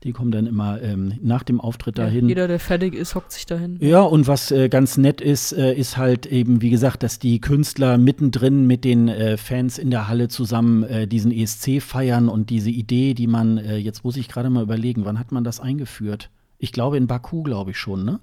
[0.02, 2.28] die kommen dann immer ähm, nach dem Auftritt ja, dahin.
[2.28, 3.76] Jeder, der fertig ist, hockt sich dahin.
[3.80, 7.40] Ja, und was äh, ganz nett ist, äh, ist halt eben, wie gesagt, dass die
[7.40, 12.50] Künstler mittendrin mit den äh, Fans in der Halle zusammen äh, diesen ESC feiern und
[12.50, 15.60] diese Idee, die man, äh, jetzt muss ich gerade mal überlegen, wann hat man das
[15.60, 16.30] eingeführt?
[16.58, 18.20] Ich glaube in Baku, glaube ich schon, ne?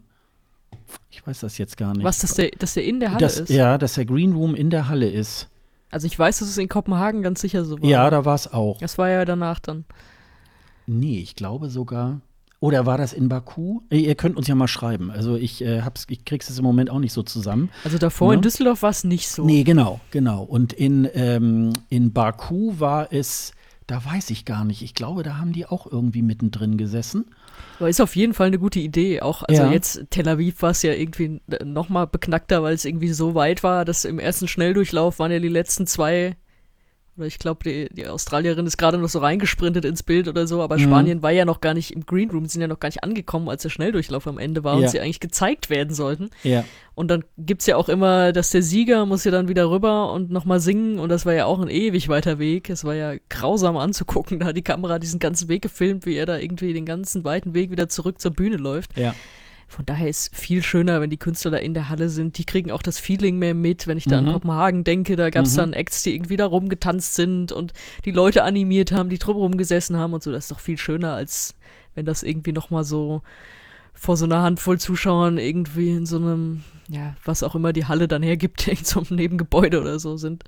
[1.10, 2.04] Ich weiß das jetzt gar nicht.
[2.04, 3.50] Was, dass der, dass der in der Halle das, ist?
[3.50, 5.50] Ja, dass der Green Room in der Halle ist.
[5.92, 7.90] Also ich weiß, dass es in Kopenhagen ganz sicher so war.
[7.90, 8.78] Ja, da war es auch.
[8.80, 9.86] Das war ja danach dann.
[10.86, 12.22] Nee, ich glaube sogar.
[12.62, 13.82] Oder war das in Baku?
[13.90, 15.12] Ihr könnt uns ja mal schreiben.
[15.12, 17.70] Also ich äh, hab's, ich krieg's jetzt im Moment auch nicht so zusammen.
[17.86, 18.34] Also davor ja?
[18.34, 18.42] in ne?
[18.42, 19.46] Düsseldorf war es nicht so.
[19.46, 20.44] Nee, genau, genau.
[20.44, 23.54] Und in, ähm, in Baku war es,
[23.88, 24.82] da weiß ich gar nicht.
[24.82, 27.26] Ich glaube, da haben die auch irgendwie mittendrin gesessen.
[27.80, 29.22] Aber ist auf jeden Fall eine gute Idee.
[29.22, 29.72] Auch, also ja.
[29.72, 33.64] jetzt Tel Aviv war es ja irgendwie noch mal beknackter, weil es irgendwie so weit
[33.64, 36.36] war, dass im ersten Schnelldurchlauf waren ja die letzten zwei
[37.20, 40.62] oder ich glaube, die, die, Australierin ist gerade noch so reingesprintet ins Bild oder so,
[40.62, 40.84] aber mhm.
[40.84, 43.50] Spanien war ja noch gar nicht im Green Room, sind ja noch gar nicht angekommen,
[43.50, 44.82] als der Schnelldurchlauf am Ende war ja.
[44.82, 46.30] und sie eigentlich gezeigt werden sollten.
[46.44, 46.64] Ja.
[46.96, 50.12] Und dann gibt es ja auch immer, dass der Sieger muss ja dann wieder rüber
[50.12, 52.70] und nochmal singen und das war ja auch ein ewig weiter Weg.
[52.70, 56.26] Es war ja grausam anzugucken, da hat die Kamera diesen ganzen Weg gefilmt, wie er
[56.26, 58.98] da irgendwie den ganzen weiten Weg wieder zurück zur Bühne läuft.
[58.98, 59.14] Ja.
[59.70, 62.40] Von daher ist viel schöner, wenn die Künstler da in der Halle sind.
[62.40, 63.86] Die kriegen auch das Feeling mehr mit.
[63.86, 64.28] Wenn ich da mhm.
[64.28, 65.58] an Kopenhagen denke, da gab es mhm.
[65.58, 69.96] dann Acts, die irgendwie da rumgetanzt sind und die Leute animiert haben, die drumherum gesessen
[69.96, 70.32] haben und so.
[70.32, 71.54] Das ist doch viel schöner, als
[71.94, 73.22] wenn das irgendwie nochmal so
[73.94, 78.08] vor so einer Handvoll Zuschauern irgendwie in so einem, ja, was auch immer die Halle
[78.08, 80.46] dann hergibt, in so einem Nebengebäude oder so sind.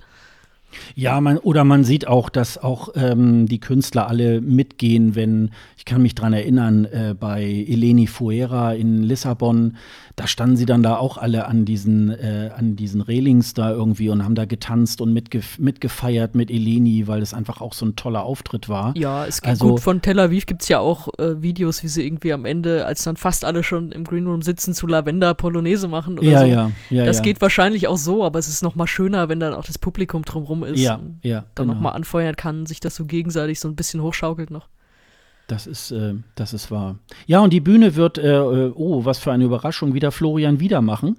[0.94, 5.84] Ja, man, oder man sieht auch, dass auch ähm, die Künstler alle mitgehen, wenn, ich
[5.84, 9.76] kann mich dran erinnern, äh, bei Eleni Fuera in Lissabon,
[10.16, 14.10] da standen sie dann da auch alle an diesen, äh, an diesen Railings da irgendwie
[14.10, 17.96] und haben da getanzt und mitgef mitgefeiert mit Eleni, weil es einfach auch so ein
[17.96, 18.96] toller Auftritt war.
[18.96, 21.88] Ja, es gibt also, gut, von Tel Aviv gibt es ja auch äh, Videos, wie
[21.88, 25.34] sie irgendwie am Ende, als dann fast alle schon im Green Room sitzen, zu Lavender
[25.34, 26.46] Polonaise machen oder ja, so.
[26.46, 27.22] Ja, ja, das ja.
[27.22, 30.24] geht wahrscheinlich auch so, aber es ist noch mal schöner, wenn dann auch das Publikum
[30.24, 30.80] drumherum ist.
[30.80, 31.44] Ja, ja.
[31.54, 31.74] Dann genau.
[31.74, 34.68] noch mal anfeuern kann, sich das so gegenseitig so ein bisschen hochschaukelt noch.
[35.46, 36.98] Das ist, äh, das ist wahr.
[37.26, 40.80] Ja, und die Bühne wird, äh, äh oh, was für eine Überraschung, wieder Florian wieder
[40.80, 41.16] machen.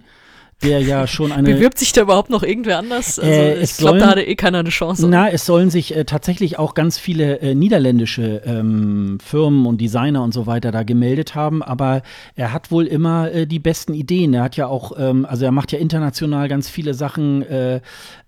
[0.63, 1.53] Der ja schon eine.
[1.53, 3.19] Bewirbt sich da überhaupt noch irgendwer anders?
[3.19, 5.07] Also, äh, ich glaube, da hatte eh keiner eine Chance.
[5.07, 10.23] Na, es sollen sich äh, tatsächlich auch ganz viele äh, niederländische ähm, Firmen und Designer
[10.23, 12.01] und so weiter da gemeldet haben, aber
[12.35, 14.33] er hat wohl immer äh, die besten Ideen.
[14.33, 17.43] Er hat ja auch, ähm, also er macht ja international ganz viele Sachen,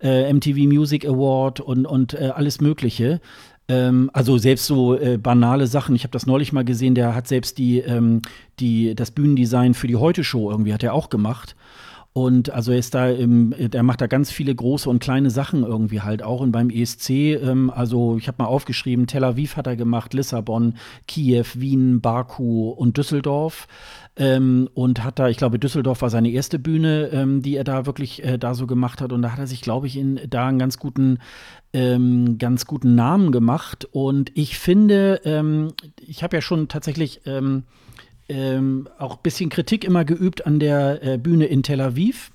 [0.01, 3.21] MTV Music Award und, und alles Mögliche.
[3.67, 5.95] Ähm, also selbst so äh, banale Sachen.
[5.95, 6.95] Ich habe das neulich mal gesehen.
[6.95, 8.21] Der hat selbst die, ähm,
[8.59, 11.55] die das Bühnendesign für die Heute Show irgendwie hat er auch gemacht.
[12.17, 15.99] Und also er ist da der macht da ganz viele große und kleine Sachen irgendwie
[15.99, 16.39] halt auch.
[16.39, 20.75] Und beim ESC, ähm, also ich habe mal aufgeschrieben, Tel Aviv hat er gemacht, Lissabon,
[21.09, 23.67] Kiew, Wien, Baku und Düsseldorf.
[24.15, 27.85] Ähm, und hat da, ich glaube, Düsseldorf war seine erste Bühne, ähm, die er da
[27.85, 29.11] wirklich äh, da so gemacht hat.
[29.11, 31.19] Und da hat er sich, glaube ich, in, da einen ganz guten,
[31.73, 33.89] ähm, ganz guten Namen gemacht.
[33.91, 37.27] Und ich finde, ähm, ich habe ja schon tatsächlich
[38.29, 42.31] ähm, auch ein bisschen Kritik immer geübt an der äh, Bühne in Tel Aviv.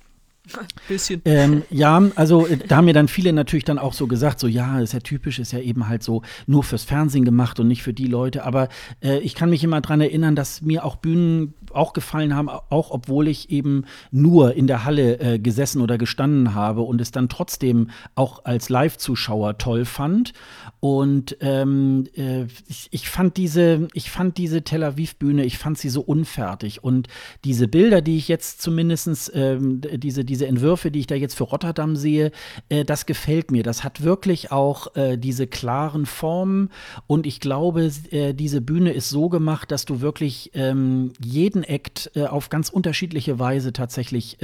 [0.87, 1.21] Bisschen.
[1.25, 4.47] Ähm, ja, also äh, da haben mir dann viele natürlich dann auch so gesagt, so
[4.47, 7.83] ja, ist ja typisch, ist ja eben halt so nur fürs Fernsehen gemacht und nicht
[7.83, 8.43] für die Leute.
[8.43, 8.69] Aber
[9.03, 12.91] äh, ich kann mich immer daran erinnern, dass mir auch Bühnen auch gefallen haben, auch
[12.91, 17.29] obwohl ich eben nur in der Halle äh, gesessen oder gestanden habe und es dann
[17.29, 20.33] trotzdem auch als Live-Zuschauer toll fand.
[20.81, 25.89] Und ähm, äh, ich, ich, fand diese, ich fand diese Tel Aviv-Bühne, ich fand sie
[25.89, 26.83] so unfertig.
[26.83, 27.07] Und
[27.43, 31.43] diese Bilder, die ich jetzt zumindest, ähm, diese, diese Entwürfe, die ich da jetzt für
[31.43, 32.31] Rotterdam sehe,
[32.69, 33.61] äh, das gefällt mir.
[33.61, 36.71] Das hat wirklich auch äh, diese klaren Formen.
[37.05, 42.09] Und ich glaube, äh, diese Bühne ist so gemacht, dass du wirklich ähm, jeden Act
[42.15, 44.39] äh, auf ganz unterschiedliche Weise tatsächlich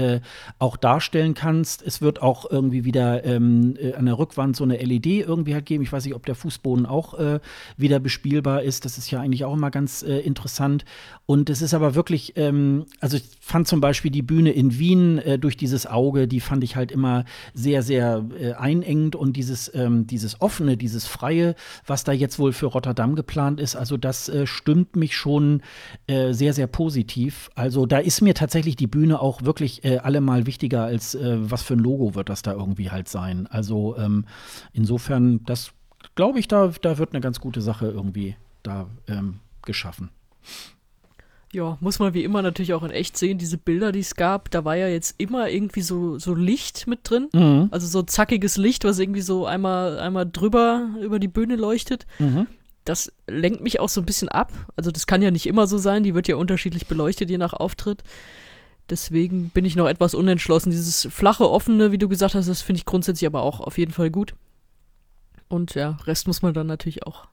[0.59, 1.81] auch darstellen kannst.
[1.81, 5.83] Es wird auch irgendwie wieder ähm, an der Rückwand so eine LED irgendwie halt geben.
[5.83, 7.39] Ich weiß nicht, ob der Fußboden auch äh,
[7.77, 8.85] wieder bespielbar ist.
[8.85, 10.85] Das ist ja eigentlich auch immer ganz äh, interessant.
[11.25, 15.17] Und es ist aber wirklich, ähm, also ich fand zum Beispiel die Bühne in Wien
[15.17, 19.73] äh, durch dieses Auge, die fand ich halt immer sehr, sehr äh, einengend und dieses,
[19.75, 21.55] ähm, dieses offene, dieses freie,
[21.85, 25.61] was da jetzt wohl für Rotterdam geplant ist, also das äh, stimmt mich schon
[26.07, 27.49] äh, sehr, sehr positiv.
[27.55, 31.79] Also da ist mir tatsächlich die Bühne auch wirklich allemal wichtiger als was für ein
[31.79, 33.47] Logo wird das da irgendwie halt sein.
[33.47, 34.25] Also ähm,
[34.73, 35.71] insofern, das
[36.15, 40.09] glaube ich, da, da wird eine ganz gute Sache irgendwie da ähm, geschaffen.
[41.53, 44.51] Ja, muss man wie immer natürlich auch in echt sehen, diese Bilder, die es gab,
[44.51, 47.29] da war ja jetzt immer irgendwie so, so Licht mit drin.
[47.33, 47.69] Mhm.
[47.71, 52.05] Also so zackiges Licht, was irgendwie so einmal, einmal drüber über die Bühne leuchtet.
[52.19, 52.47] Mhm.
[52.83, 54.51] Das lenkt mich auch so ein bisschen ab.
[54.75, 57.53] Also das kann ja nicht immer so sein, die wird ja unterschiedlich beleuchtet, je nach
[57.53, 58.03] Auftritt.
[58.89, 60.71] Deswegen bin ich noch etwas unentschlossen.
[60.71, 63.91] Dieses flache, offene, wie du gesagt hast, das finde ich grundsätzlich aber auch auf jeden
[63.91, 64.35] Fall gut.
[65.49, 67.27] Und ja, Rest muss man dann natürlich auch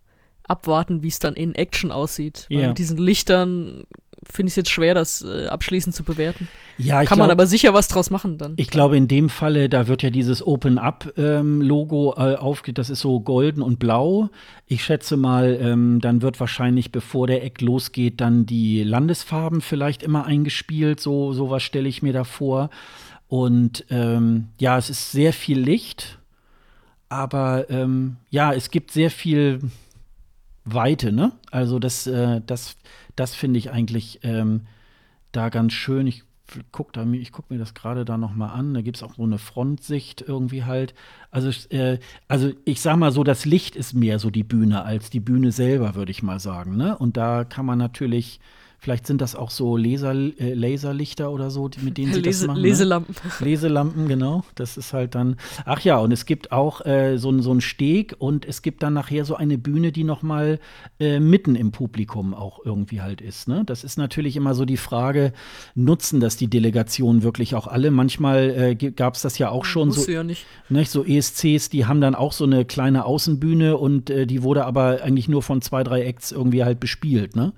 [0.45, 2.47] abwarten, wie es dann in Action aussieht.
[2.49, 2.69] Ja.
[2.69, 3.85] Mit diesen Lichtern
[4.31, 6.49] finde ich es jetzt schwer, das äh, abschließend zu bewerten.
[6.79, 8.55] Ja, Kann glaub, man aber sicher was draus machen dann.
[8.57, 13.01] Ich glaube, in dem Falle, da wird ja dieses Open-Up-Logo ähm, äh, aufge, das ist
[13.01, 14.31] so golden und blau.
[14.67, 20.03] Ich schätze mal, ähm, dann wird wahrscheinlich, bevor der Eck losgeht, dann die Landesfarben vielleicht
[20.03, 21.01] immer eingespielt.
[21.01, 22.71] So, sowas stelle ich mir da vor.
[23.29, 26.19] Und ähm, ja, es ist sehr viel Licht
[27.09, 29.61] aber ähm, ja, es gibt sehr viel
[30.65, 31.33] Weite, ne?
[31.51, 32.77] Also das, äh, das,
[33.17, 34.63] das finde ich eigentlich ähm,
[35.33, 36.07] da ganz schön.
[36.07, 36.25] Ich
[36.73, 38.75] guck, da, ich guck mir das gerade da noch mal an.
[38.75, 40.95] Da gibt es auch so eine Frontsicht irgendwie halt.
[41.31, 41.99] Also, äh,
[42.29, 45.53] also ich sag mal so, das Licht ist mehr so die Bühne als die Bühne
[45.53, 46.77] selber, würde ich mal sagen.
[46.77, 46.97] Ne?
[46.97, 48.41] Und da kann man natürlich
[48.85, 52.47] Vielleicht sind das auch so Laser, äh, Laserlichter oder so, mit denen sie Lese, das
[52.49, 52.61] machen.
[52.61, 52.69] Ne?
[52.69, 53.15] Leselampen.
[53.15, 53.47] Ne?
[53.47, 54.45] Leselampen, genau.
[54.57, 55.37] Das ist halt dann.
[55.65, 58.93] Ach ja, und es gibt auch äh, so, so einen Steg und es gibt dann
[58.93, 60.61] nachher so eine Bühne, die noch mal
[61.01, 63.49] äh, mitten im Publikum auch irgendwie halt ist.
[63.49, 63.63] Ne?
[63.65, 65.33] Das ist natürlich immer so die Frage,
[65.75, 67.91] nutzen das die Delegationen wirklich auch alle?
[67.91, 70.11] Manchmal äh, gab es das ja auch schon so.
[70.11, 70.45] Ja nicht.
[70.69, 74.67] Ne, so ESCs, die haben dann auch so eine kleine Außenbühne und äh, die wurde
[74.67, 77.35] aber eigentlich nur von zwei, drei Acts irgendwie halt bespielt.
[77.35, 77.55] Ne?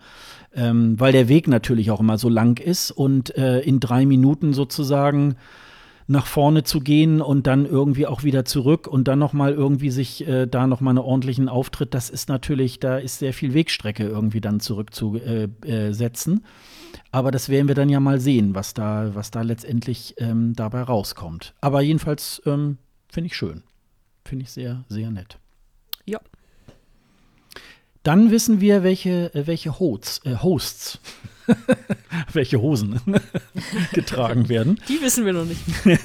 [0.56, 4.52] Ähm, weil der Weg natürlich auch immer so lang ist und äh, in drei Minuten
[4.52, 5.36] sozusagen
[6.08, 9.90] nach vorne zu gehen und dann irgendwie auch wieder zurück und dann noch mal irgendwie
[9.90, 13.54] sich äh, da noch mal einen ordentlichen Auftritt, das ist natürlich, da ist sehr viel
[13.54, 16.34] Wegstrecke irgendwie dann zurückzusetzen.
[16.34, 20.14] Äh, äh, Aber das werden wir dann ja mal sehen, was da, was da letztendlich
[20.18, 21.54] ähm, dabei rauskommt.
[21.60, 22.78] Aber jedenfalls ähm,
[23.08, 23.64] finde ich schön.
[24.24, 25.38] Finde ich sehr, sehr nett.
[26.04, 26.20] Ja.
[28.06, 31.00] Dann wissen wir, welche, äh, welche Hosts, äh, Hosts
[32.32, 33.00] welche Hosen
[33.92, 34.80] getragen werden.
[34.88, 35.60] Die wissen wir noch nicht.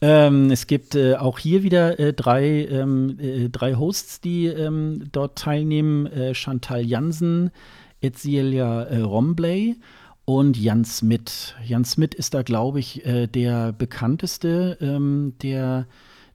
[0.00, 5.04] ähm, es gibt äh, auch hier wieder äh, drei, ähm, äh, drei Hosts, die ähm,
[5.12, 6.06] dort teilnehmen.
[6.06, 7.52] Äh, Chantal Jansen,
[8.00, 9.76] Etzilia Rombley
[10.24, 11.54] und Jan Smith.
[11.64, 15.86] Jan Smith ist da, glaube ich, der bekannteste, ähm, der,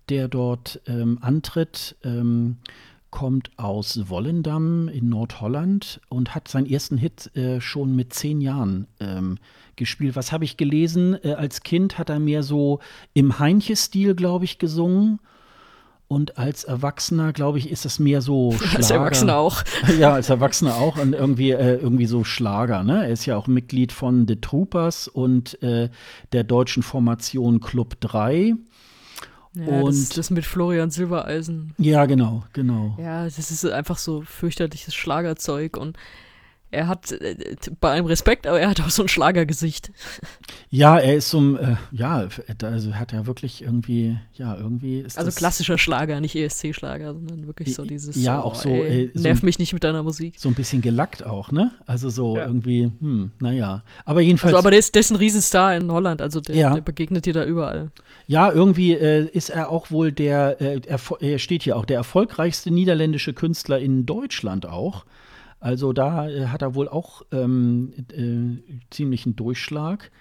[0.07, 1.97] der dort ähm, antritt.
[3.11, 8.87] Kommt aus Wollendam in Nordholland und hat seinen ersten Hit äh, schon mit zehn Jahren
[8.99, 9.37] ähm,
[9.75, 10.15] gespielt.
[10.15, 11.17] Was habe ich gelesen?
[11.23, 12.79] Äh, als Kind hat er mehr so
[13.13, 15.19] im Heinche-Stil, glaube ich, gesungen.
[16.07, 18.77] Und als Erwachsener, glaube ich, ist das mehr so Schlager.
[18.77, 19.63] Als Erwachsener auch.
[19.97, 22.83] Ja, als Erwachsener auch und irgendwie, äh, irgendwie so Schlager.
[22.83, 23.05] Ne?
[23.05, 25.89] Er ist ja auch Mitglied von The Troopers und äh,
[26.33, 28.55] der deutschen Formation Club 3.
[29.53, 31.73] Ja, Und- das, das mit Florian Silbereisen.
[31.77, 32.95] Ja, genau, genau.
[32.99, 35.97] Ja, das ist einfach so fürchterliches Schlagerzeug und
[36.71, 37.35] er hat äh,
[37.79, 39.91] bei allem Respekt, aber er hat auch so ein Schlagergesicht.
[40.69, 42.27] Ja, er ist so ein, äh, ja,
[42.63, 47.75] also hat er wirklich irgendwie, ja, irgendwie ist Also klassischer Schlager, nicht ESC-Schlager, sondern wirklich
[47.75, 48.15] so dieses.
[48.15, 50.35] Ja, oh, auch so, Ey, äh, so nerv mich nicht mit deiner Musik.
[50.37, 51.71] so ein bisschen gelackt auch, ne?
[51.85, 52.45] Also so Ja.
[52.45, 53.83] irgendwie, hm, naja.
[54.05, 56.73] Aber jedenfalls, Also, aber der ist, der ist ein Riesenstar in Holland, also der, Ja.
[56.73, 57.91] der begegnet dir da überall.
[58.27, 60.79] ja, irgendwie äh, ist er auch wohl der, äh,
[61.19, 65.03] er steht hier auch, der erfolgreichste niederländische Künstler in Deutschland auch.
[65.61, 70.11] Also da äh, hat er wohl auch ähm, äh, ziemlichen Durchschlag.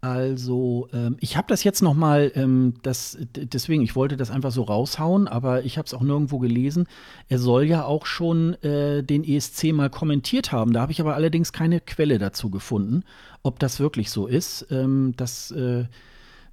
[0.00, 4.52] Also ähm, ich habe das jetzt noch mal, ähm, das, deswegen, ich wollte das einfach
[4.52, 6.86] so raushauen, aber ich habe es auch nirgendwo gelesen.
[7.28, 10.72] Er soll ja auch schon äh, den ESC mal kommentiert haben.
[10.72, 13.02] Da habe ich aber allerdings keine Quelle dazu gefunden,
[13.42, 14.66] ob das wirklich so ist.
[14.70, 15.86] Ähm, das, äh,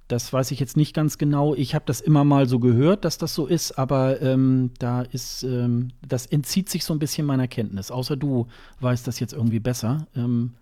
[0.08, 1.54] das weiß ich jetzt nicht ganz genau.
[1.54, 5.42] Ich habe das immer mal so gehört, dass das so ist, aber ähm, da ist,
[5.44, 7.90] ähm, das entzieht sich so ein bisschen meiner Kenntnis.
[7.90, 8.46] Außer du
[8.80, 10.06] weißt das jetzt irgendwie besser.
[10.14, 10.52] Ähm,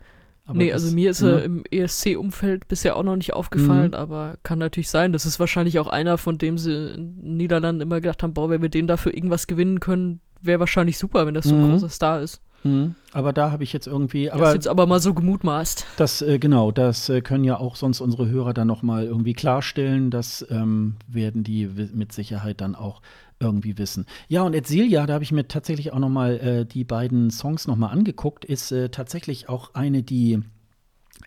[0.44, 1.31] aber nee, das- also mir ist ne?
[1.32, 3.94] er im ESC-Umfeld bisher auch noch nicht aufgefallen, Mhm.
[3.94, 5.12] aber kann natürlich sein.
[5.12, 8.48] Das ist wahrscheinlich auch einer, von dem sie in den Niederlanden immer gedacht haben, boah,
[8.51, 11.70] wenn wir den dafür irgendwas gewinnen können, wäre wahrscheinlich super, wenn das so ein Mhm.
[11.73, 12.40] großer Star ist.
[12.64, 12.94] Mhm.
[13.12, 15.86] Aber da habe ich jetzt irgendwie, Aber das jetzt aber mal so gemutmaßt.
[15.97, 19.34] das äh, genau, das äh, können ja auch sonst unsere Hörer dann noch mal irgendwie
[19.34, 20.10] klarstellen.
[20.10, 23.02] Das ähm, werden die mit Sicherheit dann auch
[23.40, 24.06] irgendwie wissen.
[24.28, 27.66] Ja, und Edzilia, da habe ich mir tatsächlich auch noch mal äh, die beiden Songs
[27.66, 30.40] noch mal angeguckt, ist äh, tatsächlich auch eine, die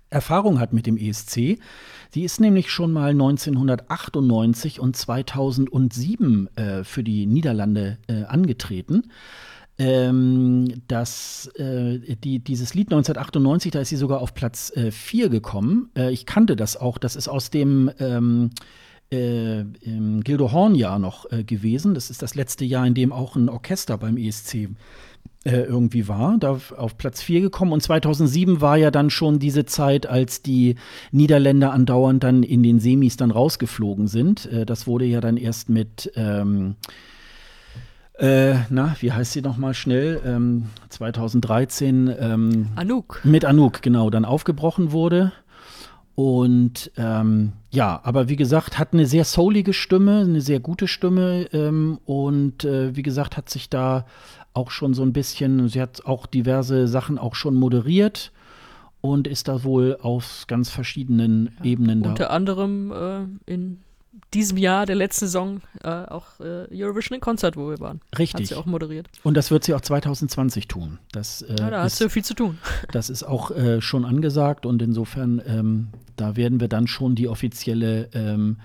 [0.10, 1.60] Erfahrung hat mit dem ESC.
[2.14, 9.12] Die ist nämlich schon mal 1998 und 2007 äh, für die Niederlande äh, angetreten.
[9.78, 15.90] Ähm, das, äh, die, dieses Lied 1998, da ist sie sogar auf Platz 4 gekommen.
[15.98, 16.98] Äh, ich kannte das auch.
[16.98, 18.52] Das ist aus dem ähm,
[19.12, 19.64] äh,
[20.24, 21.94] Gildo Horn-Jahr noch äh, gewesen.
[21.94, 24.70] Das ist das letzte Jahr, in dem auch ein Orchester beim ESC
[25.44, 27.72] äh, irgendwie war, da auf- Platz 4 gekommen.
[27.72, 30.76] Und 2007 war ja dann schon diese Zeit, als die
[31.12, 34.48] Niederländer andauernd dann in den Semis dann rausgeflogen sind.
[34.48, 36.76] Äh, das wurde ja dann erst mit ähm,
[38.18, 40.22] äh, na, wie heißt sie noch mal schnell?
[40.26, 43.22] Ähm, 2013 ähm, Anouk.
[43.24, 45.32] mit Anouk, genau, dann aufgebrochen wurde.
[46.16, 51.48] Und ähm, ja, aber wie gesagt, hat eine sehr soulige Stimme, eine sehr gute Stimme
[51.52, 54.06] ähm, und äh, wie gesagt, hat sich da
[54.54, 58.32] auch schon so ein bisschen, sie hat auch diverse Sachen auch schon moderiert
[59.02, 62.10] und ist da wohl auf ganz verschiedenen Ebenen da.
[62.12, 63.82] Unter anderem äh, in
[64.34, 68.02] diesem Jahr, der letzten Saison, äh, auch äh, Eurovision in Konzert, wo wir waren.
[68.12, 68.50] Hat Richtig.
[68.50, 69.08] sie auch moderiert.
[69.24, 71.00] Und das wird sie auch 2020 tun.
[71.12, 72.58] Das, äh, Ja, da hast ist, du viel zu tun.
[72.92, 77.28] Das ist auch äh, schon angesagt und insofern, ähm, da werden wir dann schon die
[77.28, 78.58] offizielle ähm,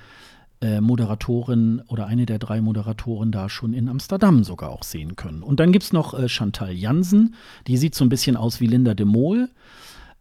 [0.60, 5.43] äh, Moderatorin oder eine der drei Moderatoren da schon in Amsterdam sogar auch sehen können.
[5.43, 7.35] Und dann gibt es noch äh, Chantal Jansen,
[7.66, 9.48] die sieht so ein bisschen aus wie Linda de Mol.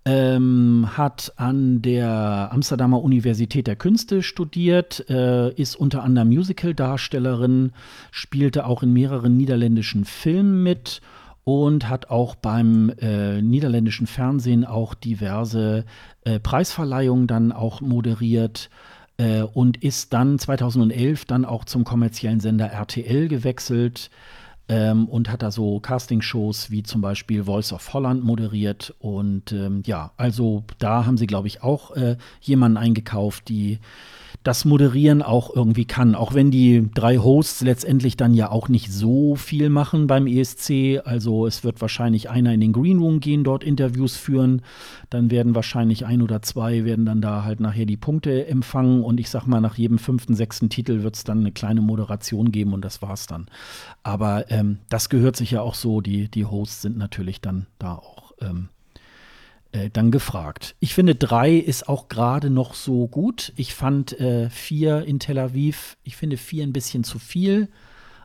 [0.05, 7.73] Ähm, hat an der Amsterdamer Universität der Künste studiert, äh, ist unter anderem Musical-Darstellerin,
[8.09, 11.01] spielte auch in mehreren niederländischen Filmen mit
[11.43, 15.85] und hat auch beim äh, niederländischen Fernsehen auch diverse
[16.23, 18.69] äh, Preisverleihungen dann auch moderiert
[19.17, 24.09] äh, und ist dann 2011 dann auch zum kommerziellen Sender RTL gewechselt
[24.69, 28.95] ähm, und hat da so Castingshows wie zum Beispiel Voice of Holland moderiert.
[28.99, 33.79] Und ähm, ja, also da haben sie, glaube ich, auch äh, jemanden eingekauft, die
[34.43, 36.15] das Moderieren auch irgendwie kann.
[36.15, 41.01] Auch wenn die drei Hosts letztendlich dann ja auch nicht so viel machen beim ESC.
[41.03, 44.61] Also es wird wahrscheinlich einer in den Green Room gehen, dort Interviews führen.
[45.09, 49.03] Dann werden wahrscheinlich ein oder zwei werden dann da halt nachher die Punkte empfangen.
[49.03, 52.51] Und ich sag mal, nach jedem fünften, sechsten Titel wird es dann eine kleine Moderation
[52.51, 53.47] geben und das war's dann.
[54.03, 56.01] Aber ähm, das gehört sich ja auch so.
[56.01, 58.69] Die, die Hosts sind natürlich dann da auch ähm,
[59.71, 60.75] äh, dann gefragt.
[60.79, 63.53] Ich finde, drei ist auch gerade noch so gut.
[63.55, 67.69] Ich fand äh, vier in Tel Aviv, ich finde vier ein bisschen zu viel.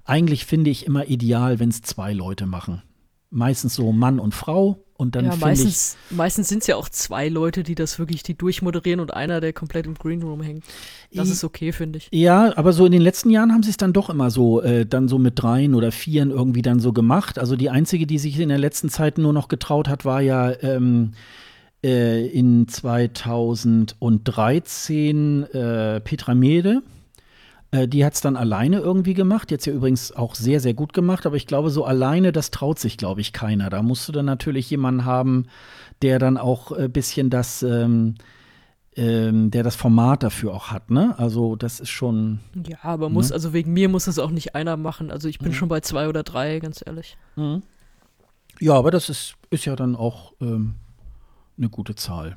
[0.05, 2.83] Eigentlich finde ich immer ideal, wenn es zwei Leute machen.
[3.31, 4.85] Meistens so Mann und Frau.
[4.97, 7.99] Und dann ja, finde ich, meistens, meistens sind es ja auch zwei Leute, die das
[7.99, 10.65] wirklich, die durchmoderieren und einer, der komplett im Green Room hängt.
[11.13, 12.09] Das ist okay, finde ich.
[12.13, 14.87] Ja, aber so in den letzten Jahren haben sie es dann doch immer so, äh,
[14.87, 17.41] dann so mit dreien oder vieren irgendwie dann so gemacht.
[17.41, 20.53] Also die einzige, die sich in der letzten Zeit nur noch getraut hat, war ja
[20.63, 21.15] ähm,
[21.85, 26.83] äh, in 2013 äh, Petra Mede.
[27.75, 29.51] Äh, die hat es dann alleine irgendwie gemacht.
[29.51, 31.27] Jetzt ja übrigens auch sehr, sehr gut gemacht.
[31.27, 33.69] Aber ich glaube, so alleine, das traut sich, glaube ich, keiner.
[33.69, 35.47] Da musst du dann natürlich jemanden haben,
[36.01, 38.15] der dann auch ein äh, bisschen das, ähm,
[38.95, 41.19] ähm, der das Format dafür auch hat, ne?
[41.19, 42.39] Also das ist schon.
[42.69, 43.35] Ja, aber muss, ne?
[43.35, 45.11] also wegen mir muss das auch nicht einer machen.
[45.11, 45.55] Also ich bin mhm.
[45.55, 47.17] schon bei zwei oder drei, ganz ehrlich.
[47.35, 47.63] Mhm.
[48.61, 50.75] Ja, aber das ist, ist ja dann auch ähm,
[51.59, 52.37] eine gute Zahl.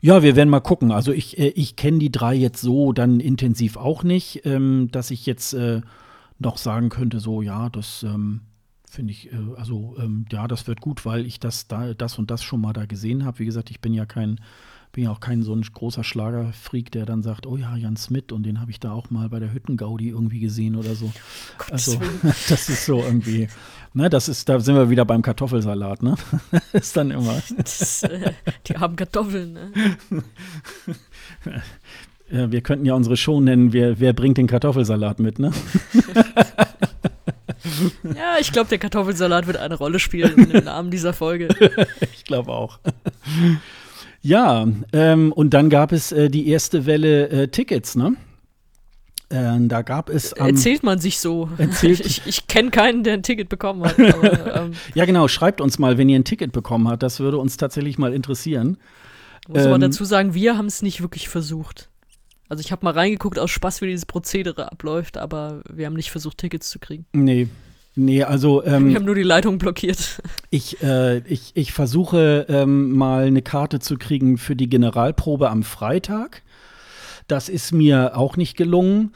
[0.00, 0.92] Ja, wir werden mal gucken.
[0.92, 5.10] Also ich, äh, ich kenne die drei jetzt so dann intensiv auch nicht, ähm, dass
[5.10, 5.80] ich jetzt äh,
[6.38, 8.42] noch sagen könnte, so ja, das ähm,
[8.88, 12.30] finde ich, äh, also ähm, ja, das wird gut, weil ich das da, das und
[12.30, 13.38] das schon mal da gesehen habe.
[13.38, 14.40] Wie gesagt, ich bin ja kein
[14.96, 18.32] bin ja auch kein so ein großer Schlagerfreak, der dann sagt, oh ja, Jan Smith
[18.32, 21.12] und den habe ich da auch mal bei der Hüttengaudi irgendwie gesehen oder so.
[21.70, 23.46] Also das ist so irgendwie,
[23.92, 26.14] ne, das ist, da sind wir wieder beim Kartoffelsalat, ne?
[26.72, 27.42] ist dann immer.
[27.58, 28.32] Das, äh,
[28.66, 29.70] die haben Kartoffeln, ne?
[32.28, 35.52] Ja, wir könnten ja unsere Show nennen, wer, wer bringt den Kartoffelsalat mit, ne?
[38.02, 41.48] ja, ich glaube, der Kartoffelsalat wird eine Rolle spielen im Namen dieser Folge.
[42.14, 42.80] ich glaube auch.
[44.26, 48.16] Ja, ähm, und dann gab es äh, die erste Welle äh, Tickets, ne?
[49.28, 50.32] Äh, da gab es.
[50.32, 51.48] Am, Erzählt man sich so.
[51.58, 54.00] Erzählt, ich ich kenne keinen, der ein Ticket bekommen hat.
[54.00, 55.28] Aber, ähm, ja, genau.
[55.28, 57.04] Schreibt uns mal, wenn ihr ein Ticket bekommen habt.
[57.04, 58.78] Das würde uns tatsächlich mal interessieren.
[59.46, 61.88] Muss ähm, man dazu sagen, wir haben es nicht wirklich versucht.
[62.48, 66.10] Also ich habe mal reingeguckt aus Spaß, wie dieses Prozedere abläuft, aber wir haben nicht
[66.10, 67.06] versucht, Tickets zu kriegen.
[67.12, 67.48] Nee,
[67.96, 68.62] Nee, also.
[68.62, 70.20] Ähm, Wir haben nur die Leitung blockiert.
[70.50, 75.62] Ich, äh, ich, ich versuche ähm, mal eine Karte zu kriegen für die Generalprobe am
[75.62, 76.42] Freitag.
[77.26, 79.12] Das ist mir auch nicht gelungen.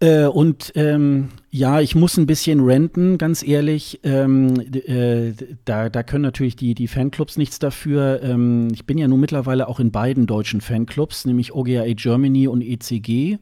[0.00, 4.00] Äh, und ähm, ja, ich muss ein bisschen renten, ganz ehrlich.
[4.04, 5.32] Ähm, äh,
[5.64, 8.20] da, da können natürlich die, die Fanclubs nichts dafür.
[8.22, 12.62] Ähm, ich bin ja nun mittlerweile auch in beiden deutschen Fanclubs, nämlich OGAA Germany und
[12.62, 13.38] ECG.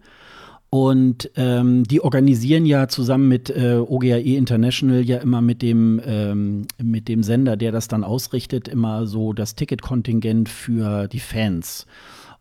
[0.74, 6.66] Und ähm, die organisieren ja zusammen mit äh, OGAE International ja immer mit dem, ähm,
[6.82, 11.84] mit dem Sender, der das dann ausrichtet, immer so das Ticketkontingent für die Fans.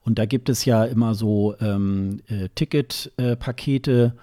[0.05, 4.13] Und da gibt es ja immer so ähm, äh, Ticketpakete.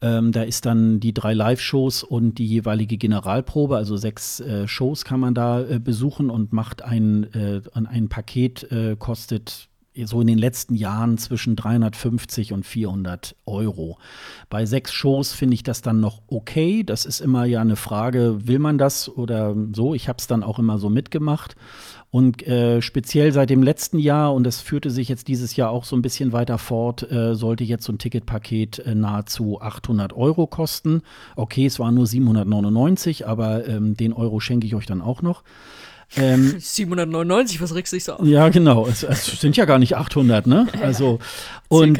[0.00, 4.66] Äh, ähm, da ist dann die drei Live-Shows und die jeweilige Generalprobe, also sechs äh,
[4.66, 9.68] Shows kann man da äh, besuchen und macht ein, äh, ein Paket, äh, kostet
[10.04, 13.98] so in den letzten Jahren zwischen 350 und 400 Euro.
[14.48, 16.82] Bei sechs Shows finde ich das dann noch okay.
[16.82, 19.94] Das ist immer ja eine Frage, will man das oder so?
[19.94, 21.56] Ich habe es dann auch immer so mitgemacht.
[22.10, 25.84] Und äh, speziell seit dem letzten Jahr, und das führte sich jetzt dieses Jahr auch
[25.84, 30.46] so ein bisschen weiter fort, äh, sollte jetzt so ein Ticketpaket äh, nahezu 800 Euro
[30.46, 31.00] kosten.
[31.36, 35.42] Okay, es waren nur 799, aber ähm, den Euro schenke ich euch dann auch noch.
[36.16, 38.26] Ähm, 799, was regst du dich so auf?
[38.26, 38.86] Ja, genau.
[38.86, 40.66] Es, es, sind ja gar nicht 800, ne?
[40.82, 41.20] Also
[41.68, 41.98] und,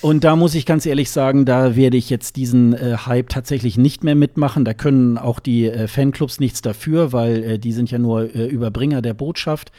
[0.00, 3.76] und da muss ich ganz ehrlich sagen, da werde ich jetzt diesen äh, Hype tatsächlich
[3.76, 4.64] nicht mehr mitmachen.
[4.64, 8.46] Da können auch die äh, Fanclubs nichts dafür, weil äh, die sind ja nur äh,
[8.46, 9.72] Überbringer der Botschaft.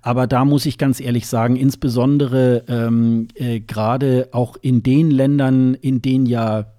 [0.00, 5.74] Aber da muss ich ganz ehrlich sagen, insbesondere ähm, äh, gerade auch in den Ländern,
[5.74, 6.73] in denen ja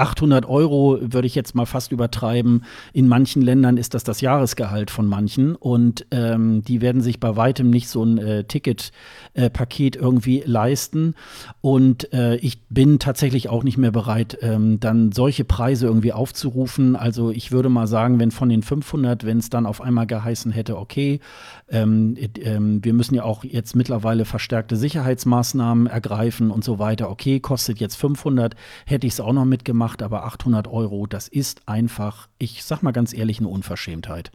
[0.00, 2.64] 800 Euro würde ich jetzt mal fast übertreiben.
[2.92, 7.36] In manchen Ländern ist das das Jahresgehalt von manchen und ähm, die werden sich bei
[7.36, 11.14] weitem nicht so ein äh, Ticketpaket äh, irgendwie leisten.
[11.60, 16.96] Und äh, ich bin tatsächlich auch nicht mehr bereit, ähm, dann solche Preise irgendwie aufzurufen.
[16.96, 20.50] Also ich würde mal sagen, wenn von den 500, wenn es dann auf einmal geheißen
[20.52, 21.20] hätte, okay,
[21.68, 27.10] ähm, ähm, wir müssen ja auch jetzt mittlerweile verstärkte Sicherheitsmaßnahmen ergreifen und so weiter.
[27.10, 28.56] Okay, kostet jetzt 500,
[28.86, 32.82] hätte ich es auch noch mitgemacht gemacht, aber 800 Euro, das ist einfach, ich sag
[32.82, 34.30] mal ganz ehrlich, eine Unverschämtheit.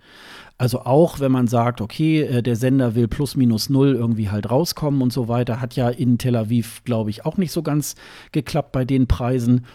[0.58, 4.50] Also auch wenn man sagt, okay, äh, der Sender will plus minus null irgendwie halt
[4.50, 7.96] rauskommen und so weiter, hat ja in Tel Aviv, glaube ich, auch nicht so ganz
[8.32, 9.66] geklappt bei den Preisen.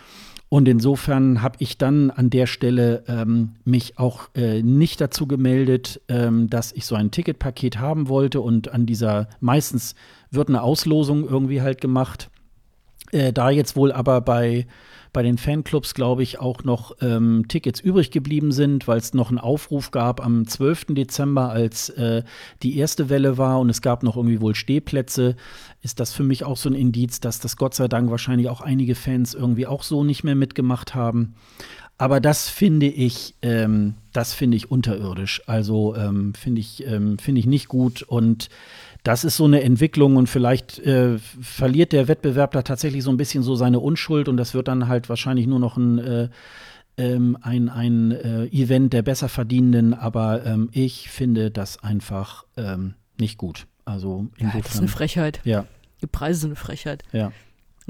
[0.48, 6.00] Und insofern habe ich dann an der Stelle ähm, mich auch äh, nicht dazu gemeldet,
[6.08, 8.40] ähm, dass ich so ein Ticketpaket haben wollte.
[8.40, 9.94] Und an dieser, meistens
[10.32, 12.30] wird eine Auslosung irgendwie halt gemacht.
[13.12, 14.66] Äh, da jetzt wohl aber bei
[15.12, 19.28] bei den Fanclubs, glaube ich, auch noch ähm, Tickets übrig geblieben sind, weil es noch
[19.28, 20.86] einen Aufruf gab am 12.
[20.90, 22.22] Dezember, als äh,
[22.62, 25.36] die erste Welle war und es gab noch irgendwie wohl Stehplätze,
[25.82, 28.60] ist das für mich auch so ein Indiz, dass das Gott sei Dank wahrscheinlich auch
[28.60, 31.34] einige Fans irgendwie auch so nicht mehr mitgemacht haben.
[32.00, 35.42] Aber das finde ich, ähm, das finde ich unterirdisch.
[35.46, 38.48] Also ähm, finde ich, ähm, finde ich nicht gut und
[39.02, 43.16] das ist so eine Entwicklung und vielleicht äh, verliert der Wettbewerb da tatsächlich so ein
[43.16, 46.28] bisschen so seine Unschuld und das wird dann halt wahrscheinlich nur noch ein, äh,
[46.96, 53.38] ähm, ein, ein äh, Event der Besserverdienenden, aber ähm, ich finde das einfach ähm, nicht
[53.38, 53.66] gut.
[53.84, 55.40] Also insofern, ja, das ist eine Frechheit.
[55.44, 55.66] Ja.
[56.02, 57.02] Die Preise sind eine Frechheit.
[57.12, 57.32] Ja.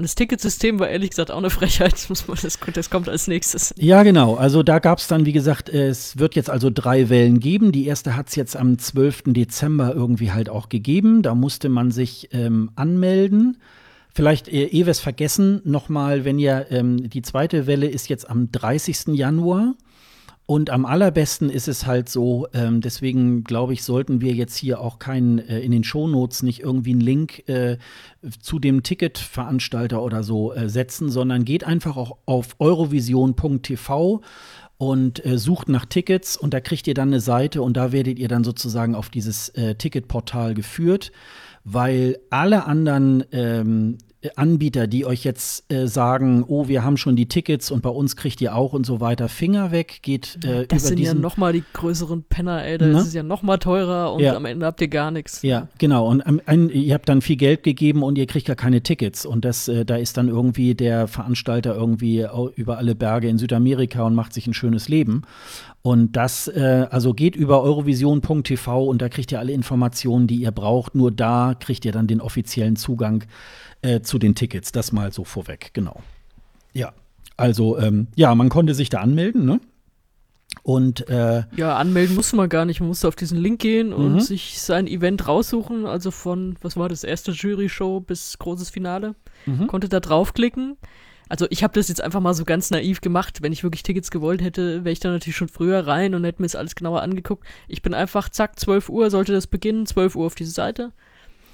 [0.01, 1.93] Und das Ticketsystem war ehrlich gesagt auch eine Frechheit.
[1.93, 3.71] Das, muss man, das, das kommt als nächstes.
[3.77, 4.33] Ja, genau.
[4.33, 7.71] Also da gab es dann, wie gesagt, es wird jetzt also drei Wellen geben.
[7.71, 9.25] Die erste hat es jetzt am 12.
[9.27, 11.21] Dezember irgendwie halt auch gegeben.
[11.21, 13.57] Da musste man sich ähm, anmelden.
[14.11, 18.27] Vielleicht, äh, ehe wir es vergessen, nochmal, wenn ihr, ähm, die zweite Welle ist jetzt
[18.27, 19.09] am 30.
[19.09, 19.75] Januar.
[20.45, 24.81] Und am allerbesten ist es halt so, ähm, deswegen glaube ich, sollten wir jetzt hier
[24.81, 27.77] auch keinen äh, in den Shownotes nicht irgendwie einen Link äh,
[28.41, 34.21] zu dem Ticketveranstalter oder so äh, setzen, sondern geht einfach auch auf eurovision.tv
[34.77, 38.19] und äh, sucht nach Tickets und da kriegt ihr dann eine Seite und da werdet
[38.19, 41.11] ihr dann sozusagen auf dieses äh, Ticketportal geführt
[41.63, 43.97] weil alle anderen ähm,
[44.35, 48.15] Anbieter, die euch jetzt äh, sagen, oh, wir haben schon die Tickets und bei uns
[48.15, 51.21] kriegt ihr auch und so weiter, Finger weg, geht äh, Das über sind diesen, ja
[51.21, 52.77] noch mal die größeren Penner, ey.
[52.77, 52.99] Das Ne?
[52.99, 54.35] ist ja noch mal teurer und Ja.
[54.35, 55.41] am Ende habt ihr gar nichts.
[55.41, 56.07] Ja, genau.
[56.07, 59.25] Und am- ein, ihr habt dann viel Geld gegeben und ihr kriegt gar keine Tickets.
[59.25, 62.25] Und das, äh, da ist dann irgendwie der Veranstalter irgendwie
[62.55, 65.23] über alle Berge in Südamerika und macht sich ein schönes Leben.
[65.83, 70.51] Und das, äh, also geht über eurovision.tv und da kriegt ihr alle Informationen, die ihr
[70.51, 70.93] braucht.
[70.93, 73.23] Nur da kriegt ihr dann den offiziellen Zugang
[73.81, 74.71] äh, zu den Tickets.
[74.71, 76.01] Das mal so vorweg, genau.
[76.73, 76.93] Ja,
[77.37, 79.59] also ähm, ja, man konnte sich da anmelden, ne?
[80.63, 82.79] Und äh, Ja, anmelden musste man gar nicht.
[82.81, 84.19] Man musste auf diesen Link gehen und Mhm.
[84.19, 85.85] sich sein Event raussuchen.
[85.85, 89.15] Also von, was war das, erste Jury-Show bis großes Finale.
[89.45, 89.67] Mhm.
[89.67, 90.77] Konnte da draufklicken.
[91.29, 93.41] Also ich habe das jetzt einfach mal so ganz naiv gemacht.
[93.41, 96.41] Wenn ich wirklich Tickets gewollt hätte, wäre ich da natürlich schon früher rein und hätte
[96.41, 97.47] mir das alles genauer angeguckt.
[97.69, 100.91] Ich bin einfach, zack, 12 Uhr sollte das beginnen, 12 Uhr auf diese Seite.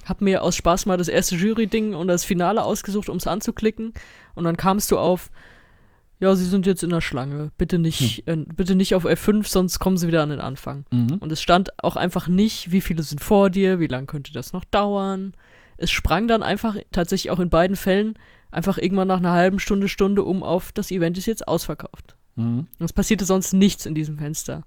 [0.07, 3.93] Hab mir aus Spaß mal das erste Jury-Ding und das Finale ausgesucht, um es anzuklicken.
[4.35, 5.29] Und dann kamst du auf,
[6.19, 7.51] ja, sie sind jetzt in der Schlange.
[7.57, 10.85] Bitte nicht, äh, bitte nicht auf F5, sonst kommen sie wieder an den Anfang.
[10.91, 11.17] mhm.
[11.19, 14.53] Und es stand auch einfach nicht, wie viele sind vor dir, wie lange könnte das
[14.53, 15.33] noch dauern.
[15.77, 18.15] Es sprang dann einfach tatsächlich auch in beiden Fällen
[18.49, 22.15] einfach irgendwann nach einer halben Stunde, Stunde um auf, das Event ist jetzt ausverkauft.
[22.35, 22.67] Mhm.
[22.79, 24.63] Und es passierte sonst nichts in diesem Fenster.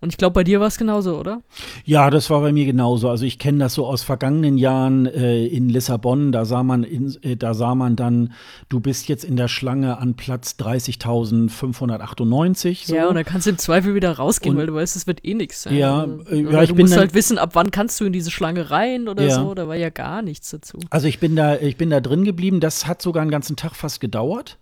[0.00, 1.42] Und ich glaube, bei dir war es genauso, oder?
[1.84, 3.08] Ja, das war bei mir genauso.
[3.10, 6.32] Also ich kenne das so aus vergangenen Jahren äh, in Lissabon.
[6.32, 8.32] Da sah man, in, äh, da sah man dann,
[8.68, 12.86] du bist jetzt in der Schlange an Platz 30.598.
[12.86, 12.94] So.
[12.94, 15.24] Ja, und dann kannst du im Zweifel wieder rausgehen, Und- weil du weißt, es wird
[15.24, 15.76] eh nichts sein.
[15.76, 18.04] Ja, Also, äh, ja, ich du bin musst dann- halt wissen, ab wann kannst du
[18.04, 19.34] in diese Schlange rein oder Ja.
[19.34, 19.54] so.
[19.54, 20.78] Da war ja gar nichts dazu.
[20.90, 22.60] Also ich bin da, ich bin da drin geblieben.
[22.60, 24.58] Das hat sogar einen ganzen Tag fast gedauert.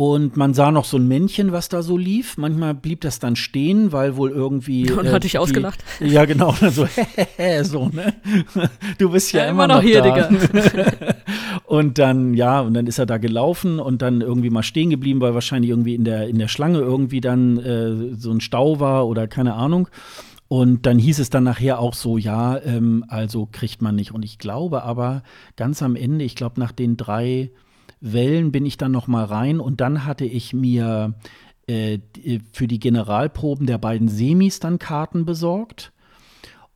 [0.00, 2.36] Und man sah noch so ein Männchen, was da so lief.
[2.36, 4.88] Manchmal blieb das dann stehen, weil wohl irgendwie.
[4.92, 5.82] Und äh, hat dich die- ausgelacht.
[5.98, 6.54] Ja, genau.
[6.70, 6.86] So,
[7.64, 8.14] so, ne?
[8.98, 10.28] Du bist ja, Ja, immer, immer noch hier, da.
[11.66, 15.20] und dann, ja, und dann ist er da gelaufen und dann irgendwie mal stehen geblieben,
[15.20, 19.08] weil wahrscheinlich irgendwie in der, in der Schlange irgendwie dann äh, so ein Stau war
[19.08, 19.88] oder keine Ahnung.
[20.46, 24.12] Und dann hieß es dann nachher auch so, ja, ähm, also kriegt man nicht.
[24.12, 25.24] Und ich glaube aber
[25.56, 27.50] ganz am Ende, ich glaube nach den drei
[28.00, 31.14] Wellen bin ich dann noch mal rein und dann hatte ich mir
[31.66, 31.98] äh,
[32.52, 35.92] für die Generalproben der beiden Semis dann Karten besorgt.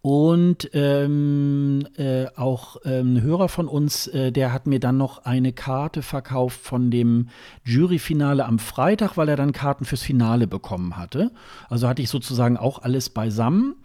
[0.02, 5.24] Und ähm, äh, auch ähm, ein Hörer von uns, äh, der hat mir dann noch
[5.24, 7.28] eine Karte verkauft von dem
[7.64, 11.30] Juryfinale am Freitag, weil er dann Karten fürs Finale bekommen hatte.
[11.70, 13.76] Also hatte ich sozusagen auch alles beisammen.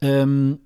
[0.00, 0.60] Ähm,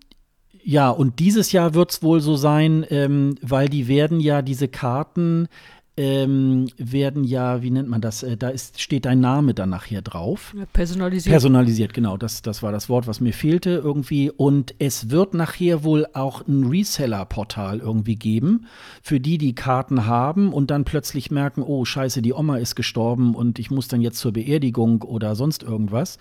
[0.63, 4.69] ja, und dieses Jahr wird es wohl so sein, ähm, weil die werden ja diese
[4.69, 5.49] Karten
[5.97, 8.23] ähm, werden ja, wie nennt man das?
[8.23, 10.55] Äh, da ist, steht dein Name dann nachher drauf.
[10.73, 11.33] Personalisiert.
[11.33, 14.31] Personalisiert, genau, das, das war das Wort, was mir fehlte irgendwie.
[14.31, 18.67] Und es wird nachher wohl auch ein Reseller-Portal irgendwie geben,
[19.03, 23.35] für die, die Karten haben und dann plötzlich merken, oh scheiße, die Oma ist gestorben
[23.35, 26.17] und ich muss dann jetzt zur Beerdigung oder sonst irgendwas.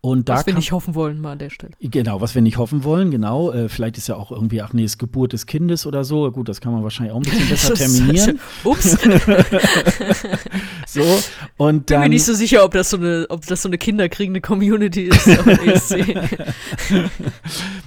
[0.00, 1.72] Und da was wir nicht hoffen wollen, mal an der Stelle.
[1.80, 3.50] Genau, was wir nicht hoffen wollen, genau.
[3.50, 6.30] Äh, vielleicht ist ja auch irgendwie, ach nee, ist Geburt des Kindes oder so.
[6.30, 8.38] Gut, das kann man wahrscheinlich auch ein bisschen besser terminieren.
[8.64, 8.96] Ups,
[10.88, 11.02] So,
[11.56, 12.10] und mir dann.
[12.10, 16.16] nicht so sicher, ob das so eine, ob das so eine kinderkriegende Community ist ESC.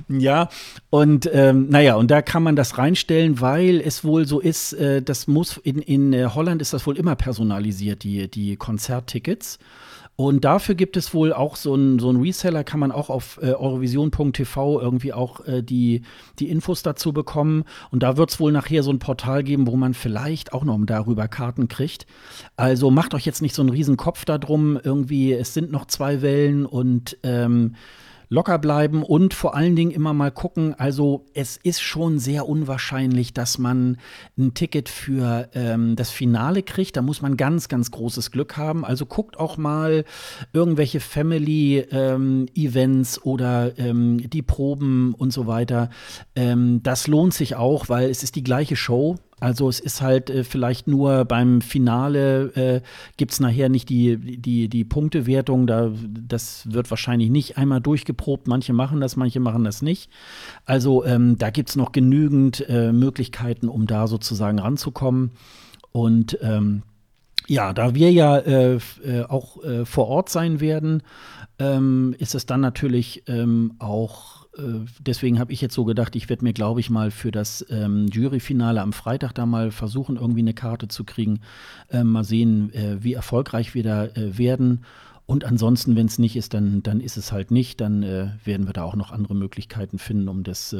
[0.09, 0.49] Ja,
[0.89, 5.03] und ähm, naja, und da kann man das reinstellen, weil es wohl so ist, äh,
[5.03, 9.59] das muss in, in äh, Holland ist das wohl immer personalisiert, die, die Konzerttickets.
[10.19, 13.39] Und dafür gibt es wohl auch so einen so einen Reseller, kann man auch auf
[13.41, 16.01] äh, eurovision.tv irgendwie auch äh, die,
[16.39, 17.63] die Infos dazu bekommen.
[17.89, 20.77] Und da wird es wohl nachher so ein Portal geben, wo man vielleicht auch noch
[20.81, 22.05] darüber Karten kriegt.
[22.57, 26.21] Also macht euch jetzt nicht so einen riesen Kopf darum, irgendwie, es sind noch zwei
[26.21, 27.75] Wellen und ähm,
[28.29, 30.75] locker bleiben und vor allen Dingen immer mal gucken.
[30.77, 33.97] Also es ist schon sehr unwahrscheinlich, dass man
[34.37, 36.95] ein Ticket für ähm, das Finale kriegt.
[36.95, 38.85] Da muss man ganz, ganz großes Glück haben.
[38.85, 40.05] Also guckt auch mal
[40.53, 45.89] irgendwelche Family-Events oder ähm, die Proben und so weiter.
[46.35, 49.17] Ähm, das lohnt sich auch, weil es ist die gleiche Show.
[49.39, 52.81] Also es ist halt äh, vielleicht nur beim Finale äh,
[53.17, 55.67] gibt es nachher nicht die, die, die Punktewertung.
[55.67, 55.91] Da,
[56.27, 58.47] das wird wahrscheinlich nicht einmal durchgeprobt.
[58.47, 60.09] Manche machen das, manche machen das nicht.
[60.65, 65.31] Also ähm, da gibt es noch genügend äh, Möglichkeiten, um da sozusagen ranzukommen.
[65.91, 66.83] Und ähm,
[67.47, 71.01] ja, da wir ja äh, äh, auch äh, vor Ort sein werden,
[71.57, 74.38] ähm, ist es dann natürlich ähm, auch,
[74.99, 78.07] deswegen habe ich jetzt so gedacht, ich werde mir, glaube ich, mal für das ähm,
[78.07, 81.41] Juryfinale am Freitag da mal versuchen, irgendwie eine Karte zu kriegen.
[81.89, 84.85] Äh, mal sehen, äh, wie erfolgreich wir da werden.
[85.25, 87.79] Und ansonsten, wenn es nicht ist, dann, dann ist es halt nicht.
[87.81, 90.75] Dann werden wir da auch noch andere Möglichkeiten finden, um das,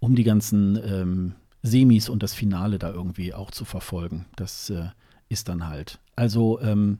[0.00, 4.26] um die ganzen ähm, Semis und das Finale da irgendwie auch zu verfolgen.
[4.36, 4.88] Das äh,
[5.28, 5.98] ist dann halt.
[6.16, 6.98] Also ähm,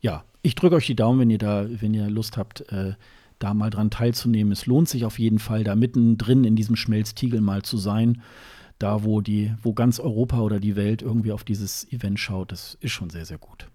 [0.00, 2.94] ja, ich drücke euch die Daumen, wenn ihr da, wenn ihr Lust habt, äh,
[3.38, 4.52] da mal dran teilzunehmen.
[4.52, 8.22] Es lohnt sich auf jeden Fall, da mittendrin in diesem Schmelztiegel mal zu sein.
[8.78, 12.78] Da, wo die, wo ganz Europa oder die Welt irgendwie auf dieses Event schaut, das
[12.80, 13.66] ist schon sehr, sehr gut.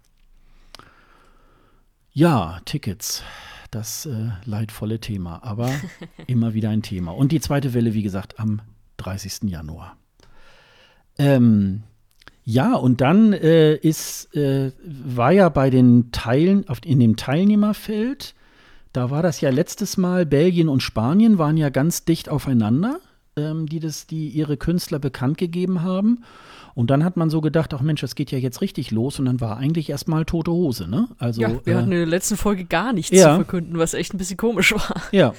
[2.12, 3.22] Ja, Tickets.
[3.70, 5.68] Das äh, leidvolle Thema, aber
[6.28, 7.10] immer wieder ein Thema.
[7.10, 8.62] Und die zweite Welle, wie gesagt, am
[8.98, 9.50] 30.
[9.50, 9.96] Januar.
[11.18, 11.82] Ähm,
[12.44, 18.34] ja, und dann äh, ist, äh, war ja bei den Teilen, auf, in dem Teilnehmerfeld,
[18.94, 23.00] da war das ja letztes Mal, Belgien und Spanien waren ja ganz dicht aufeinander,
[23.36, 26.24] ähm, die, das, die ihre Künstler bekannt gegeben haben.
[26.74, 29.18] Und dann hat man so gedacht, ach Mensch, das geht ja jetzt richtig los.
[29.18, 31.08] Und dann war eigentlich erstmal tote Hose, ne?
[31.18, 33.30] Also, ja, wir äh, hatten in der letzten Folge gar nichts ja.
[33.30, 35.02] zu verkünden, was echt ein bisschen komisch war.
[35.10, 35.34] Ja.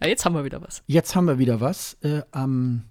[0.00, 0.82] Ja, jetzt haben wir wieder was.
[0.86, 1.96] Jetzt haben wir wieder was.
[2.02, 2.84] Äh, am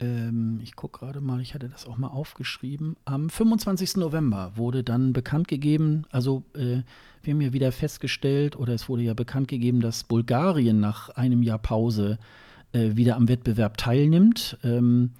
[0.00, 3.96] ähm, ich gucke gerade mal, ich hatte das auch mal aufgeschrieben, am 25.
[3.96, 6.82] November wurde dann bekannt gegeben, also äh,
[7.22, 11.42] wir haben ja wieder festgestellt, oder es wurde ja bekannt gegeben, dass Bulgarien nach einem
[11.42, 12.18] Jahr Pause
[12.72, 14.58] äh, wieder am Wettbewerb teilnimmt.
[14.62, 15.10] Ähm,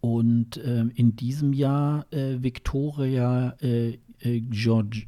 [0.00, 5.06] und äh, in diesem Jahr äh, Viktoria äh, äh, Georgi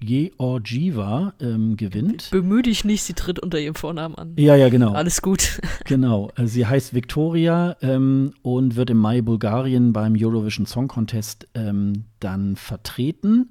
[0.00, 2.30] Georgieva ähm, gewinnt.
[2.30, 4.34] Bemühe dich nicht, sie tritt unter ihrem Vornamen an.
[4.38, 4.92] Ja, ja, genau.
[4.92, 5.60] Alles gut.
[5.84, 6.30] Genau.
[6.36, 12.04] Also sie heißt Victoria ähm, und wird im Mai Bulgarien beim Eurovision Song Contest ähm,
[12.20, 13.50] dann vertreten.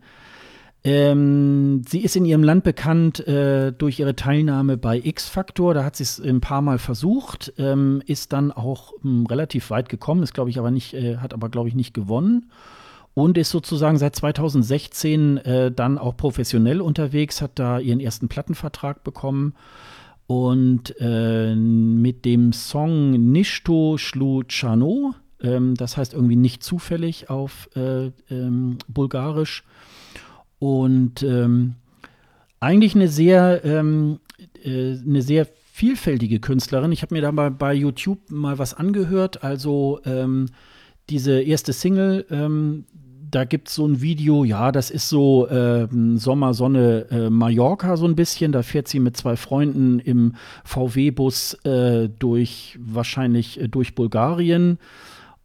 [0.84, 5.74] Ähm, sie ist in ihrem Land bekannt äh, durch ihre Teilnahme bei X Factor.
[5.74, 9.90] Da hat sie es ein paar Mal versucht, ähm, ist dann auch ähm, relativ weit
[9.90, 12.50] gekommen, ist glaube ich aber nicht, äh, hat aber glaube ich nicht gewonnen
[13.20, 19.04] und ist sozusagen seit 2016 äh, dann auch professionell unterwegs, hat da ihren ersten Plattenvertrag
[19.04, 19.56] bekommen.
[20.26, 28.12] Und äh, mit dem Song Nishto Sluchano, ähm, das heißt irgendwie nicht zufällig auf äh,
[28.30, 29.64] ähm, Bulgarisch.
[30.60, 31.76] Und ähm,
[32.62, 34.20] eigentlich eine sehr, ähm,
[34.64, 36.94] äh, eine sehr vielfältige Künstlerin.
[36.94, 40.46] Ich habe mir da mal bei YouTube mal was angehört, also ähm,
[41.10, 42.86] diese erste Single, ähm,
[43.32, 48.06] da gibt es so ein Video, ja, das ist so äh, Sommersonne äh, Mallorca so
[48.06, 48.52] ein bisschen.
[48.52, 54.80] Da fährt sie mit zwei Freunden im VW-Bus äh, durch, wahrscheinlich äh, durch Bulgarien.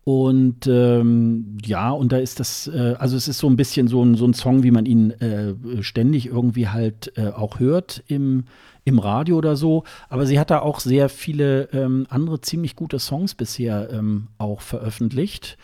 [0.04, 4.04] Und ähm, ja, und da ist das, äh, also es ist so ein bisschen so
[4.04, 8.44] ein, so ein Song, wie man ihn äh, ständig irgendwie halt auch hört im,
[8.84, 9.84] im Radio oder so.
[10.08, 14.60] Aber sie hat da auch sehr viele ähm, andere ziemlich gute Songs bisher ähm, auch
[14.60, 15.56] veröffentlicht.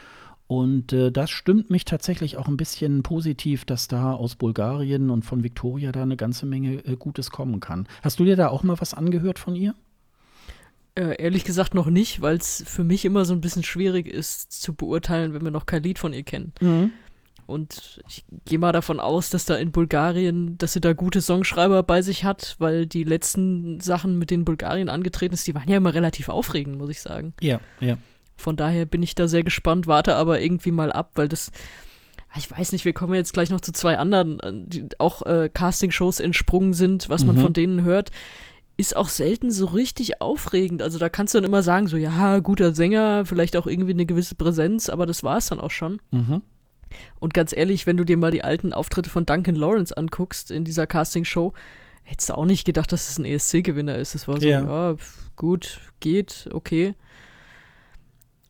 [0.51, 5.24] Und äh, das stimmt mich tatsächlich auch ein bisschen positiv, dass da aus Bulgarien und
[5.24, 7.86] von Victoria da eine ganze Menge äh, Gutes kommen kann.
[8.02, 9.77] Hast du dir da auch mal was angehört von ihr?
[10.97, 14.51] Äh, ehrlich gesagt noch nicht, weil es für mich immer so ein bisschen schwierig ist
[14.51, 16.52] zu beurteilen, wenn wir noch kein Lied von ihr kennen.
[16.60, 16.90] Mhm.
[17.47, 21.85] Und ich gehe mal davon aus, dass da in Bulgarien, dass sie da gute Songschreiber
[21.85, 25.77] bei sich hat, weil die letzten Sachen, mit denen Bulgarien angetreten ist, die waren ja
[25.77, 27.35] immer relativ aufregend, muss ich sagen.
[27.40, 27.98] Ja, ja.
[28.41, 31.53] Von daher bin ich da sehr gespannt, warte aber irgendwie mal ab, weil das,
[32.37, 35.51] ich weiß nicht, wir kommen jetzt gleich noch zu zwei anderen, äh, die auch äh,
[35.53, 37.41] Castingshows entsprungen sind, was man mhm.
[37.43, 38.11] von denen hört.
[38.77, 40.81] Ist auch selten so richtig aufregend.
[40.81, 44.07] Also da kannst du dann immer sagen, so, ja, guter Sänger, vielleicht auch irgendwie eine
[44.07, 46.01] gewisse Präsenz, aber das war es dann auch schon.
[46.11, 46.41] Mhm.
[47.21, 50.65] Und ganz ehrlich, wenn du dir mal die alten Auftritte von Duncan Lawrence anguckst in
[50.65, 51.53] dieser Castingshow,
[52.03, 54.15] hättest du auch nicht gedacht, dass es ein ESC-Gewinner ist.
[54.15, 54.97] Es war so, ja, ja
[55.37, 56.95] gut, geht, okay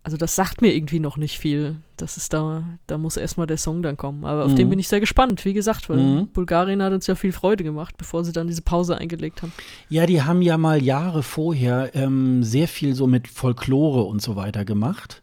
[0.03, 1.77] also das sagt mir irgendwie noch nicht viel.
[1.97, 4.25] Das ist da, da muss erstmal der Song dann kommen.
[4.25, 4.57] Aber auf mhm.
[4.57, 6.29] den bin ich sehr gespannt, wie gesagt, weil mhm.
[6.29, 9.53] Bulgarien hat uns ja viel Freude gemacht, bevor sie dann diese Pause eingelegt haben.
[9.91, 14.37] Ja, die haben ja mal Jahre vorher ähm, sehr viel so mit Folklore und so
[14.37, 15.23] weiter gemacht.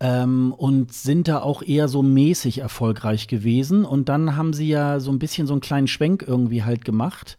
[0.00, 3.84] Ähm, und sind da auch eher so mäßig erfolgreich gewesen.
[3.84, 7.36] Und dann haben sie ja so ein bisschen so einen kleinen Schwenk irgendwie halt gemacht.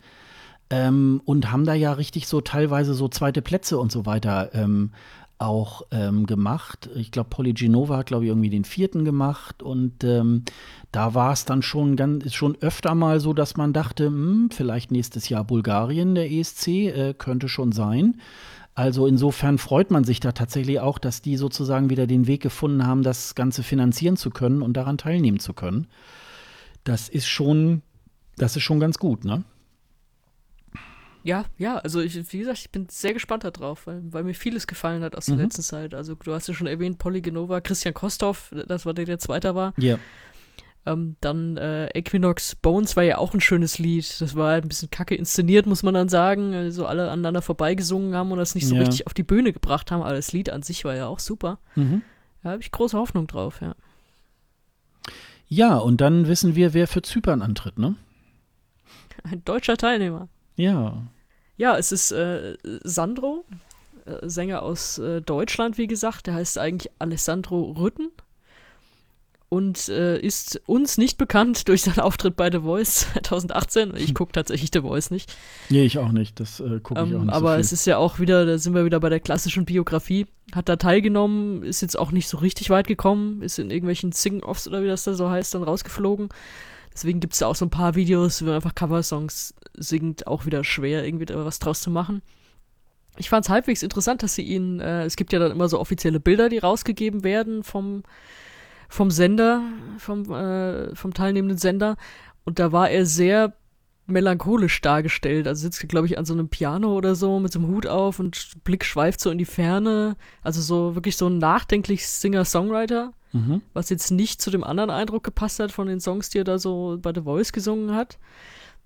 [0.70, 4.92] Ähm, und haben da ja richtig so teilweise so zweite Plätze und so weiter ähm,
[5.40, 6.90] auch ähm, gemacht.
[6.96, 10.44] Ich glaube, Polygenova hat, glaube ich, irgendwie den vierten gemacht und ähm,
[10.92, 14.92] da war es dann schon ganz, schon öfter mal so, dass man dachte, hm, vielleicht
[14.92, 18.20] nächstes Jahr Bulgarien, der ESC, äh, könnte schon sein.
[18.76, 22.86] Also insofern freut man sich da tatsächlich auch, dass die sozusagen wieder den Weg gefunden
[22.86, 25.88] haben, das Ganze finanzieren zu können und daran teilnehmen zu können.
[26.84, 27.82] Das ist schon,
[28.38, 29.44] das ist schon ganz gut, ne?
[31.24, 34.68] Ja, ja, also ich, wie gesagt, ich bin sehr gespannt darauf, weil, weil mir vieles
[34.68, 35.42] gefallen hat aus der mhm.
[35.42, 35.94] letzten Zeit.
[35.94, 39.74] Also du hast ja schon erwähnt, Polygenova, Christian Kostov, das war der, der Zweiter war.
[39.78, 40.00] Ja.
[40.86, 44.22] Ähm, dann äh, Equinox Bones war ja auch ein schönes Lied.
[44.22, 46.54] Das war halt ein bisschen kacke inszeniert, muss man dann sagen.
[46.54, 48.82] Also alle aneinander vorbeigesungen haben und das nicht so ja.
[48.82, 50.02] richtig auf die Bühne gebracht haben.
[50.02, 51.60] Aber das Lied an sich war ja auch super.
[51.76, 52.02] Mhm.
[52.44, 53.76] Da habe ich große Hoffnung drauf, ja.
[55.48, 57.96] Ja, und dann wissen wir, wer für Zypern antritt, ne?
[59.24, 60.30] Ein deutscher Teilnehmer.
[60.60, 61.04] Ja.
[61.58, 63.46] Ja, es ist äh, Sandro,
[64.06, 66.28] äh, Sänger aus äh, Deutschland, wie gesagt.
[66.28, 68.10] Der heißt eigentlich Alessandro Rütten
[69.48, 73.94] und äh, ist uns nicht bekannt durch seinen Auftritt bei The Voice 2018.
[73.96, 75.34] Ich gucke tatsächlich The Voice nicht.
[75.70, 76.40] Nee, ich auch nicht.
[76.40, 77.34] Das äh, gucke ich ähm, auch nicht.
[77.34, 80.28] Aber so es ist ja auch wieder, da sind wir wieder bei der klassischen Biografie.
[80.54, 84.68] Hat da teilgenommen, ist jetzt auch nicht so richtig weit gekommen, ist in irgendwelchen Sing-Offs
[84.68, 86.30] oder wie das da so heißt, dann rausgeflogen.
[87.00, 90.46] Deswegen gibt es ja auch so ein paar Videos, wo man einfach Coversongs singt, auch
[90.46, 92.22] wieder schwer, irgendwie da was draus zu machen.
[93.16, 95.80] Ich fand es halbwegs interessant, dass sie ihn, äh, es gibt ja dann immer so
[95.80, 98.04] offizielle Bilder, die rausgegeben werden vom,
[98.90, 99.62] vom Sender,
[99.98, 101.96] vom, äh, vom teilnehmenden Sender.
[102.44, 103.54] Und da war er sehr
[104.06, 105.48] melancholisch dargestellt.
[105.48, 108.20] Also sitzt, glaube ich, an so einem Piano oder so mit so einem Hut auf
[108.20, 110.18] und Blick schweift so in die Ferne.
[110.44, 113.14] Also so wirklich so ein nachdenklich Singer-Songwriter.
[113.32, 113.62] Mhm.
[113.74, 116.58] Was jetzt nicht zu dem anderen Eindruck gepasst hat von den Songs, die er da
[116.58, 118.18] so bei The Voice gesungen hat.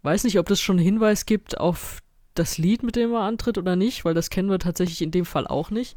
[0.02, 2.00] Weiß nicht, ob das schon einen Hinweis gibt auf
[2.36, 5.26] das Lied, mit dem er antritt oder nicht, weil das kennen wir tatsächlich in dem
[5.26, 5.96] Fall auch nicht.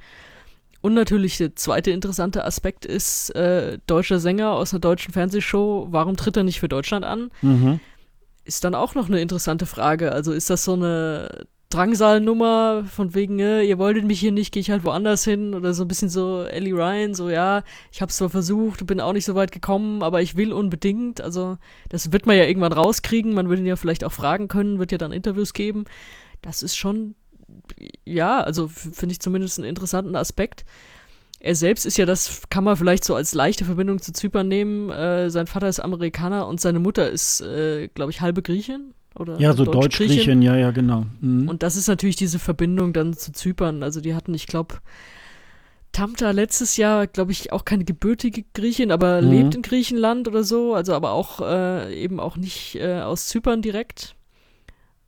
[0.81, 6.17] Und natürlich der zweite interessante Aspekt ist, äh, deutscher Sänger aus einer deutschen Fernsehshow, warum
[6.17, 7.31] tritt er nicht für Deutschland an?
[7.43, 7.81] Mhm.
[8.45, 10.13] Ist dann auch noch eine interessante Frage.
[10.13, 11.47] Also ist das so eine
[11.77, 15.75] Drangsalnummer von wegen, äh, ihr wolltet mich hier nicht, gehe ich halt woanders hin oder
[15.75, 19.13] so ein bisschen so Ellie Ryan, so ja, ich habe es zwar versucht, bin auch
[19.13, 21.21] nicht so weit gekommen, aber ich will unbedingt.
[21.21, 21.59] Also
[21.91, 24.91] das wird man ja irgendwann rauskriegen, man wird ihn ja vielleicht auch fragen können, wird
[24.91, 25.85] ja dann Interviews geben.
[26.41, 27.15] Das ist schon,
[28.07, 30.65] ja, also finde ich zumindest einen interessanten Aspekt.
[31.41, 34.89] Er selbst ist ja, das kann man vielleicht so als leichte Verbindung zu Zypern nehmen.
[34.89, 39.39] Äh, sein Vater ist Amerikaner und seine Mutter ist, äh, glaube ich, halbe Griechin oder
[39.41, 41.07] ja, so Deutsch-Griechin, ja, ja, genau.
[41.21, 41.49] Mhm.
[41.49, 43.83] Und das ist natürlich diese Verbindung dann zu Zypern.
[43.83, 44.77] Also die hatten, ich glaube,
[45.93, 49.31] Tamta letztes Jahr, glaube ich, auch keine gebürtige Griechin, aber mhm.
[49.31, 53.63] lebt in Griechenland oder so, also aber auch äh, eben auch nicht äh, aus Zypern
[53.63, 54.15] direkt.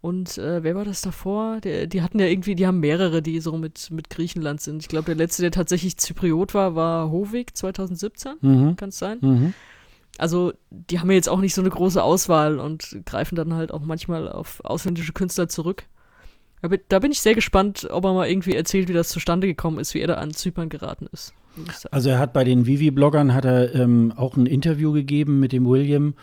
[0.01, 1.60] Und äh, wer war das davor?
[1.60, 4.80] Der, die hatten ja irgendwie, die haben mehrere, die so mit, mit Griechenland sind.
[4.80, 8.36] Ich glaube, der letzte, der tatsächlich Zypriot war, war Hovig 2017.
[8.40, 8.76] Mhm.
[8.76, 9.18] Kann es sein?
[9.20, 9.55] Mhm.
[10.19, 13.73] Also, die haben ja jetzt auch nicht so eine große Auswahl und greifen dann halt
[13.73, 15.85] auch manchmal auf ausländische Künstler zurück.
[16.61, 19.78] Aber da bin ich sehr gespannt, ob er mal irgendwie erzählt, wie das zustande gekommen
[19.78, 21.32] ist, wie er da an Zypern geraten ist.
[21.90, 25.66] Also er hat bei den Vivi-Bloggern hat er ähm, auch ein Interview gegeben mit dem
[25.66, 26.15] William.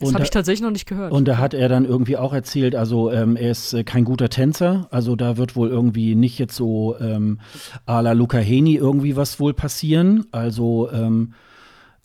[0.00, 1.12] Das habe ich tatsächlich noch nicht gehört.
[1.12, 4.28] Und da hat er dann irgendwie auch erzählt, also ähm, er ist äh, kein guter
[4.28, 7.40] Tänzer, also da wird wohl irgendwie nicht jetzt so ähm,
[7.84, 10.26] à la Luca Heni irgendwie was wohl passieren.
[10.30, 11.34] Also ähm,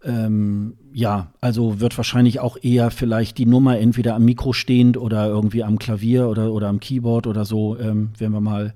[0.03, 5.27] ähm, ja, also wird wahrscheinlich auch eher vielleicht die Nummer entweder am Mikro stehend oder
[5.27, 8.73] irgendwie am Klavier oder, oder am Keyboard oder so, ähm, werden wir mal,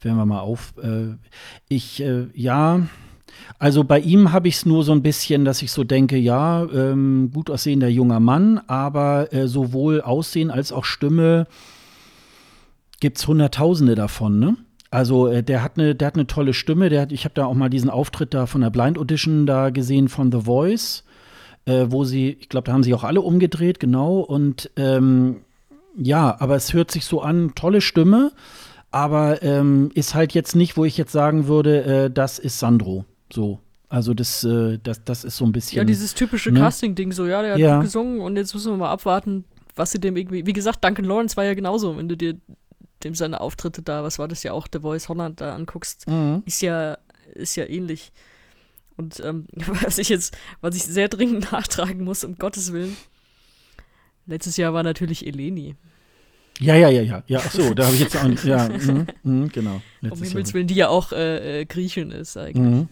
[0.00, 0.74] werden wir mal auf.
[0.82, 1.16] Äh,
[1.68, 2.80] ich, äh, ja,
[3.58, 6.64] also bei ihm habe ich es nur so ein bisschen, dass ich so denke, ja,
[6.64, 11.46] ähm, gut aussehender junger Mann, aber äh, sowohl Aussehen als auch Stimme
[13.00, 14.56] gibt es Hunderttausende davon, ne?
[14.90, 16.88] Also äh, der hat eine, der hat eine tolle Stimme.
[16.88, 19.70] Der hat, ich habe da auch mal diesen Auftritt da von der Blind Audition da
[19.70, 21.04] gesehen von The Voice,
[21.66, 24.18] äh, wo sie, ich glaube, da haben sie auch alle umgedreht, genau.
[24.20, 25.42] Und ähm,
[25.96, 28.32] ja, aber es hört sich so an, tolle Stimme,
[28.90, 33.04] aber ähm, ist halt jetzt nicht, wo ich jetzt sagen würde, äh, das ist Sandro.
[33.32, 33.60] So.
[33.88, 35.78] Also das, äh, das, das ist so ein bisschen.
[35.78, 36.60] Ja, dieses typische ne?
[36.60, 37.80] Casting-Ding, so, ja, der hat ja.
[37.80, 39.44] gesungen und jetzt müssen wir mal abwarten,
[39.74, 40.46] was sie dem irgendwie.
[40.46, 42.36] Wie gesagt, Duncan Lawrence war ja genauso, wenn du dir
[43.04, 46.42] dem seine Auftritte da, was war das ja auch, The Voice Holland da anguckst, mhm.
[46.46, 46.98] ist ja,
[47.34, 48.12] ist ja ähnlich.
[48.96, 49.46] Und ähm,
[49.82, 52.96] was ich jetzt, was ich sehr dringend nachtragen muss, um Gottes Willen,
[54.26, 55.76] letztes Jahr war natürlich Eleni.
[56.60, 57.22] Ja, ja, ja, ja.
[57.26, 58.44] Ja, ach so, da habe ich jetzt auch nicht.
[58.44, 59.80] Ja, mh, mh, genau.
[60.02, 62.56] Um Himmels Willen, die ja auch äh, äh, Griechin ist eigentlich.
[62.56, 62.88] Mhm.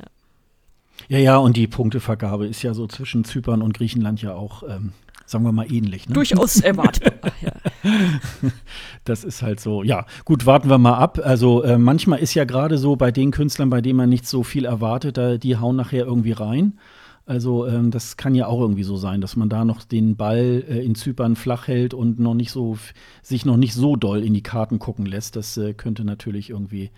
[1.09, 1.19] Ja.
[1.19, 1.25] ja.
[1.25, 4.95] ja, und die Punktevergabe ist ja so zwischen Zypern und Griechenland ja auch, ähm,
[5.27, 6.09] sagen wir mal, ähnlich.
[6.09, 6.15] Ne?
[6.15, 7.53] Durchaus erwartbar, ja.
[9.05, 9.83] das ist halt so.
[9.83, 11.21] Ja, gut, warten wir mal ab.
[11.23, 14.43] Also äh, manchmal ist ja gerade so bei den Künstlern, bei denen man nicht so
[14.43, 16.79] viel erwartet, da, die hauen nachher irgendwie rein.
[17.27, 20.65] Also ähm, das kann ja auch irgendwie so sein, dass man da noch den Ball
[20.67, 22.79] äh, in Zypern flach hält und noch nicht so
[23.23, 25.37] sich noch nicht so doll in die Karten gucken lässt.
[25.37, 26.91] Das äh, könnte natürlich irgendwie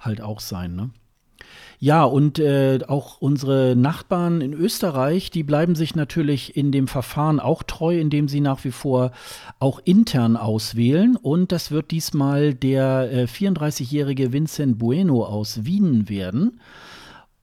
[0.00, 0.74] halt auch sein.
[0.74, 0.90] Ne?
[1.80, 7.38] Ja, und äh, auch unsere Nachbarn in Österreich, die bleiben sich natürlich in dem Verfahren
[7.38, 9.12] auch treu, indem sie nach wie vor
[9.60, 11.14] auch intern auswählen.
[11.14, 16.58] Und das wird diesmal der äh, 34-jährige Vincent Bueno aus Wien werden.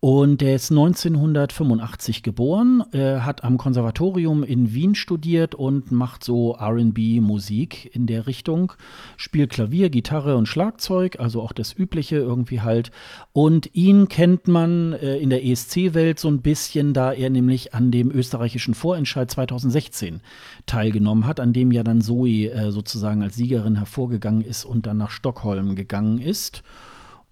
[0.07, 6.55] Und der ist 1985 geboren, äh, hat am Konservatorium in Wien studiert und macht so
[6.55, 8.73] RB-Musik in der Richtung.
[9.17, 12.91] Spielt Klavier, Gitarre und Schlagzeug, also auch das Übliche irgendwie halt.
[13.33, 17.89] Und ihn kennt man äh, in der ESC-Welt so ein bisschen, da er nämlich an
[17.89, 20.21] dem österreichischen Vorentscheid 2016
[20.67, 24.97] teilgenommen hat, an dem ja dann Zoe äh, sozusagen als Siegerin hervorgegangen ist und dann
[24.97, 26.61] nach Stockholm gegangen ist.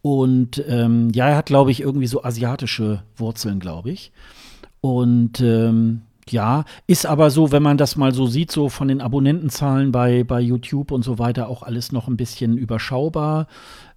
[0.03, 4.11] Und ähm, ja, er hat, glaube ich, irgendwie so asiatische Wurzeln, glaube ich.
[4.81, 8.99] Und ähm, ja, ist aber so, wenn man das mal so sieht, so von den
[8.99, 13.47] Abonnentenzahlen bei, bei YouTube und so weiter, auch alles noch ein bisschen überschaubar.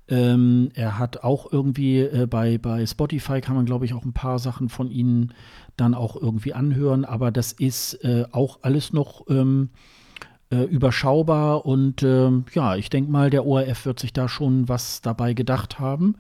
[0.07, 4.12] Ähm, er hat auch irgendwie äh, bei, bei Spotify kann man, glaube ich, auch ein
[4.12, 5.35] paar Sachen von ihnen
[5.77, 9.70] dann auch irgendwie anhören, aber das ist äh, auch alles noch ähm,
[10.51, 15.01] äh, überschaubar und äh, ja, ich denke mal, der ORF wird sich da schon was
[15.01, 16.16] dabei gedacht haben.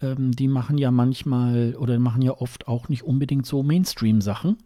[0.00, 4.56] Ähm, die machen ja manchmal oder machen ja oft auch nicht unbedingt so Mainstream-Sachen,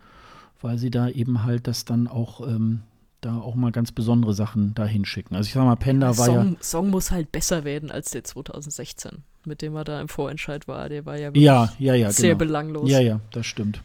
[0.61, 2.83] weil sie da eben halt das dann auch ähm,
[3.21, 5.35] da auch mal ganz besondere Sachen dahin schicken.
[5.35, 6.63] Also ich sag mal, Panda ja, war Song, ja.
[6.63, 10.89] Song muss halt besser werden als der 2016, mit dem er da im Vorentscheid war.
[10.89, 12.39] Der war ja ja, ja, ja, sehr genau.
[12.39, 12.91] belanglos.
[12.91, 13.83] Ja, ja, das stimmt.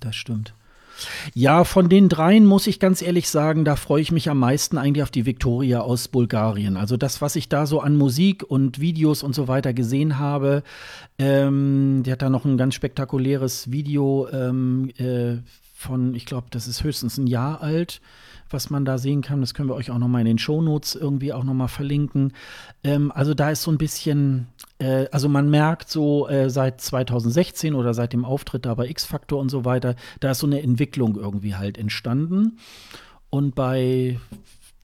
[0.00, 0.54] Das stimmt.
[1.34, 4.78] Ja, von den dreien muss ich ganz ehrlich sagen, da freue ich mich am meisten
[4.78, 6.76] eigentlich auf die Victoria aus Bulgarien.
[6.76, 10.62] Also das, was ich da so an Musik und Videos und so weiter gesehen habe,
[11.18, 15.38] ähm, die hat da noch ein ganz spektakuläres Video ähm, äh,
[15.74, 18.00] von, ich glaube, das ist höchstens ein Jahr alt
[18.50, 19.40] was man da sehen kann.
[19.40, 22.32] Das können wir euch auch noch mal in den Shownotes irgendwie auch noch mal verlinken.
[22.84, 24.48] Ähm, also da ist so ein bisschen,
[24.78, 29.38] äh, also man merkt so äh, seit 2016 oder seit dem Auftritt da bei X-Factor
[29.38, 32.58] und so weiter, da ist so eine Entwicklung irgendwie halt entstanden.
[33.30, 34.18] Und bei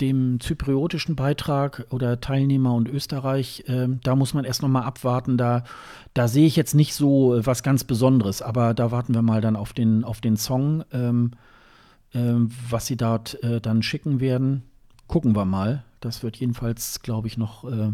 [0.00, 5.36] dem zypriotischen Beitrag oder Teilnehmer und Österreich, äh, da muss man erst noch mal abwarten.
[5.36, 5.64] Da,
[6.12, 9.54] da sehe ich jetzt nicht so was ganz Besonderes, aber da warten wir mal dann
[9.54, 10.84] auf den, auf den Song.
[10.92, 11.32] Ähm,
[12.12, 14.62] was sie dort äh, dann schicken werden,
[15.06, 15.84] gucken wir mal.
[16.00, 17.92] Das wird jedenfalls, glaube ich, noch äh,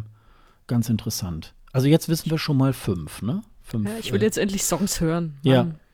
[0.67, 1.55] ganz interessant.
[1.73, 3.43] Also jetzt wissen wir schon mal fünf, ne?
[3.63, 5.35] Fünf, ja, ich will äh, jetzt endlich Songs hören.
[5.43, 5.65] Ja.
[5.65, 5.75] Mann.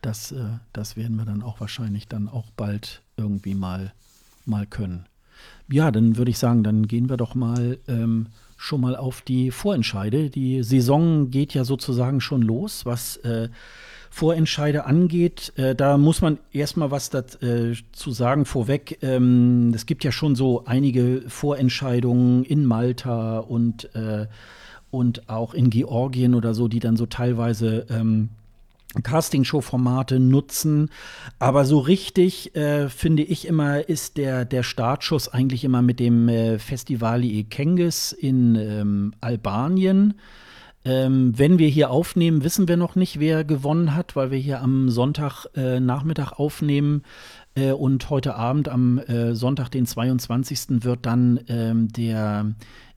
[0.00, 3.94] Das, äh, das werden wir dann auch wahrscheinlich dann auch bald irgendwie mal,
[4.44, 5.06] mal können.
[5.66, 8.26] Ja, dann würde ich sagen, dann gehen wir doch mal ähm,
[8.58, 10.28] schon mal auf die Vorentscheide.
[10.28, 13.48] Die Saison geht ja sozusagen schon los, was äh,
[14.14, 19.00] Vorentscheide angeht, äh, da muss man erstmal was dazu äh, sagen vorweg.
[19.02, 24.28] Ähm, es gibt ja schon so einige Vorentscheidungen in Malta und, äh,
[24.92, 28.28] und auch in Georgien oder so, die dann so teilweise ähm,
[29.02, 30.90] Castingshow-Formate nutzen.
[31.40, 36.28] Aber so richtig, äh, finde ich immer, ist der, der Startschuss eigentlich immer mit dem
[36.28, 40.14] äh, Festivali Ekengis in ähm, Albanien.
[40.84, 44.60] Ähm, wenn wir hier aufnehmen, wissen wir noch nicht, wer gewonnen hat, weil wir hier
[44.60, 47.02] am Sonntagnachmittag äh, aufnehmen.
[47.54, 50.84] Äh, und heute Abend, am äh, Sonntag, den 22.
[50.84, 52.52] wird dann ähm, der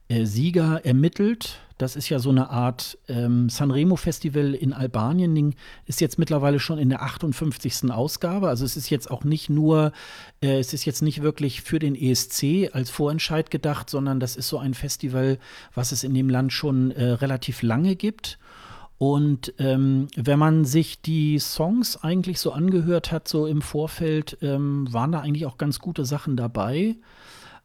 [0.08, 1.60] äh, Sieger ermittelt.
[1.78, 5.54] Das ist ja so eine Art ähm, Sanremo-Festival in Albanien.
[5.86, 7.90] Ist jetzt mittlerweile schon in der 58.
[7.90, 8.48] Ausgabe.
[8.48, 9.92] Also es ist jetzt auch nicht nur,
[10.42, 14.48] äh, es ist jetzt nicht wirklich für den ESC als Vorentscheid gedacht, sondern das ist
[14.48, 15.38] so ein Festival,
[15.72, 18.38] was es in dem Land schon äh, relativ lange gibt.
[18.98, 24.92] Und ähm, wenn man sich die Songs eigentlich so angehört hat, so im Vorfeld, ähm,
[24.92, 26.96] waren da eigentlich auch ganz gute Sachen dabei.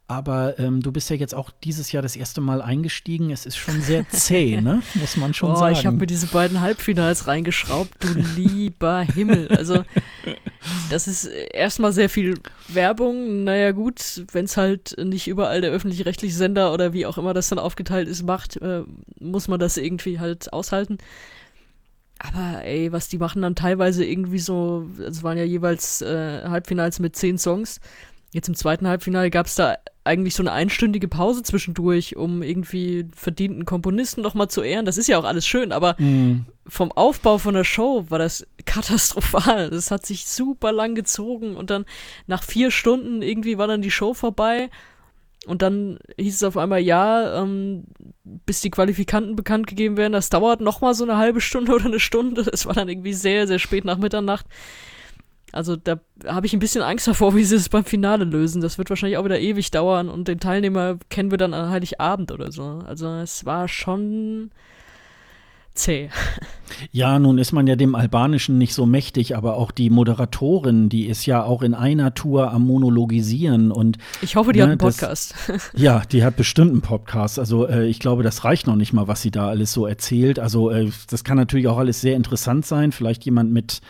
[0.07, 3.31] Aber ähm, du bist ja jetzt auch dieses Jahr das erste Mal eingestiegen.
[3.31, 4.81] Es ist schon sehr zäh, ne?
[4.95, 5.73] muss man schon oh, sagen.
[5.73, 9.47] Ich habe mir diese beiden Halbfinals reingeschraubt, du lieber Himmel.
[9.47, 9.85] Also,
[10.89, 13.45] das ist erstmal sehr viel Werbung.
[13.45, 17.47] Naja, gut, wenn es halt nicht überall der öffentlich-rechtliche Sender oder wie auch immer das
[17.47, 18.84] dann aufgeteilt ist, macht, äh,
[19.19, 20.97] muss man das irgendwie halt aushalten.
[22.19, 26.99] Aber ey, was die machen dann teilweise irgendwie so, es waren ja jeweils äh, Halbfinals
[26.99, 27.80] mit zehn Songs.
[28.34, 33.07] Jetzt im zweiten Halbfinale gab es da eigentlich so eine einstündige Pause zwischendurch, um irgendwie
[33.15, 34.85] verdienten Komponisten noch mal zu ehren.
[34.85, 36.47] Das ist ja auch alles schön, aber mm.
[36.68, 39.69] vom Aufbau von der Show war das katastrophal.
[39.69, 41.85] Das hat sich super lang gezogen und dann
[42.26, 44.72] nach vier Stunden irgendwie war dann die Show vorbei.
[45.45, 47.84] Und dann hieß es auf einmal, ja, ähm,
[48.23, 51.99] bis die Qualifikanten bekannt gegeben werden, das dauert nochmal so eine halbe Stunde oder eine
[51.99, 52.43] Stunde.
[52.43, 54.47] Das war dann irgendwie sehr, sehr spät nach Mitternacht.
[55.53, 58.61] Also da habe ich ein bisschen Angst davor, wie sie es beim Finale lösen.
[58.61, 62.31] Das wird wahrscheinlich auch wieder ewig dauern und den Teilnehmer kennen wir dann an Heiligabend
[62.31, 62.81] oder so.
[62.85, 64.49] Also es war schon
[65.73, 66.09] zäh.
[66.91, 71.05] Ja, nun ist man ja dem Albanischen nicht so mächtig, aber auch die Moderatorin, die
[71.05, 74.77] ist ja auch in einer Tour am Monologisieren und ich hoffe, die ne, hat einen
[74.80, 75.35] Podcast.
[75.47, 77.38] Das, ja, die hat bestimmt einen Podcast.
[77.38, 80.39] Also äh, ich glaube, das reicht noch nicht mal, was sie da alles so erzählt.
[80.39, 82.91] Also äh, das kann natürlich auch alles sehr interessant sein.
[82.91, 83.81] Vielleicht jemand mit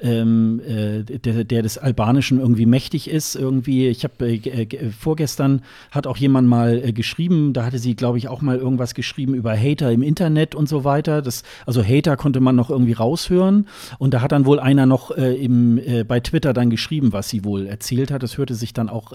[0.00, 3.36] ähm, äh, der, der des Albanischen irgendwie mächtig ist.
[3.36, 7.94] Irgendwie, ich habe äh, äh, vorgestern hat auch jemand mal äh, geschrieben, da hatte sie,
[7.94, 11.22] glaube ich, auch mal irgendwas geschrieben über Hater im Internet und so weiter.
[11.22, 13.68] Das, also Hater konnte man noch irgendwie raushören.
[13.98, 17.28] Und da hat dann wohl einer noch äh, im, äh, bei Twitter dann geschrieben, was
[17.28, 18.22] sie wohl erzählt hat.
[18.22, 19.12] Das hörte sich dann auch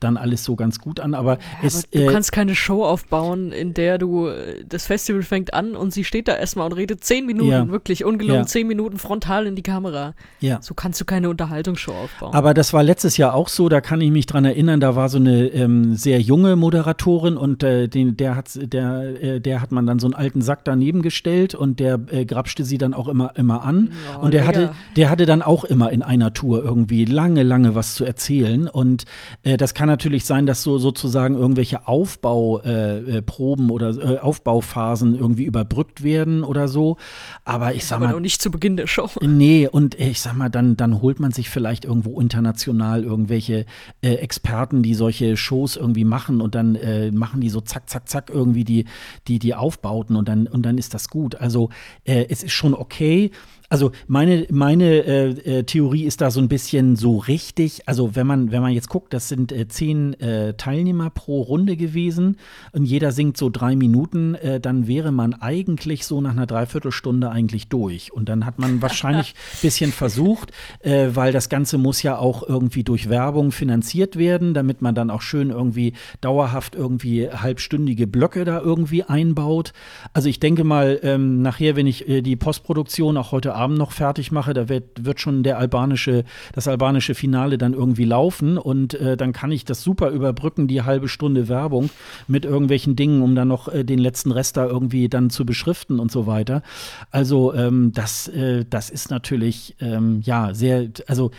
[0.00, 1.14] dann alles so ganz gut an.
[1.14, 4.28] Aber, ja, es, aber du kannst keine Show aufbauen, in der du
[4.66, 7.68] das Festival fängt an und sie steht da erstmal und redet zehn Minuten, ja.
[7.68, 8.46] wirklich ungelogen ja.
[8.46, 10.03] zehn Minuten frontal in die Kamera.
[10.40, 10.60] Ja.
[10.60, 12.34] So kannst du keine Unterhaltungsshow aufbauen.
[12.34, 15.08] Aber das war letztes Jahr auch so, da kann ich mich dran erinnern, da war
[15.08, 19.72] so eine ähm, sehr junge Moderatorin und äh, den, der, hat, der, äh, der hat
[19.72, 23.08] man dann so einen alten Sack daneben gestellt und der äh, grapschte sie dann auch
[23.08, 23.92] immer, immer an.
[24.10, 27.74] Ja, und der hatte, der hatte dann auch immer in einer Tour irgendwie lange, lange
[27.74, 28.68] was zu erzählen.
[28.68, 29.04] Und
[29.42, 35.44] äh, das kann natürlich sein, dass so sozusagen irgendwelche Aufbauproben äh, äh, oder Aufbauphasen irgendwie
[35.44, 36.96] überbrückt werden oder so.
[37.44, 38.12] Aber ich sag Aber mal.
[38.12, 39.08] noch nicht zu Beginn der Show.
[39.20, 43.66] Nee, und ich sag mal, dann, dann holt man sich vielleicht irgendwo international irgendwelche
[44.02, 48.08] äh, Experten, die solche Shows irgendwie machen und dann äh, machen die so zack, zack,
[48.08, 48.84] zack irgendwie die,
[49.28, 51.36] die, die Aufbauten und dann, und dann ist das gut.
[51.36, 51.70] Also
[52.04, 53.30] äh, es ist schon okay.
[53.70, 57.88] Also meine, meine äh, äh, Theorie ist da so ein bisschen so richtig.
[57.88, 61.76] Also wenn man, wenn man jetzt guckt, das sind äh, zehn äh, Teilnehmer pro Runde
[61.76, 62.36] gewesen
[62.72, 67.30] und jeder singt so drei Minuten, äh, dann wäre man eigentlich so nach einer Dreiviertelstunde
[67.30, 68.12] eigentlich durch.
[68.12, 72.46] Und dann hat man wahrscheinlich ein bisschen versucht, äh, weil das Ganze muss ja auch
[72.46, 78.44] irgendwie durch Werbung finanziert werden, damit man dann auch schön irgendwie dauerhaft irgendwie halbstündige Blöcke
[78.44, 79.72] da irgendwie einbaut.
[80.12, 84.32] Also ich denke mal, ähm, nachher, wenn ich die Postproduktion auch heute Abend noch fertig
[84.32, 89.16] mache, da wird, wird schon der albanische, das albanische Finale dann irgendwie laufen und äh,
[89.16, 91.90] dann kann ich das super überbrücken, die halbe Stunde Werbung
[92.26, 96.00] mit irgendwelchen Dingen, um dann noch äh, den letzten Rest da irgendwie dann zu beschriften
[96.00, 96.62] und so weiter.
[97.10, 101.30] Also ähm, das, äh, das ist natürlich ähm, ja sehr, also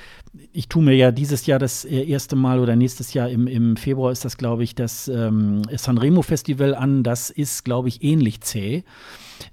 [0.53, 3.77] ich tue mir ja dieses Jahr das äh, erste Mal oder nächstes Jahr im, im
[3.77, 7.03] Februar ist das, glaube ich, das ähm, Sanremo Festival an.
[7.03, 8.83] Das ist, glaube ich, ähnlich zäh.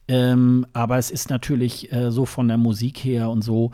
[0.08, 3.70] Ähm, aber es ist natürlich äh, so von der Musik her und so.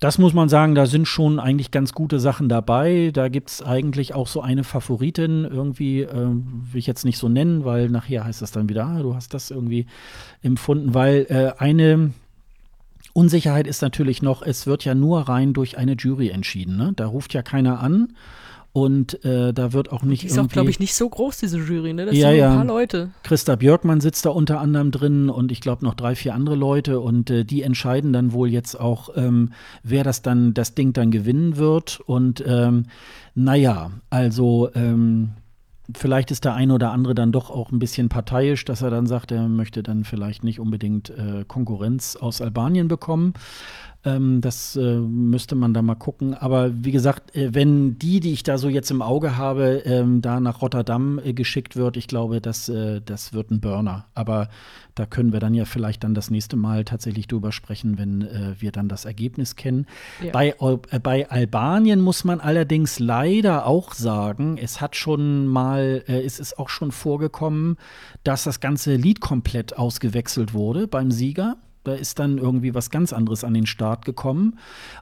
[0.00, 3.10] Das muss man sagen, da sind schon eigentlich ganz gute Sachen dabei.
[3.14, 7.28] Da gibt es eigentlich auch so eine Favoritin, irgendwie, äh, will ich jetzt nicht so
[7.28, 9.86] nennen, weil nachher heißt das dann wieder, ah, du hast das irgendwie
[10.42, 12.10] empfunden, weil äh, eine
[13.12, 16.76] Unsicherheit ist natürlich noch, es wird ja nur rein durch eine Jury entschieden.
[16.76, 16.92] Ne?
[16.96, 18.14] Da ruft ja keiner an
[18.74, 20.22] und äh, da wird auch nicht.
[20.22, 22.06] Die ist auch, glaube ich, nicht so groß, diese Jury, ne?
[22.06, 22.50] Das ja, sind ja.
[22.50, 23.10] ein paar Leute.
[23.22, 27.00] Christa Björkmann sitzt da unter anderem drin und ich glaube noch drei, vier andere Leute
[27.00, 31.10] und äh, die entscheiden dann wohl jetzt auch, ähm, wer das dann, das Ding dann
[31.10, 32.00] gewinnen wird.
[32.00, 32.86] Und ähm,
[33.34, 35.32] naja, also ähm,
[35.94, 39.06] vielleicht ist der eine oder andere dann doch auch ein bisschen parteiisch, dass er dann
[39.06, 43.34] sagt, er möchte dann vielleicht nicht unbedingt äh, Konkurrenz aus Albanien bekommen.
[44.04, 46.34] Ähm, das äh, müsste man da mal gucken.
[46.34, 50.20] Aber wie gesagt, äh, wenn die, die ich da so jetzt im Auge habe, ähm,
[50.20, 54.06] da nach Rotterdam äh, geschickt wird, ich glaube, das, äh, das wird ein Burner.
[54.14, 54.48] Aber
[54.96, 58.54] da können wir dann ja vielleicht dann das nächste Mal tatsächlich drüber sprechen, wenn äh,
[58.58, 59.86] wir dann das Ergebnis kennen.
[60.20, 60.32] Ja.
[60.32, 66.40] Bei, äh, bei Albanien muss man allerdings leider auch sagen, es hat schon mal, es
[66.40, 67.76] ist auch schon vorgekommen,
[68.24, 71.56] dass das ganze Lied komplett ausgewechselt wurde beim Sieger.
[71.84, 74.58] Da ist dann irgendwie was ganz anderes an den Start gekommen.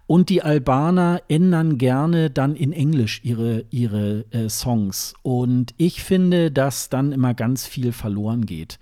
[0.07, 5.15] Und die Albaner ändern gerne dann in Englisch ihre, ihre äh, Songs.
[5.23, 8.79] Und ich finde, dass dann immer ganz viel verloren geht.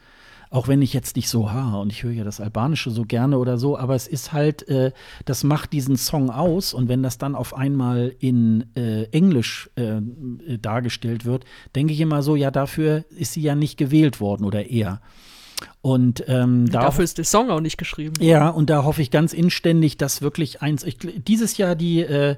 [0.51, 3.39] Auch wenn ich jetzt nicht so, ha, und ich höre ja das Albanische so gerne
[3.39, 4.93] oder so, aber es ist halt, äh,
[5.27, 6.73] das macht diesen Song aus.
[6.73, 10.01] Und wenn das dann auf einmal in äh, Englisch äh,
[10.59, 11.45] dargestellt wird,
[11.75, 15.01] denke ich immer so, ja, dafür ist sie ja nicht gewählt worden oder er.
[15.81, 18.15] Und ähm, da dafür ist der Song auch nicht geschrieben.
[18.21, 20.85] Ja, und da hoffe ich ganz inständig, dass wirklich eins.
[20.85, 22.37] Ich, dieses Jahr die äh,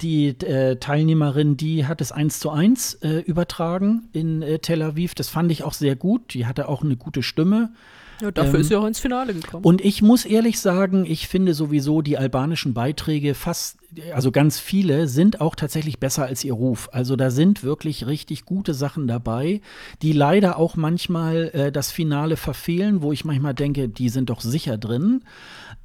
[0.00, 5.14] die äh, Teilnehmerin, die hat es eins zu eins äh, übertragen in äh, Tel Aviv.
[5.14, 6.34] Das fand ich auch sehr gut.
[6.34, 7.72] Die hatte auch eine gute Stimme.
[8.20, 9.64] Ja, dafür ähm, ist er auch ins Finale gekommen.
[9.64, 13.78] Und ich muss ehrlich sagen, ich finde sowieso die albanischen Beiträge fast,
[14.14, 16.88] also ganz viele, sind auch tatsächlich besser als ihr Ruf.
[16.92, 19.60] Also da sind wirklich richtig gute Sachen dabei,
[20.02, 24.40] die leider auch manchmal äh, das Finale verfehlen, wo ich manchmal denke, die sind doch
[24.40, 25.24] sicher drin.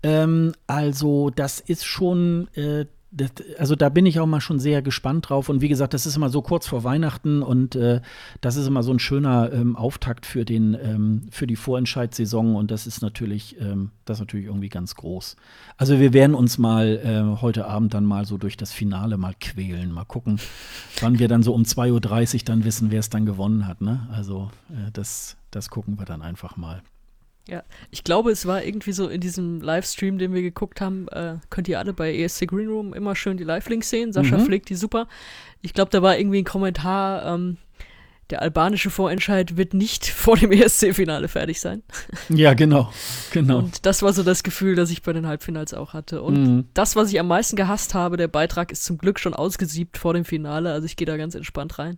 [0.03, 4.81] Ähm, also das ist schon äh, das, also da bin ich auch mal schon sehr
[4.81, 5.49] gespannt drauf.
[5.49, 8.01] Und wie gesagt, das ist immer so kurz vor Weihnachten und äh,
[8.41, 12.69] das ist immer so ein schöner ähm, Auftakt für den ähm, für die Vorentscheidssaison und
[12.69, 15.37] das ist natürlich ähm, das ist natürlich irgendwie ganz groß.
[15.77, 19.33] Also wir werden uns mal äh, heute Abend dann mal so durch das Finale mal
[19.39, 20.39] quälen, mal gucken,
[20.99, 23.81] wann wir dann so um 2.30 Uhr dann wissen, wer es dann gewonnen hat.
[23.81, 24.07] Ne?
[24.11, 26.83] Also äh, das, das gucken wir dann einfach mal.
[27.47, 31.37] Ja, ich glaube, es war irgendwie so in diesem Livestream, den wir geguckt haben, äh,
[31.49, 34.13] könnt ihr alle bei ESC Green Room immer schön die Live-Links sehen.
[34.13, 34.45] Sascha mhm.
[34.45, 35.07] pflegt die super.
[35.61, 37.57] Ich glaube, da war irgendwie ein Kommentar, ähm,
[38.29, 41.81] der albanische Vorentscheid wird nicht vor dem ESC-Finale fertig sein.
[42.29, 42.91] Ja, genau,
[43.31, 43.59] genau.
[43.59, 46.21] Und das war so das Gefühl, das ich bei den Halbfinals auch hatte.
[46.21, 46.65] Und mhm.
[46.73, 50.13] das, was ich am meisten gehasst habe, der Beitrag ist zum Glück schon ausgesiebt vor
[50.13, 50.71] dem Finale.
[50.71, 51.97] Also ich gehe da ganz entspannt rein.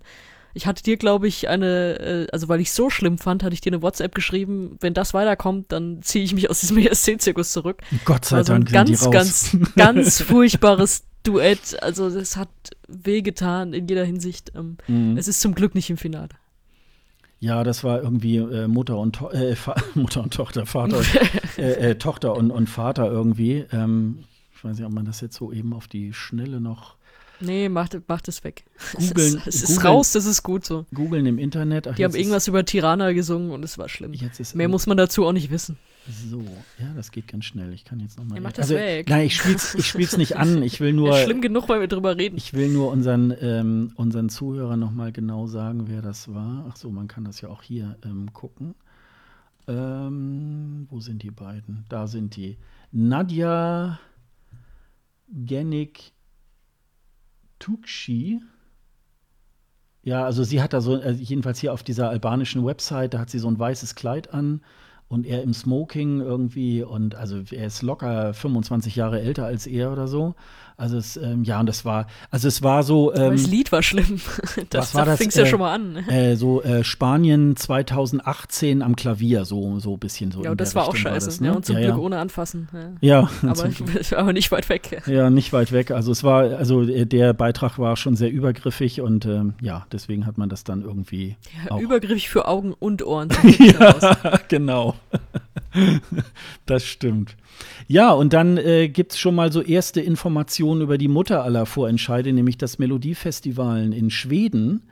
[0.53, 3.61] Ich hatte dir, glaube ich, eine, äh, also weil ich so schlimm fand, hatte ich
[3.61, 7.81] dir eine WhatsApp geschrieben, wenn das weiterkommt, dann ziehe ich mich aus diesem ESC-Zirkus zurück.
[8.05, 8.67] Gott sei also Dank.
[8.67, 11.81] Ein ganz, ganz, ganz furchtbares Duett.
[11.81, 12.49] Also es hat
[12.87, 14.51] wehgetan in jeder Hinsicht.
[14.55, 15.17] Ähm, mhm.
[15.17, 16.29] Es ist zum Glück nicht im Finale.
[17.39, 19.55] Ja, das war irgendwie äh, Mutter und to äh,
[19.95, 21.01] Mutter und Tochter, Vater,
[21.57, 23.65] äh, äh, Tochter und, und Vater irgendwie.
[23.71, 26.97] Ähm, ich weiß nicht, ob man das jetzt so eben auf die Schnelle noch
[27.41, 28.65] Nee, macht, macht es weg.
[28.93, 30.85] Googeln, es ist, es ist raus, das ist gut so.
[30.93, 31.87] Googeln im Internet.
[31.87, 34.13] Ach, die haben irgendwas über Tirana gesungen und es war schlimm.
[34.53, 35.77] Mehr muss man dazu auch nicht wissen.
[36.29, 36.43] So,
[36.79, 37.73] ja, das geht ganz schnell.
[37.73, 38.37] Ich kann jetzt nochmal.
[38.37, 39.07] Ja, mach das also, weg.
[39.07, 40.63] Nein, ich spiel's, ich spiel's nicht an.
[40.63, 41.11] Ich will nur.
[41.15, 42.37] Ist schlimm genug, weil wir drüber reden.
[42.37, 46.65] Ich will nur unseren, ähm, unseren Zuhörern nochmal genau sagen, wer das war.
[46.69, 48.73] Ach so, man kann das ja auch hier ähm, gucken.
[49.67, 51.85] Ähm, wo sind die beiden?
[51.87, 52.57] Da sind die.
[52.91, 53.99] Nadja
[55.31, 56.11] Genik
[57.61, 58.41] Tukshi.
[60.03, 63.29] Ja, also sie hat da so, also jedenfalls hier auf dieser albanischen Website, da hat
[63.29, 64.61] sie so ein weißes Kleid an
[65.11, 69.91] und er im Smoking irgendwie und also er ist locker 25 Jahre älter als er
[69.91, 70.35] oder so.
[70.77, 73.13] Also es, ähm, ja, und das war, also es war so.
[73.13, 74.19] Ähm, das Lied war schlimm.
[74.69, 75.93] Das, war das fing ja äh, schon mal an.
[75.93, 76.31] Ne?
[76.31, 80.43] Äh, so äh, Spanien 2018 am Klavier, so so ein bisschen so.
[80.43, 81.27] Ja, und das war auch scheiße.
[81.27, 81.47] Das, ne?
[81.47, 82.01] ja, und zum ja, Glück ja.
[82.01, 82.69] ohne anfassen.
[83.01, 83.29] Ja.
[83.43, 83.69] aber,
[84.17, 85.03] aber nicht weit weg.
[85.05, 85.91] Ja, nicht weit weg.
[85.91, 90.25] Also es war, also äh, der Beitrag war schon sehr übergriffig und ähm, ja, deswegen
[90.25, 91.35] hat man das dann irgendwie.
[91.69, 93.29] Ja, übergriffig für Augen und Ohren.
[93.59, 94.95] ja, genau.
[96.65, 97.35] das stimmt.
[97.87, 101.65] Ja, und dann äh, gibt es schon mal so erste Informationen über die Mutter aller
[101.65, 104.83] Vorentscheide, nämlich das Melodiefestivalen in Schweden.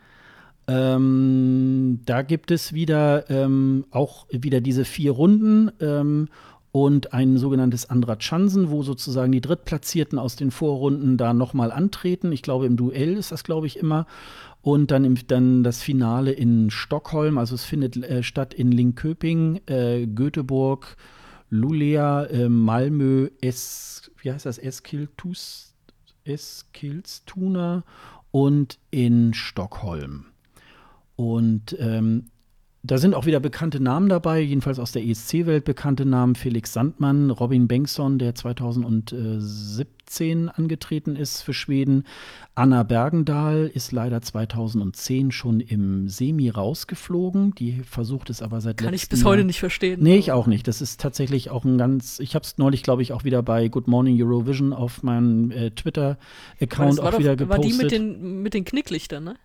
[0.68, 6.27] Ähm, da gibt es wieder ähm, auch wieder diese vier Runden ähm,
[6.72, 12.31] und ein sogenanntes Andra Chansen, wo sozusagen die Drittplatzierten aus den Vorrunden da nochmal antreten.
[12.31, 14.06] Ich glaube, im Duell ist das, glaube ich, immer.
[14.61, 19.61] Und dann, im, dann das Finale in Stockholm, also es findet äh, statt in Linköping,
[19.68, 20.98] äh, Göteborg,
[21.49, 25.73] Luleå, äh, Malmö, es, wie heißt das, Eskiltus,
[26.26, 27.84] Eskilstuna
[28.31, 30.26] und in Stockholm.
[31.15, 32.26] Und ähm,
[32.89, 36.33] da sind auch wieder bekannte Namen dabei, jedenfalls aus der ESC-Welt bekannte Namen.
[36.33, 42.05] Felix Sandmann, Robin Bengtsson, der 2017 angetreten ist für Schweden.
[42.55, 47.53] Anna Bergendahl ist leider 2010 schon im Semi rausgeflogen.
[47.53, 50.01] Die versucht es aber seit Kann ich bis heute nicht verstehen.
[50.01, 50.67] Nee, ich auch nicht.
[50.67, 52.19] Das ist tatsächlich auch ein ganz.
[52.19, 55.69] Ich habe es neulich, glaube ich, auch wieder bei Good Morning Eurovision auf meinem äh,
[55.69, 57.63] Twitter-Account auch doch, wieder gepostet.
[57.63, 59.35] War die mit den, mit den Knicklichtern, ne?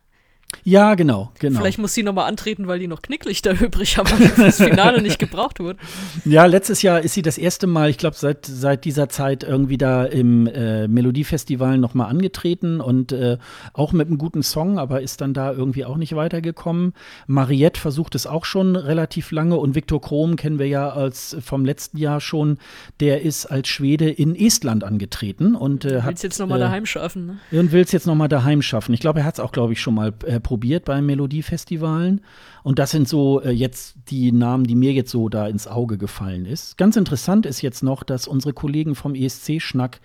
[0.62, 1.60] Ja, genau, genau.
[1.60, 5.18] Vielleicht muss sie nochmal antreten, weil die noch Knicklichter übrig haben und das Finale nicht
[5.18, 5.78] gebraucht wurde.
[6.24, 9.78] Ja, letztes Jahr ist sie das erste Mal, ich glaube, seit, seit dieser Zeit irgendwie
[9.78, 13.38] da im äh, Melodiefestival nochmal angetreten und äh,
[13.72, 16.92] auch mit einem guten Song, aber ist dann da irgendwie auch nicht weitergekommen.
[17.26, 21.64] Mariette versucht es auch schon relativ lange und Viktor Krom kennen wir ja als vom
[21.64, 22.58] letzten Jahr schon,
[23.00, 26.08] der ist als Schwede in Estland angetreten und äh, hat.
[26.08, 27.60] Will es jetzt nochmal äh, daheim schaffen, ne?
[27.60, 28.94] Und will es jetzt nochmal daheim schaffen.
[28.94, 32.20] Ich glaube, er hat es auch, glaube ich, schon mal äh, probiert beim Melodiefestivalen.
[32.62, 35.98] Und das sind so äh, jetzt die Namen, die mir jetzt so da ins Auge
[35.98, 36.78] gefallen ist.
[36.78, 40.00] Ganz interessant ist jetzt noch, dass unsere Kollegen vom ESC-Schnack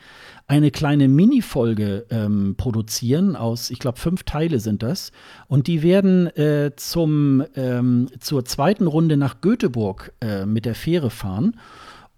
[0.48, 5.12] eine kleine Mini-Folge ähm, produzieren aus, ich glaube, fünf Teile sind das.
[5.48, 11.12] Und die werden äh, zum, ähm, zur zweiten Runde nach Göteborg äh, mit der Fähre
[11.12, 11.56] fahren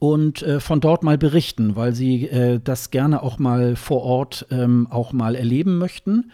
[0.01, 4.47] und äh, von dort mal berichten, weil sie äh, das gerne auch mal vor Ort
[4.49, 6.31] ähm, auch mal erleben möchten.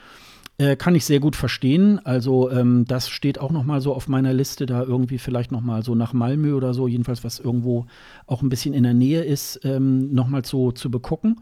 [0.60, 2.04] Äh, kann ich sehr gut verstehen.
[2.04, 5.62] Also ähm, das steht auch noch mal so auf meiner Liste, da irgendwie vielleicht noch
[5.62, 7.86] mal so nach Malmö oder so, jedenfalls was irgendwo
[8.26, 11.42] auch ein bisschen in der Nähe ist, ähm, noch mal zu, zu begucken.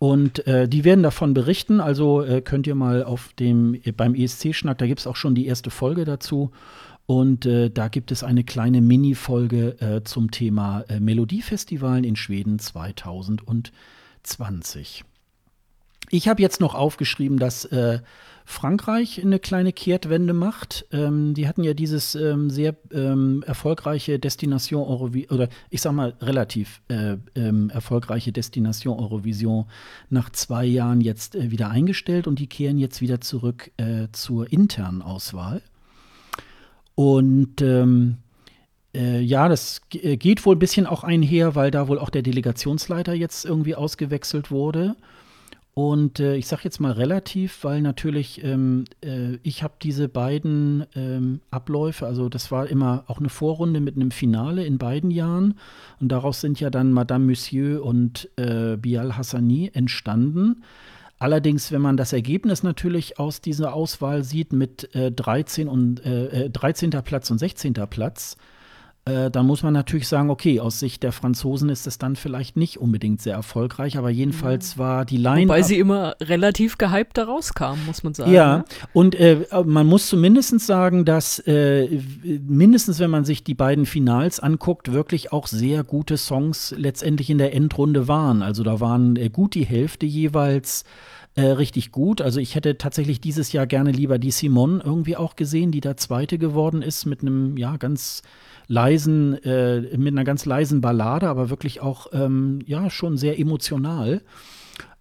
[0.00, 1.80] Und äh, die werden davon berichten.
[1.80, 5.46] Also äh, könnt ihr mal auf dem beim ESC-Schnack, da gibt es auch schon die
[5.46, 6.50] erste Folge dazu.
[7.06, 12.58] Und äh, da gibt es eine kleine Mini-Folge äh, zum Thema äh, Melodiefestivalen in Schweden
[12.58, 15.04] 2020.
[16.10, 18.00] Ich habe jetzt noch aufgeschrieben, dass äh,
[18.50, 20.84] Frankreich eine kleine Kehrtwende macht.
[20.92, 26.14] Ähm, die hatten ja dieses ähm, sehr ähm, erfolgreiche Destination Eurovision, oder ich sag mal
[26.20, 29.66] relativ äh, ähm, erfolgreiche Destination Eurovision
[30.08, 34.52] nach zwei Jahren jetzt äh, wieder eingestellt und die kehren jetzt wieder zurück äh, zur
[34.52, 35.62] internen Auswahl.
[36.96, 38.18] Und ähm,
[38.94, 42.22] äh, ja, das äh, geht wohl ein bisschen auch einher, weil da wohl auch der
[42.22, 44.96] Delegationsleiter jetzt irgendwie ausgewechselt wurde.
[45.80, 50.84] Und äh, ich sage jetzt mal relativ, weil natürlich ähm, äh, ich habe diese beiden
[50.94, 55.54] ähm, Abläufe, also das war immer auch eine Vorrunde mit einem Finale in beiden Jahren.
[55.98, 60.64] Und daraus sind ja dann Madame Monsieur und äh, Bial Hassani entstanden.
[61.18, 66.50] Allerdings, wenn man das Ergebnis natürlich aus dieser Auswahl sieht mit äh, 13 und äh,
[66.50, 66.92] 13.
[66.92, 67.72] Äh, Platz und 16.
[67.88, 68.36] Platz,
[69.10, 72.56] äh, dann muss man natürlich sagen, okay, aus Sicht der Franzosen ist es dann vielleicht
[72.56, 75.48] nicht unbedingt sehr erfolgreich, aber jedenfalls war die Line.
[75.48, 78.32] Wobei sie immer relativ gehypt da rauskamen, muss man sagen.
[78.32, 78.64] Ja, ne?
[78.92, 82.00] und äh, man muss zumindest sagen, dass äh,
[82.46, 87.38] mindestens, wenn man sich die beiden Finals anguckt, wirklich auch sehr gute Songs letztendlich in
[87.38, 88.42] der Endrunde waren.
[88.42, 90.84] Also da waren äh, gut die Hälfte jeweils.
[91.40, 92.20] Äh, richtig gut.
[92.20, 95.96] Also ich hätte tatsächlich dieses Jahr gerne lieber die Simon irgendwie auch gesehen, die da
[95.96, 98.22] Zweite geworden ist mit einem ja ganz
[98.66, 104.20] leisen, äh, mit einer ganz leisen Ballade, aber wirklich auch, ähm, ja, schon sehr emotional.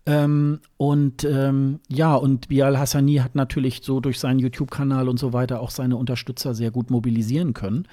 [0.05, 5.33] Ähm, und ähm, ja, und Bial Hassani hat natürlich so durch seinen YouTube-Kanal und so
[5.33, 7.85] weiter auch seine Unterstützer sehr gut mobilisieren können.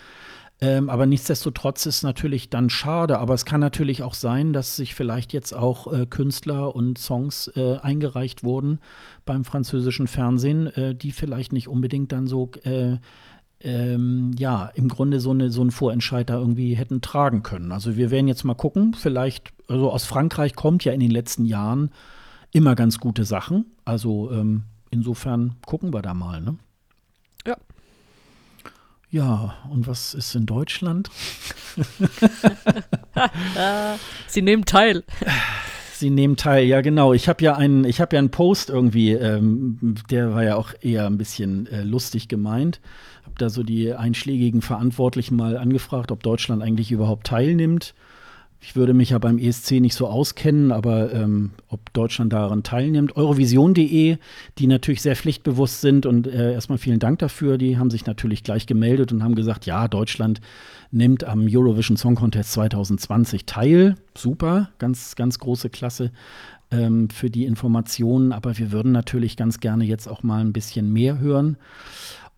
[0.60, 3.18] Ähm, aber nichtsdestotrotz ist natürlich dann schade.
[3.18, 7.48] Aber es kann natürlich auch sein, dass sich vielleicht jetzt auch äh, Künstler und Songs
[7.56, 8.80] äh, eingereicht wurden
[9.24, 12.96] beim französischen Fernsehen, äh, die vielleicht nicht unbedingt dann so äh,
[13.60, 17.72] ähm, ja, im Grunde so, eine, so einen Vorentscheid da irgendwie hätten tragen können.
[17.72, 21.44] Also wir werden jetzt mal gucken, vielleicht, also aus Frankreich kommt ja in den letzten
[21.44, 21.90] Jahren
[22.52, 23.66] immer ganz gute Sachen.
[23.84, 26.56] Also ähm, insofern gucken wir da mal, ne?
[29.10, 29.54] Ja.
[29.70, 31.10] Und was ist in Deutschland?
[34.26, 35.04] Sie nehmen teil.
[35.92, 37.12] Sie nehmen teil, ja genau.
[37.14, 40.74] Ich habe ja einen, ich habe ja einen Post irgendwie, ähm, der war ja auch
[40.80, 42.80] eher ein bisschen äh, lustig gemeint
[43.26, 47.94] habe da so die einschlägigen Verantwortlichen mal angefragt, ob Deutschland eigentlich überhaupt teilnimmt.
[48.68, 53.14] Ich würde mich ja beim ESC nicht so auskennen, aber ähm, ob Deutschland daran teilnimmt.
[53.14, 54.16] Eurovision.de,
[54.58, 58.42] die natürlich sehr pflichtbewusst sind und äh, erstmal vielen Dank dafür, die haben sich natürlich
[58.42, 60.40] gleich gemeldet und haben gesagt, ja, Deutschland
[60.90, 63.94] nimmt am Eurovision Song Contest 2020 teil.
[64.18, 66.10] Super, ganz, ganz große Klasse
[66.72, 70.92] ähm, für die Informationen, aber wir würden natürlich ganz gerne jetzt auch mal ein bisschen
[70.92, 71.56] mehr hören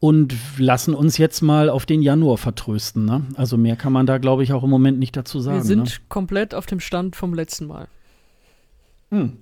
[0.00, 3.04] und lassen uns jetzt mal auf den Januar vertrösten.
[3.04, 3.26] Ne?
[3.34, 5.58] Also mehr kann man da, glaube ich, auch im Moment nicht dazu sagen.
[5.58, 5.92] Wir sind ne?
[6.08, 7.88] komplett auf dem Stand vom letzten Mal.
[9.10, 9.38] Hm.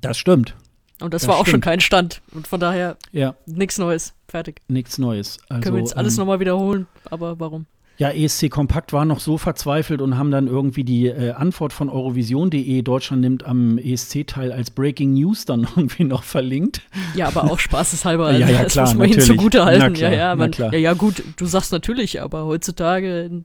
[0.00, 0.56] Das stimmt.
[1.00, 2.22] Und das, das war auch schon kein Stand.
[2.32, 3.34] Und von daher ja.
[3.46, 4.14] nichts Neues.
[4.28, 4.60] Fertig.
[4.68, 5.38] Nichts Neues.
[5.48, 7.66] Also, Können wir jetzt alles ähm, nochmal wiederholen, aber warum?
[7.98, 11.88] Ja, ESC Kompakt war noch so verzweifelt und haben dann irgendwie die äh, Antwort von
[11.88, 16.82] Eurovision.de, Deutschland nimmt am ESC-Teil als Breaking News dann irgendwie noch verlinkt.
[17.14, 18.32] Ja, aber auch spaßeshalber.
[18.42, 19.92] Ja, ja, klar, das muss man ihnen zugute halten.
[19.92, 23.44] Klar, ja, ja, man, ja, ja, gut, du sagst natürlich, aber heutzutage in,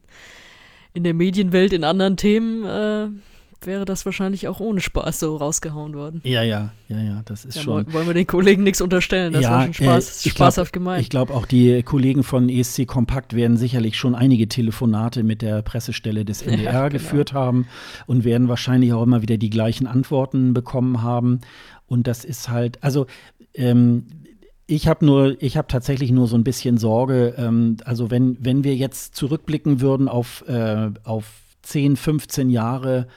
[0.93, 3.07] in der Medienwelt in anderen Themen äh,
[3.61, 6.21] wäre das wahrscheinlich auch ohne Spaß so rausgehauen worden.
[6.23, 7.91] Ja, ja, ja, ja, das ist ja, schon.
[7.93, 11.01] Wollen wir den Kollegen nichts unterstellen, das ja, war schon Spaß, äh, spaßhaft glaub, gemeint.
[11.01, 15.61] Ich glaube, auch die Kollegen von ESC Kompakt werden sicherlich schon einige Telefonate mit der
[15.61, 16.91] Pressestelle des NDR ja, genau.
[16.91, 17.67] geführt haben
[18.05, 21.41] und werden wahrscheinlich auch immer wieder die gleichen Antworten bekommen haben.
[21.87, 23.07] Und das ist halt, also
[23.53, 24.05] ähm,
[24.67, 27.33] ich habe nur, ich habe tatsächlich nur so ein bisschen Sorge.
[27.37, 31.25] Ähm, also wenn, wenn wir jetzt zurückblicken würden auf, äh, auf
[31.63, 33.07] 10, 15 Jahre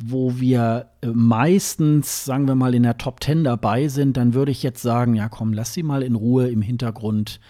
[0.00, 4.52] wo wir äh, meistens, sagen wir mal, in der Top 10 dabei sind, dann würde
[4.52, 7.40] ich jetzt sagen, ja komm, lass sie mal in Ruhe im Hintergrund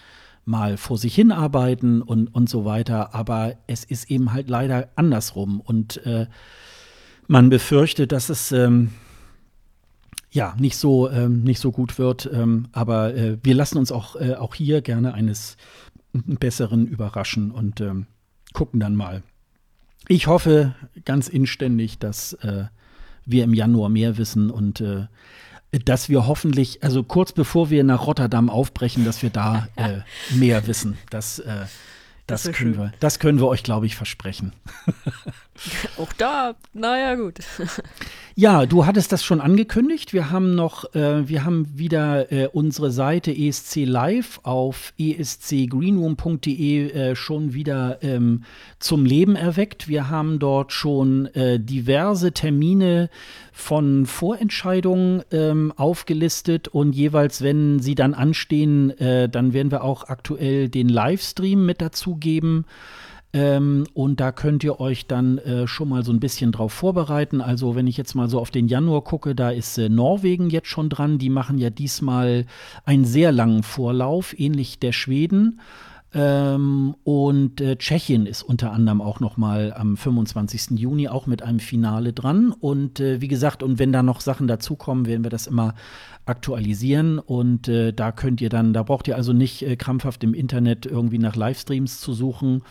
[0.45, 3.13] mal vor sich hinarbeiten und, und so weiter.
[3.13, 5.61] Aber es ist eben halt leider andersrum.
[5.61, 6.25] Und äh,
[7.27, 8.89] man befürchtet, dass es ähm,
[10.31, 12.27] ja nicht so, ähm, nicht so gut wird.
[12.33, 15.55] Ähm, aber äh, wir lassen uns auch, äh, auch hier gerne eines
[16.13, 18.07] Besseren überraschen und ähm,
[18.53, 19.21] gucken dann mal,
[20.09, 20.75] ich hoffe
[21.05, 22.65] ganz inständig, dass äh,
[23.25, 25.05] wir im Januar mehr wissen und äh,
[25.85, 29.99] dass wir hoffentlich, also kurz bevor wir nach Rotterdam aufbrechen, dass wir da äh,
[30.31, 30.97] mehr wissen.
[31.11, 31.65] Das, äh,
[32.25, 34.53] das, das können wir, das können wir euch, glaube ich, versprechen.
[35.97, 37.39] Auch da, naja, gut.
[38.35, 40.13] Ja, du hattest das schon angekündigt.
[40.13, 47.15] Wir haben noch, äh, wir haben wieder äh, unsere Seite ESC Live auf escgreenroom.de äh,
[47.17, 48.45] schon wieder ähm,
[48.79, 49.89] zum Leben erweckt.
[49.89, 53.09] Wir haben dort schon äh, diverse Termine
[53.51, 60.07] von Vorentscheidungen ähm, aufgelistet und jeweils, wenn sie dann anstehen, äh, dann werden wir auch
[60.07, 62.63] aktuell den Livestream mit dazugeben.
[63.31, 67.41] Ähm, und da könnt ihr euch dann äh, schon mal so ein bisschen drauf vorbereiten.
[67.41, 70.67] Also, wenn ich jetzt mal so auf den Januar gucke, da ist äh, Norwegen jetzt
[70.67, 71.19] schon dran.
[71.19, 72.45] Die machen ja diesmal
[72.85, 75.59] einen sehr langen Vorlauf, ähnlich der Schweden.
[76.11, 80.79] Ähm, und äh, Tschechien ist unter anderem auch noch mal am 25.
[80.79, 82.51] Juni auch mit einem Finale dran.
[82.51, 85.75] Und äh, wie gesagt, und wenn da noch Sachen dazukommen, werden wir das immer
[86.25, 87.19] aktualisieren.
[87.19, 90.87] Und äh, da könnt ihr dann, da braucht ihr also nicht äh, krampfhaft im Internet
[90.87, 92.63] irgendwie nach Livestreams zu suchen.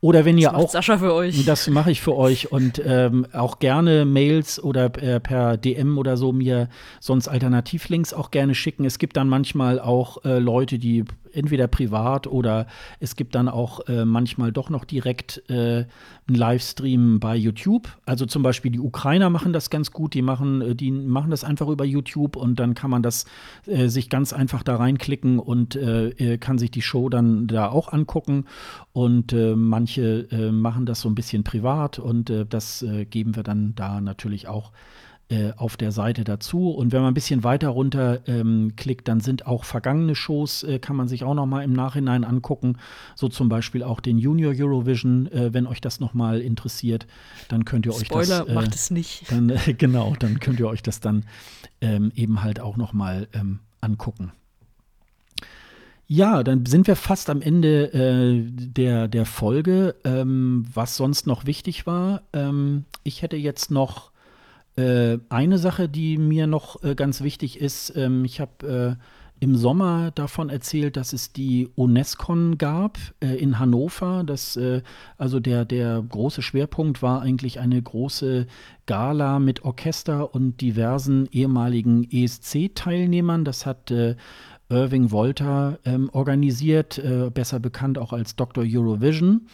[0.00, 0.70] Oder wenn das ihr auch.
[0.70, 1.44] Sascha für euch.
[1.46, 6.16] Das mache ich für euch und ähm, auch gerne Mails oder äh, per DM oder
[6.16, 6.68] so mir
[7.00, 8.84] sonst Alternativlinks auch gerne schicken.
[8.84, 12.66] Es gibt dann manchmal auch äh, Leute, die entweder privat oder
[13.00, 15.84] es gibt dann auch äh, manchmal doch noch direkt äh,
[16.26, 17.88] einen Livestream bei YouTube.
[18.06, 21.44] Also zum Beispiel die Ukrainer machen das ganz gut, die machen, äh, die machen das
[21.44, 23.24] einfach über YouTube und dann kann man das
[23.66, 25.78] äh, sich ganz einfach da reinklicken und
[26.40, 28.44] kann sich die Show dann da auch angucken.
[28.92, 33.74] Und äh, manche äh, machen das so ein bisschen privat und das geben wir dann
[33.74, 34.72] da natürlich auch
[35.30, 36.70] äh, auf der Seite dazu.
[36.70, 40.78] Und wenn man ein bisschen weiter runter ähm, klickt, dann sind auch vergangene Shows, äh,
[40.78, 42.76] kann man sich auch noch mal im Nachhinein angucken.
[43.14, 47.06] So zum Beispiel auch den Junior Eurovision, äh, wenn euch das noch mal interessiert,
[47.48, 48.36] dann könnt ihr Spoiler, euch das.
[48.36, 49.32] Spoiler, macht es nicht.
[49.32, 51.24] Dann, genau, dann könnt ihr euch das dann
[51.80, 54.30] ähm, eben halt auch noch mal ähm, angucken.
[56.06, 59.94] Ja, dann sind wir fast am Ende äh, der, der Folge.
[60.04, 64.10] Ähm, was sonst noch wichtig war, ähm, ich hätte jetzt noch
[64.76, 69.04] äh, eine Sache, die mir noch äh, ganz wichtig ist, ähm, ich habe äh,
[69.40, 74.24] im Sommer davon erzählt, dass es die UNESCO gab äh, in Hannover.
[74.24, 74.82] Das, äh,
[75.18, 78.46] also der, der große Schwerpunkt war eigentlich eine große
[78.86, 83.44] Gala mit Orchester und diversen ehemaligen ESC-Teilnehmern.
[83.44, 84.16] Das hat äh,
[84.68, 88.64] Irving Wolter ähm, organisiert, äh, besser bekannt auch als Dr.
[88.66, 89.46] Eurovision.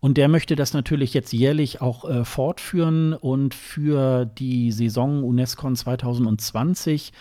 [0.00, 5.72] Und der möchte das natürlich jetzt jährlich auch äh, fortführen und für die Saison UNESCO
[5.72, 7.12] 2020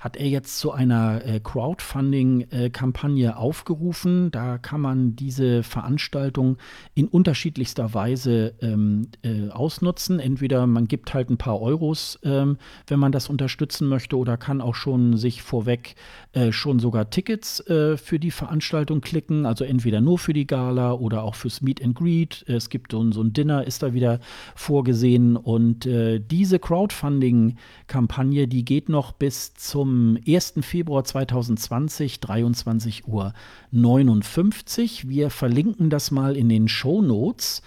[0.00, 4.30] hat er jetzt zu einer äh, Crowdfunding-Kampagne äh, aufgerufen.
[4.30, 6.56] Da kann man diese Veranstaltung
[6.94, 10.18] in unterschiedlichster Weise ähm, äh, ausnutzen.
[10.18, 12.56] Entweder man gibt halt ein paar Euros, ähm,
[12.86, 15.96] wenn man das unterstützen möchte, oder kann auch schon sich vorweg
[16.32, 19.44] äh, schon sogar Tickets für die Veranstaltung klicken.
[19.44, 22.44] Also entweder nur für die Gala oder auch fürs Meet and Greet.
[22.48, 24.20] Es gibt so, so ein Dinner, ist da wieder
[24.54, 25.36] vorgesehen.
[25.36, 30.54] Und diese Crowdfunding-Kampagne, die geht noch bis zum am 1.
[30.60, 33.34] Februar 2020, 23 Uhr
[33.72, 35.08] 59.
[35.08, 37.62] Wir verlinken das mal in den Show Notes.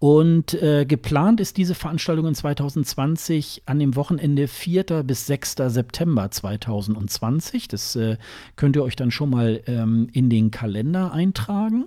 [0.00, 5.04] Und äh, geplant ist diese Veranstaltung in 2020 an dem Wochenende 4.
[5.04, 5.56] bis 6.
[5.66, 7.68] September 2020.
[7.68, 8.16] Das äh,
[8.56, 11.84] könnt ihr euch dann schon mal ähm, in den Kalender eintragen.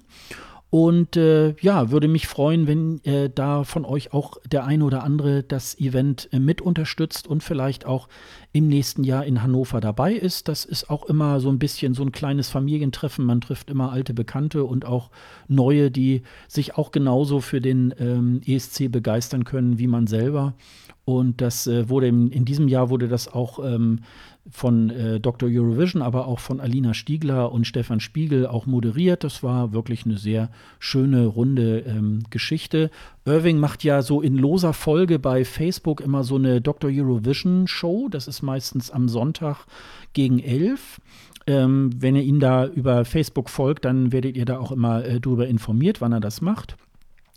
[0.73, 5.03] Und äh, ja, würde mich freuen, wenn äh, da von euch auch der eine oder
[5.03, 8.07] andere das Event äh, mit unterstützt und vielleicht auch
[8.53, 10.47] im nächsten Jahr in Hannover dabei ist.
[10.47, 13.23] Das ist auch immer so ein bisschen so ein kleines Familientreffen.
[13.23, 15.11] Man trifft immer alte Bekannte und auch
[15.47, 20.55] neue, die sich auch genauso für den ähm, ESC begeistern können wie man selber.
[21.05, 23.99] Und das äh, wurde in, in, diesem Jahr wurde das auch ähm,
[24.49, 25.49] von äh, Dr.
[25.51, 29.25] Eurovision, aber auch von Alina Stiegler und Stefan Spiegel auch moderiert.
[29.25, 30.49] Das war wirklich eine sehr
[30.79, 32.89] schöne, runde ähm, Geschichte.
[33.25, 36.89] Irving macht ja so in loser Folge bei Facebook immer so eine Dr.
[36.93, 38.07] Eurovision Show.
[38.09, 39.65] Das ist meistens am Sonntag
[40.13, 41.01] gegen elf.
[41.47, 45.19] Ähm, wenn ihr ihn da über Facebook folgt, dann werdet ihr da auch immer äh,
[45.19, 46.77] darüber informiert, wann er das macht.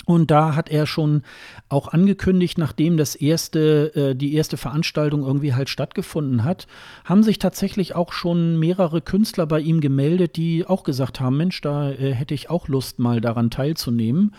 [0.06, 1.22] Und da hat er schon
[1.68, 6.68] auch angekündigt, nachdem das erste, äh, die erste Veranstaltung irgendwie halt stattgefunden hat,
[7.04, 11.60] haben sich tatsächlich auch schon mehrere Künstler bei ihm gemeldet, die auch gesagt haben, Mensch,
[11.60, 14.32] da äh, hätte ich auch Lust, mal daran teilzunehmen,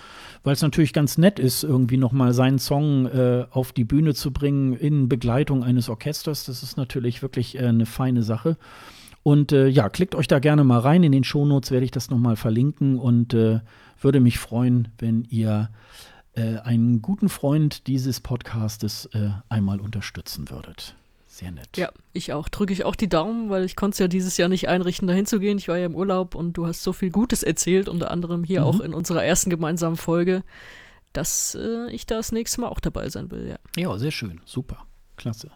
[0.45, 4.31] weil es natürlich ganz nett ist, irgendwie nochmal seinen Song äh, auf die Bühne zu
[4.31, 6.45] bringen in Begleitung eines Orchesters.
[6.45, 8.55] Das ist natürlich wirklich äh, eine feine Sache.
[9.21, 11.03] Und äh, ja, klickt euch da gerne mal rein.
[11.03, 13.59] In den Shownotes werde ich das nochmal verlinken und äh,
[14.01, 15.69] würde mich freuen, wenn ihr
[16.35, 20.95] äh, einen guten Freund dieses Podcastes äh, einmal unterstützen würdet.
[21.27, 21.77] Sehr nett.
[21.77, 22.49] Ja, ich auch.
[22.49, 25.25] Drücke ich auch die Daumen, weil ich konnte es ja dieses Jahr nicht einrichten, dahin
[25.27, 25.57] zu gehen.
[25.59, 28.61] Ich war ja im Urlaub und du hast so viel Gutes erzählt, unter anderem hier
[28.61, 28.65] Mhm.
[28.67, 30.43] auch in unserer ersten gemeinsamen Folge,
[31.13, 33.57] dass äh, ich da das nächste Mal auch dabei sein will, ja.
[33.81, 34.41] Ja, sehr schön.
[34.45, 34.85] Super.
[35.15, 35.49] Klasse.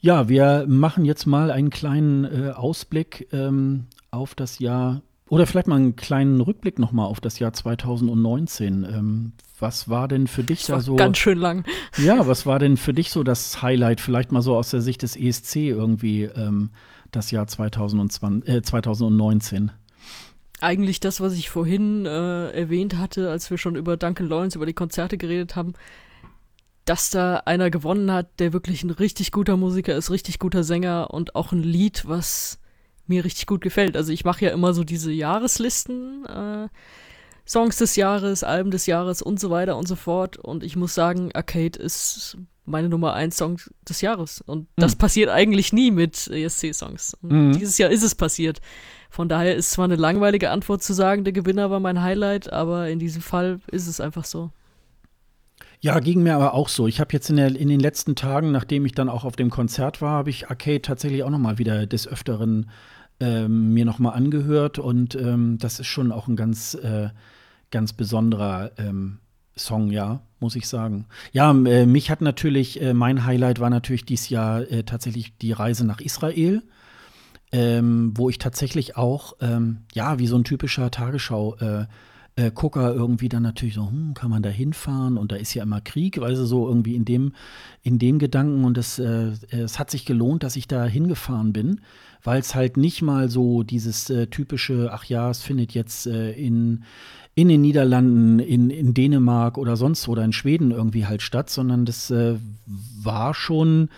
[0.00, 5.66] Ja, wir machen jetzt mal einen kleinen äh, Ausblick ähm, auf das Jahr oder vielleicht
[5.66, 8.84] mal einen kleinen Rückblick nochmal auf das Jahr 2019.
[8.84, 10.96] Ähm, was war denn für dich Das da so?
[10.96, 11.64] ganz schön lang.
[11.96, 14.00] Ja, was war denn für dich so das Highlight?
[14.00, 16.70] Vielleicht mal so aus der Sicht des ESC irgendwie ähm,
[17.12, 19.70] das Jahr 2020, äh, 2019.
[20.60, 24.66] Eigentlich das, was ich vorhin äh, erwähnt hatte, als wir schon über Duncan Lawrence, über
[24.66, 25.72] die Konzerte geredet haben,
[26.84, 31.08] dass da einer gewonnen hat, der wirklich ein richtig guter Musiker ist, richtig guter Sänger
[31.12, 32.58] und auch ein Lied, was
[33.12, 33.96] mir richtig gut gefällt.
[33.96, 36.68] Also ich mache ja immer so diese Jahreslisten, äh,
[37.46, 40.36] Songs des Jahres, Alben des Jahres und so weiter und so fort.
[40.38, 43.58] Und ich muss sagen, Arcade ist meine Nummer 1 Song
[43.88, 44.40] des Jahres.
[44.40, 44.98] Und das Mhm.
[44.98, 47.16] passiert eigentlich nie mit ESC-Songs.
[47.22, 47.52] Mhm.
[47.52, 48.60] dieses Jahr ist es passiert.
[49.10, 52.88] Von daher ist zwar eine langweilige Antwort zu sagen, der Gewinner war mein Highlight, aber
[52.88, 54.50] in diesem Fall ist es einfach so.
[55.80, 56.86] Ja, ging mir aber auch so.
[56.86, 59.50] Ich habe jetzt in, der, in den letzten Tagen, nachdem ich dann auch auf dem
[59.50, 62.70] Konzert war, habe ich Arcade tatsächlich auch noch mal wieder des Öfteren
[63.22, 67.10] ähm, mir noch mal angehört und ähm, das ist schon auch ein ganz, äh,
[67.70, 69.18] ganz besonderer ähm,
[69.56, 71.06] Song, ja, muss ich sagen.
[71.30, 75.52] Ja, äh, mich hat natürlich, äh, mein Highlight war natürlich dieses Jahr äh, tatsächlich die
[75.52, 76.62] Reise nach Israel.
[77.54, 81.54] Ähm, wo ich tatsächlich auch, ähm, ja, wie so ein typischer Tagesschau,
[82.36, 85.18] äh, Gucker irgendwie dann natürlich so, hm, kann man da hinfahren?
[85.18, 87.32] Und da ist ja immer Krieg, also so irgendwie in dem,
[87.82, 88.64] in dem Gedanken.
[88.64, 91.80] Und es, äh, es hat sich gelohnt, dass ich da hingefahren bin,
[92.22, 96.32] weil es halt nicht mal so dieses äh, typische, ach ja, es findet jetzt äh,
[96.32, 96.84] in,
[97.34, 101.48] in den Niederlanden, in, in Dänemark oder sonst wo oder in Schweden irgendwie halt statt,
[101.48, 102.36] sondern das äh,
[102.66, 103.88] war schon,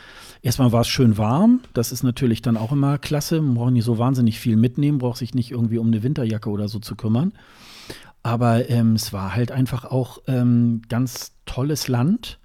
[0.43, 3.85] erstmal war es schön warm, das ist natürlich dann auch immer klasse, man braucht nicht
[3.85, 7.32] so wahnsinnig viel mitnehmen, braucht sich nicht irgendwie um eine Winterjacke oder so zu kümmern.
[8.24, 12.40] Aber ähm, es war halt einfach auch ähm, ganz tolles Land.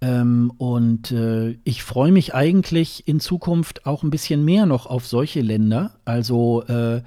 [0.00, 5.06] Ähm, und äh, ich freue mich eigentlich in Zukunft auch ein bisschen mehr noch auf
[5.06, 5.96] solche Länder.
[6.04, 7.02] Also äh,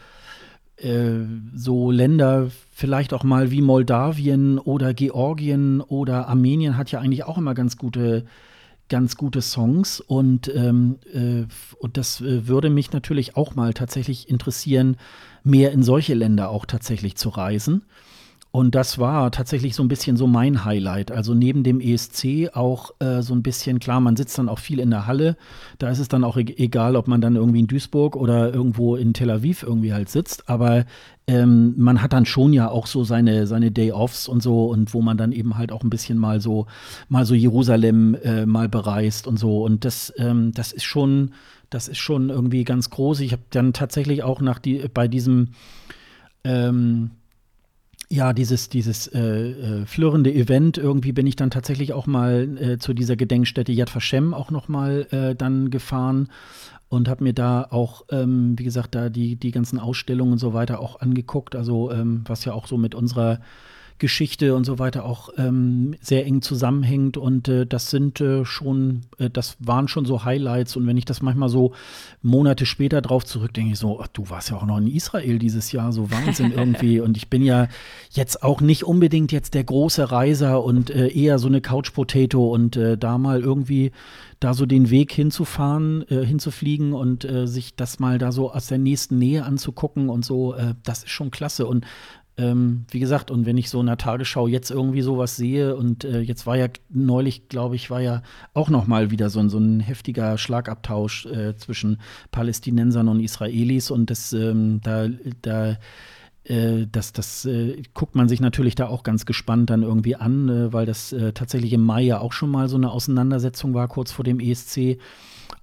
[0.76, 7.23] äh, so Länder vielleicht auch mal wie Moldawien oder Georgien oder Armenien hat ja eigentlich
[7.23, 8.26] auch immer ganz gute
[8.88, 11.45] ganz gute Songs und, ähm, äh,
[11.80, 14.97] und das äh, würde mich natürlich auch mal tatsächlich interessieren,
[15.45, 17.84] mehr in solche Länder auch tatsächlich zu reisen.
[18.55, 21.11] Und das war tatsächlich so ein bisschen so mein Highlight.
[21.11, 24.80] Also neben dem ESC auch äh, so ein bisschen, klar, man sitzt dann auch viel
[24.80, 25.35] in der Halle.
[25.77, 28.95] Da ist es dann auch e egal, ob man dann irgendwie in Duisburg oder irgendwo
[28.95, 30.47] in Tel Aviv irgendwie halt sitzt.
[30.47, 30.85] Aber
[31.27, 35.01] ähm, man hat dann schon ja auch so seine, seine Day-Offs und so und wo
[35.01, 36.65] man dann eben halt auch ein bisschen mal so,
[37.09, 39.65] mal so Jerusalem äh, mal bereist und so.
[39.65, 41.31] Und das, ähm, das ist schon,
[41.76, 43.19] das ist schon irgendwie ganz groß.
[43.19, 45.49] Ich habe dann tatsächlich auch nach die, bei diesem
[46.45, 47.11] ähm,
[48.10, 52.77] ja, dieses, dieses äh, äh, flirrende Event, irgendwie bin ich dann tatsächlich auch mal äh,
[52.77, 56.30] zu dieser Gedenkstätte Yad Vashem auch noch mal äh, dann gefahren
[56.88, 60.53] und habe mir da auch, ähm, wie gesagt, da die, die ganzen Ausstellungen und so
[60.53, 63.41] weiter auch angeguckt, also ähm, was ja auch so mit unserer
[63.97, 69.03] Geschichte und so weiter auch ähm, sehr eng zusammenhängt und äh, das sind äh, schon,
[69.17, 71.73] äh, das waren schon so Highlights und wenn ich das manchmal so
[72.22, 75.72] Monate später drauf zurückdenke, ich so, ach, du warst ja auch noch in Israel dieses
[75.72, 76.99] Jahr, so Wahnsinn irgendwie.
[76.99, 77.67] Und ich bin ja
[78.11, 82.53] jetzt auch nicht unbedingt jetzt der große Reiser und äh, eher so eine Couch Potato
[82.53, 83.91] und äh, da mal irgendwie
[84.39, 88.67] da so den Weg hinzufahren, äh, hinzufliegen und äh, sich das mal da so aus
[88.67, 91.65] der nächsten Nähe anzugucken und so, äh, das ist schon klasse.
[91.65, 91.85] Und
[92.38, 96.03] ähm, wie gesagt, und wenn ich so in der Tagesschau jetzt irgendwie sowas sehe und
[96.03, 99.49] äh, jetzt war ja neulich, glaube ich, war ja auch noch mal wieder so, ein-
[99.49, 101.99] so ein heftiger Schlagabtausch äh, zwischen
[102.32, 105.07] Palästinensern und Israelis und das ähm, da,
[105.41, 105.78] da
[106.44, 110.49] äh, das, das äh, guckt man sich natürlich da auch ganz gespannt dann irgendwie an,
[110.49, 113.88] äh, weil das äh, tatsächlich im Mai ja auch schon mal so eine Auseinandersetzung war,
[113.88, 114.99] kurz vor dem ESC.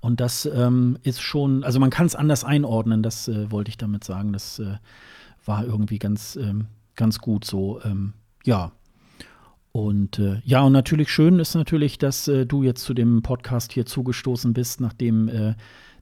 [0.01, 3.77] Und das ähm, ist schon, also man kann es anders einordnen, das äh, wollte ich
[3.77, 4.33] damit sagen.
[4.33, 4.77] Das äh,
[5.45, 6.67] war irgendwie ganz, ähm,
[6.97, 7.81] ganz gut so.
[7.85, 8.13] Ähm,
[8.45, 8.73] ja.
[9.73, 13.73] Und äh, ja, und natürlich schön ist natürlich, dass äh, du jetzt zu dem Podcast
[13.73, 15.55] hier zugestoßen bist, nachdem äh,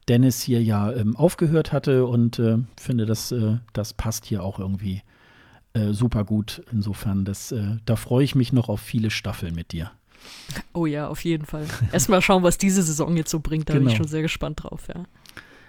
[0.09, 4.59] Dennis hier ja ähm, aufgehört hatte und äh, finde, das, äh, das passt hier auch
[4.59, 5.03] irgendwie
[5.73, 6.61] äh, super gut.
[6.71, 7.55] Insofern, das,
[7.85, 9.91] da freue ich mich noch auf viele Staffeln mit dir.
[10.73, 11.65] Oh ja, auf jeden Fall.
[11.93, 13.69] Erstmal schauen, was diese Saison jetzt so bringt.
[13.69, 13.91] Da bin Genau.
[13.91, 15.05] ich schon sehr gespannt drauf, ja.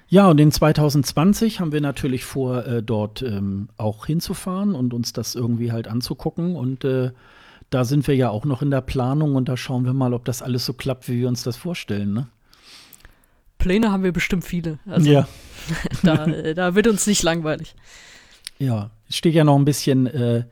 [0.09, 5.12] Ja, und in 2020 haben wir natürlich vor, äh, dort ähm, auch hinzufahren und uns
[5.12, 6.55] das irgendwie halt anzugucken.
[6.55, 7.12] Und äh,
[7.70, 10.27] da sind wir ja auch noch in der Planung und da schauen wir mal, ob
[10.27, 12.12] das alles so klappt, wie wir uns das vorstellen.
[12.12, 12.29] Ne?
[13.57, 14.79] Pläne haben wir bestimmt viele.
[14.87, 15.29] Also ja.
[16.03, 17.74] da, da wird uns nicht langweilig.
[18.59, 20.45] Ja, es steht ja noch ein bisschen äh,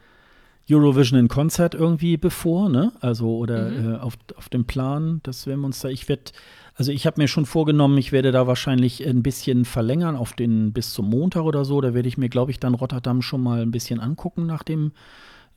[0.71, 2.93] Eurovision in Konzert irgendwie bevor, ne?
[3.01, 3.95] Also oder Mhm.
[3.95, 6.33] äh, auf, auf dem Plan, das werden wir uns da, ich werde,
[6.81, 10.73] also ich habe mir schon vorgenommen, ich werde da wahrscheinlich ein bisschen verlängern auf den
[10.73, 11.82] bis zum Montag oder so.
[11.82, 14.93] Da werde ich mir, glaube ich, dann Rotterdam schon mal ein bisschen angucken nach dem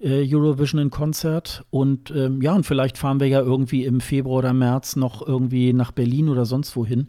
[0.02, 1.64] äh, Eurovision in Konzert.
[1.70, 5.72] Und ähm, ja, und vielleicht fahren wir ja irgendwie im Februar oder März noch irgendwie
[5.72, 7.08] nach Berlin oder sonst wohin,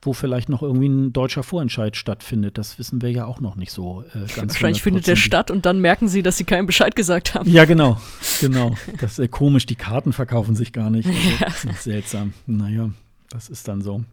[0.00, 2.58] wo vielleicht noch irgendwie ein deutscher Vorentscheid stattfindet.
[2.58, 5.66] Das wissen wir ja auch noch nicht so äh, ganz Wahrscheinlich findet der statt und
[5.66, 7.50] dann merken sie, dass sie keinen Bescheid gesagt haben.
[7.50, 8.00] Ja, genau,
[8.40, 8.76] genau.
[9.00, 11.08] Das ist äh, komisch, die Karten verkaufen sich gar nicht.
[11.08, 12.32] Also, das ist seltsam.
[12.46, 12.90] Naja,
[13.30, 14.04] das ist dann so.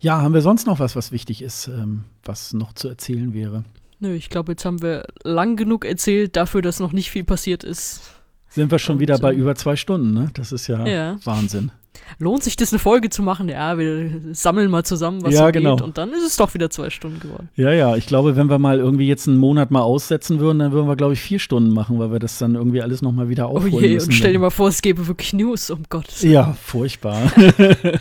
[0.00, 3.64] Ja, haben wir sonst noch was, was wichtig ist, ähm, was noch zu erzählen wäre?
[3.98, 7.64] Nö, ich glaube, jetzt haben wir lang genug erzählt dafür, dass noch nicht viel passiert
[7.64, 8.00] ist.
[8.48, 10.30] Sind wir schon Und, wieder bei äh, über zwei Stunden, ne?
[10.34, 11.18] Das ist ja, Ja.
[11.24, 11.70] Wahnsinn.
[12.18, 13.48] Lohnt sich das eine Folge zu machen?
[13.48, 15.76] Ja, wir sammeln mal zusammen, was Ja, so genau.
[15.76, 17.48] geht und dann ist es doch wieder zwei Stunden geworden.
[17.56, 20.72] Ja, ja, ich glaube, wenn wir mal irgendwie jetzt einen Monat mal aussetzen würden, dann
[20.72, 23.48] würden wir, glaube ich, vier Stunden machen, weil wir das dann irgendwie alles nochmal wieder
[23.50, 24.08] Oh aufholen je, müssen.
[24.08, 26.32] und stell dir mal vor, es gäbe wirklich News, um Gottes Willen.
[26.34, 27.20] Ja, furchtbar.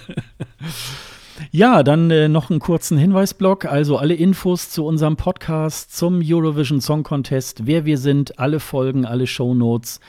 [1.52, 3.66] ja, dann äh, noch einen kurzen Hinweisblock.
[3.66, 9.06] Also alle Infos zu unserem Podcast, zum Eurovision Song Contest, wer wir sind, alle Folgen,
[9.06, 10.00] alle Shownotes,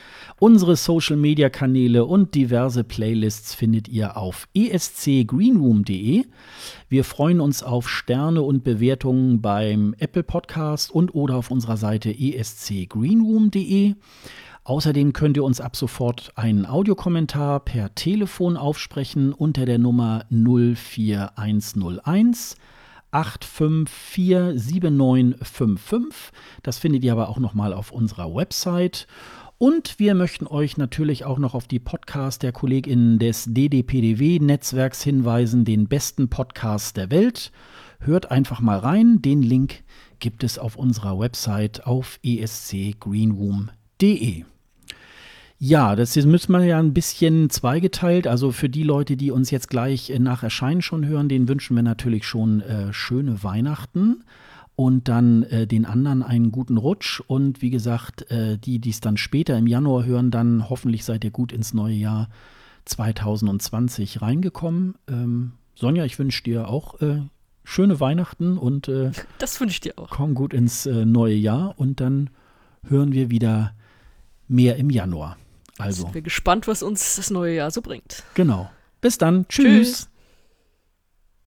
[0.41, 6.25] unsere Social Media Kanäle und diverse Playlists findet ihr auf escgreenroom.de.
[6.89, 12.09] Wir freuen uns auf Sterne und Bewertungen beim Apple Podcast und oder auf unserer Seite
[12.09, 13.93] escgreenroom.de.
[14.63, 22.55] Außerdem könnt ihr uns ab sofort einen Audiokommentar per Telefon aufsprechen unter der Nummer 04101
[23.11, 26.31] 854 7955.
[26.63, 29.05] Das findet ihr aber auch nochmal auf unserer Website.
[29.61, 35.65] Und wir möchten euch natürlich auch noch auf die Podcast der KollegInnen des DDPDW-Netzwerks hinweisen,
[35.65, 37.51] den besten Podcast der Welt.
[37.99, 39.21] Hört einfach mal rein.
[39.21, 39.83] Den Link
[40.17, 44.45] gibt es auf unserer Website auf escgreenroom.de.
[45.59, 48.25] Ja, das müssen wir ja ein bisschen zweigeteilt.
[48.25, 51.75] Also für die Leute, die uns jetzt gleich äh, nach Erscheinen schon hören, denen wünschen
[51.75, 54.23] wir natürlich schon äh, schöne Weihnachten
[54.81, 57.21] und dann äh, den anderen einen guten Rutsch.
[57.27, 61.23] Und wie gesagt, äh, die, die es dann später im Januar hören, dann hoffentlich seid
[61.23, 62.29] ihr gut ins neue Jahr
[62.85, 64.95] 2020 reingekommen.
[65.07, 67.21] Ähm, Sonja, ich wünsche dir auch äh,
[67.63, 70.09] schöne Weihnachten und äh, Das wünsche ich dir auch.
[70.09, 72.31] komm gut ins äh, neue Jahr und dann
[72.87, 73.75] hören wir wieder
[74.47, 75.37] mehr im Januar.
[75.77, 78.23] Also, Sind wir gespannt, was uns das neue Jahr so bringt.
[78.33, 78.71] genau.
[78.99, 79.47] Bis dann.
[79.47, 79.65] Tschüss.
[79.65, 80.09] Tschüss.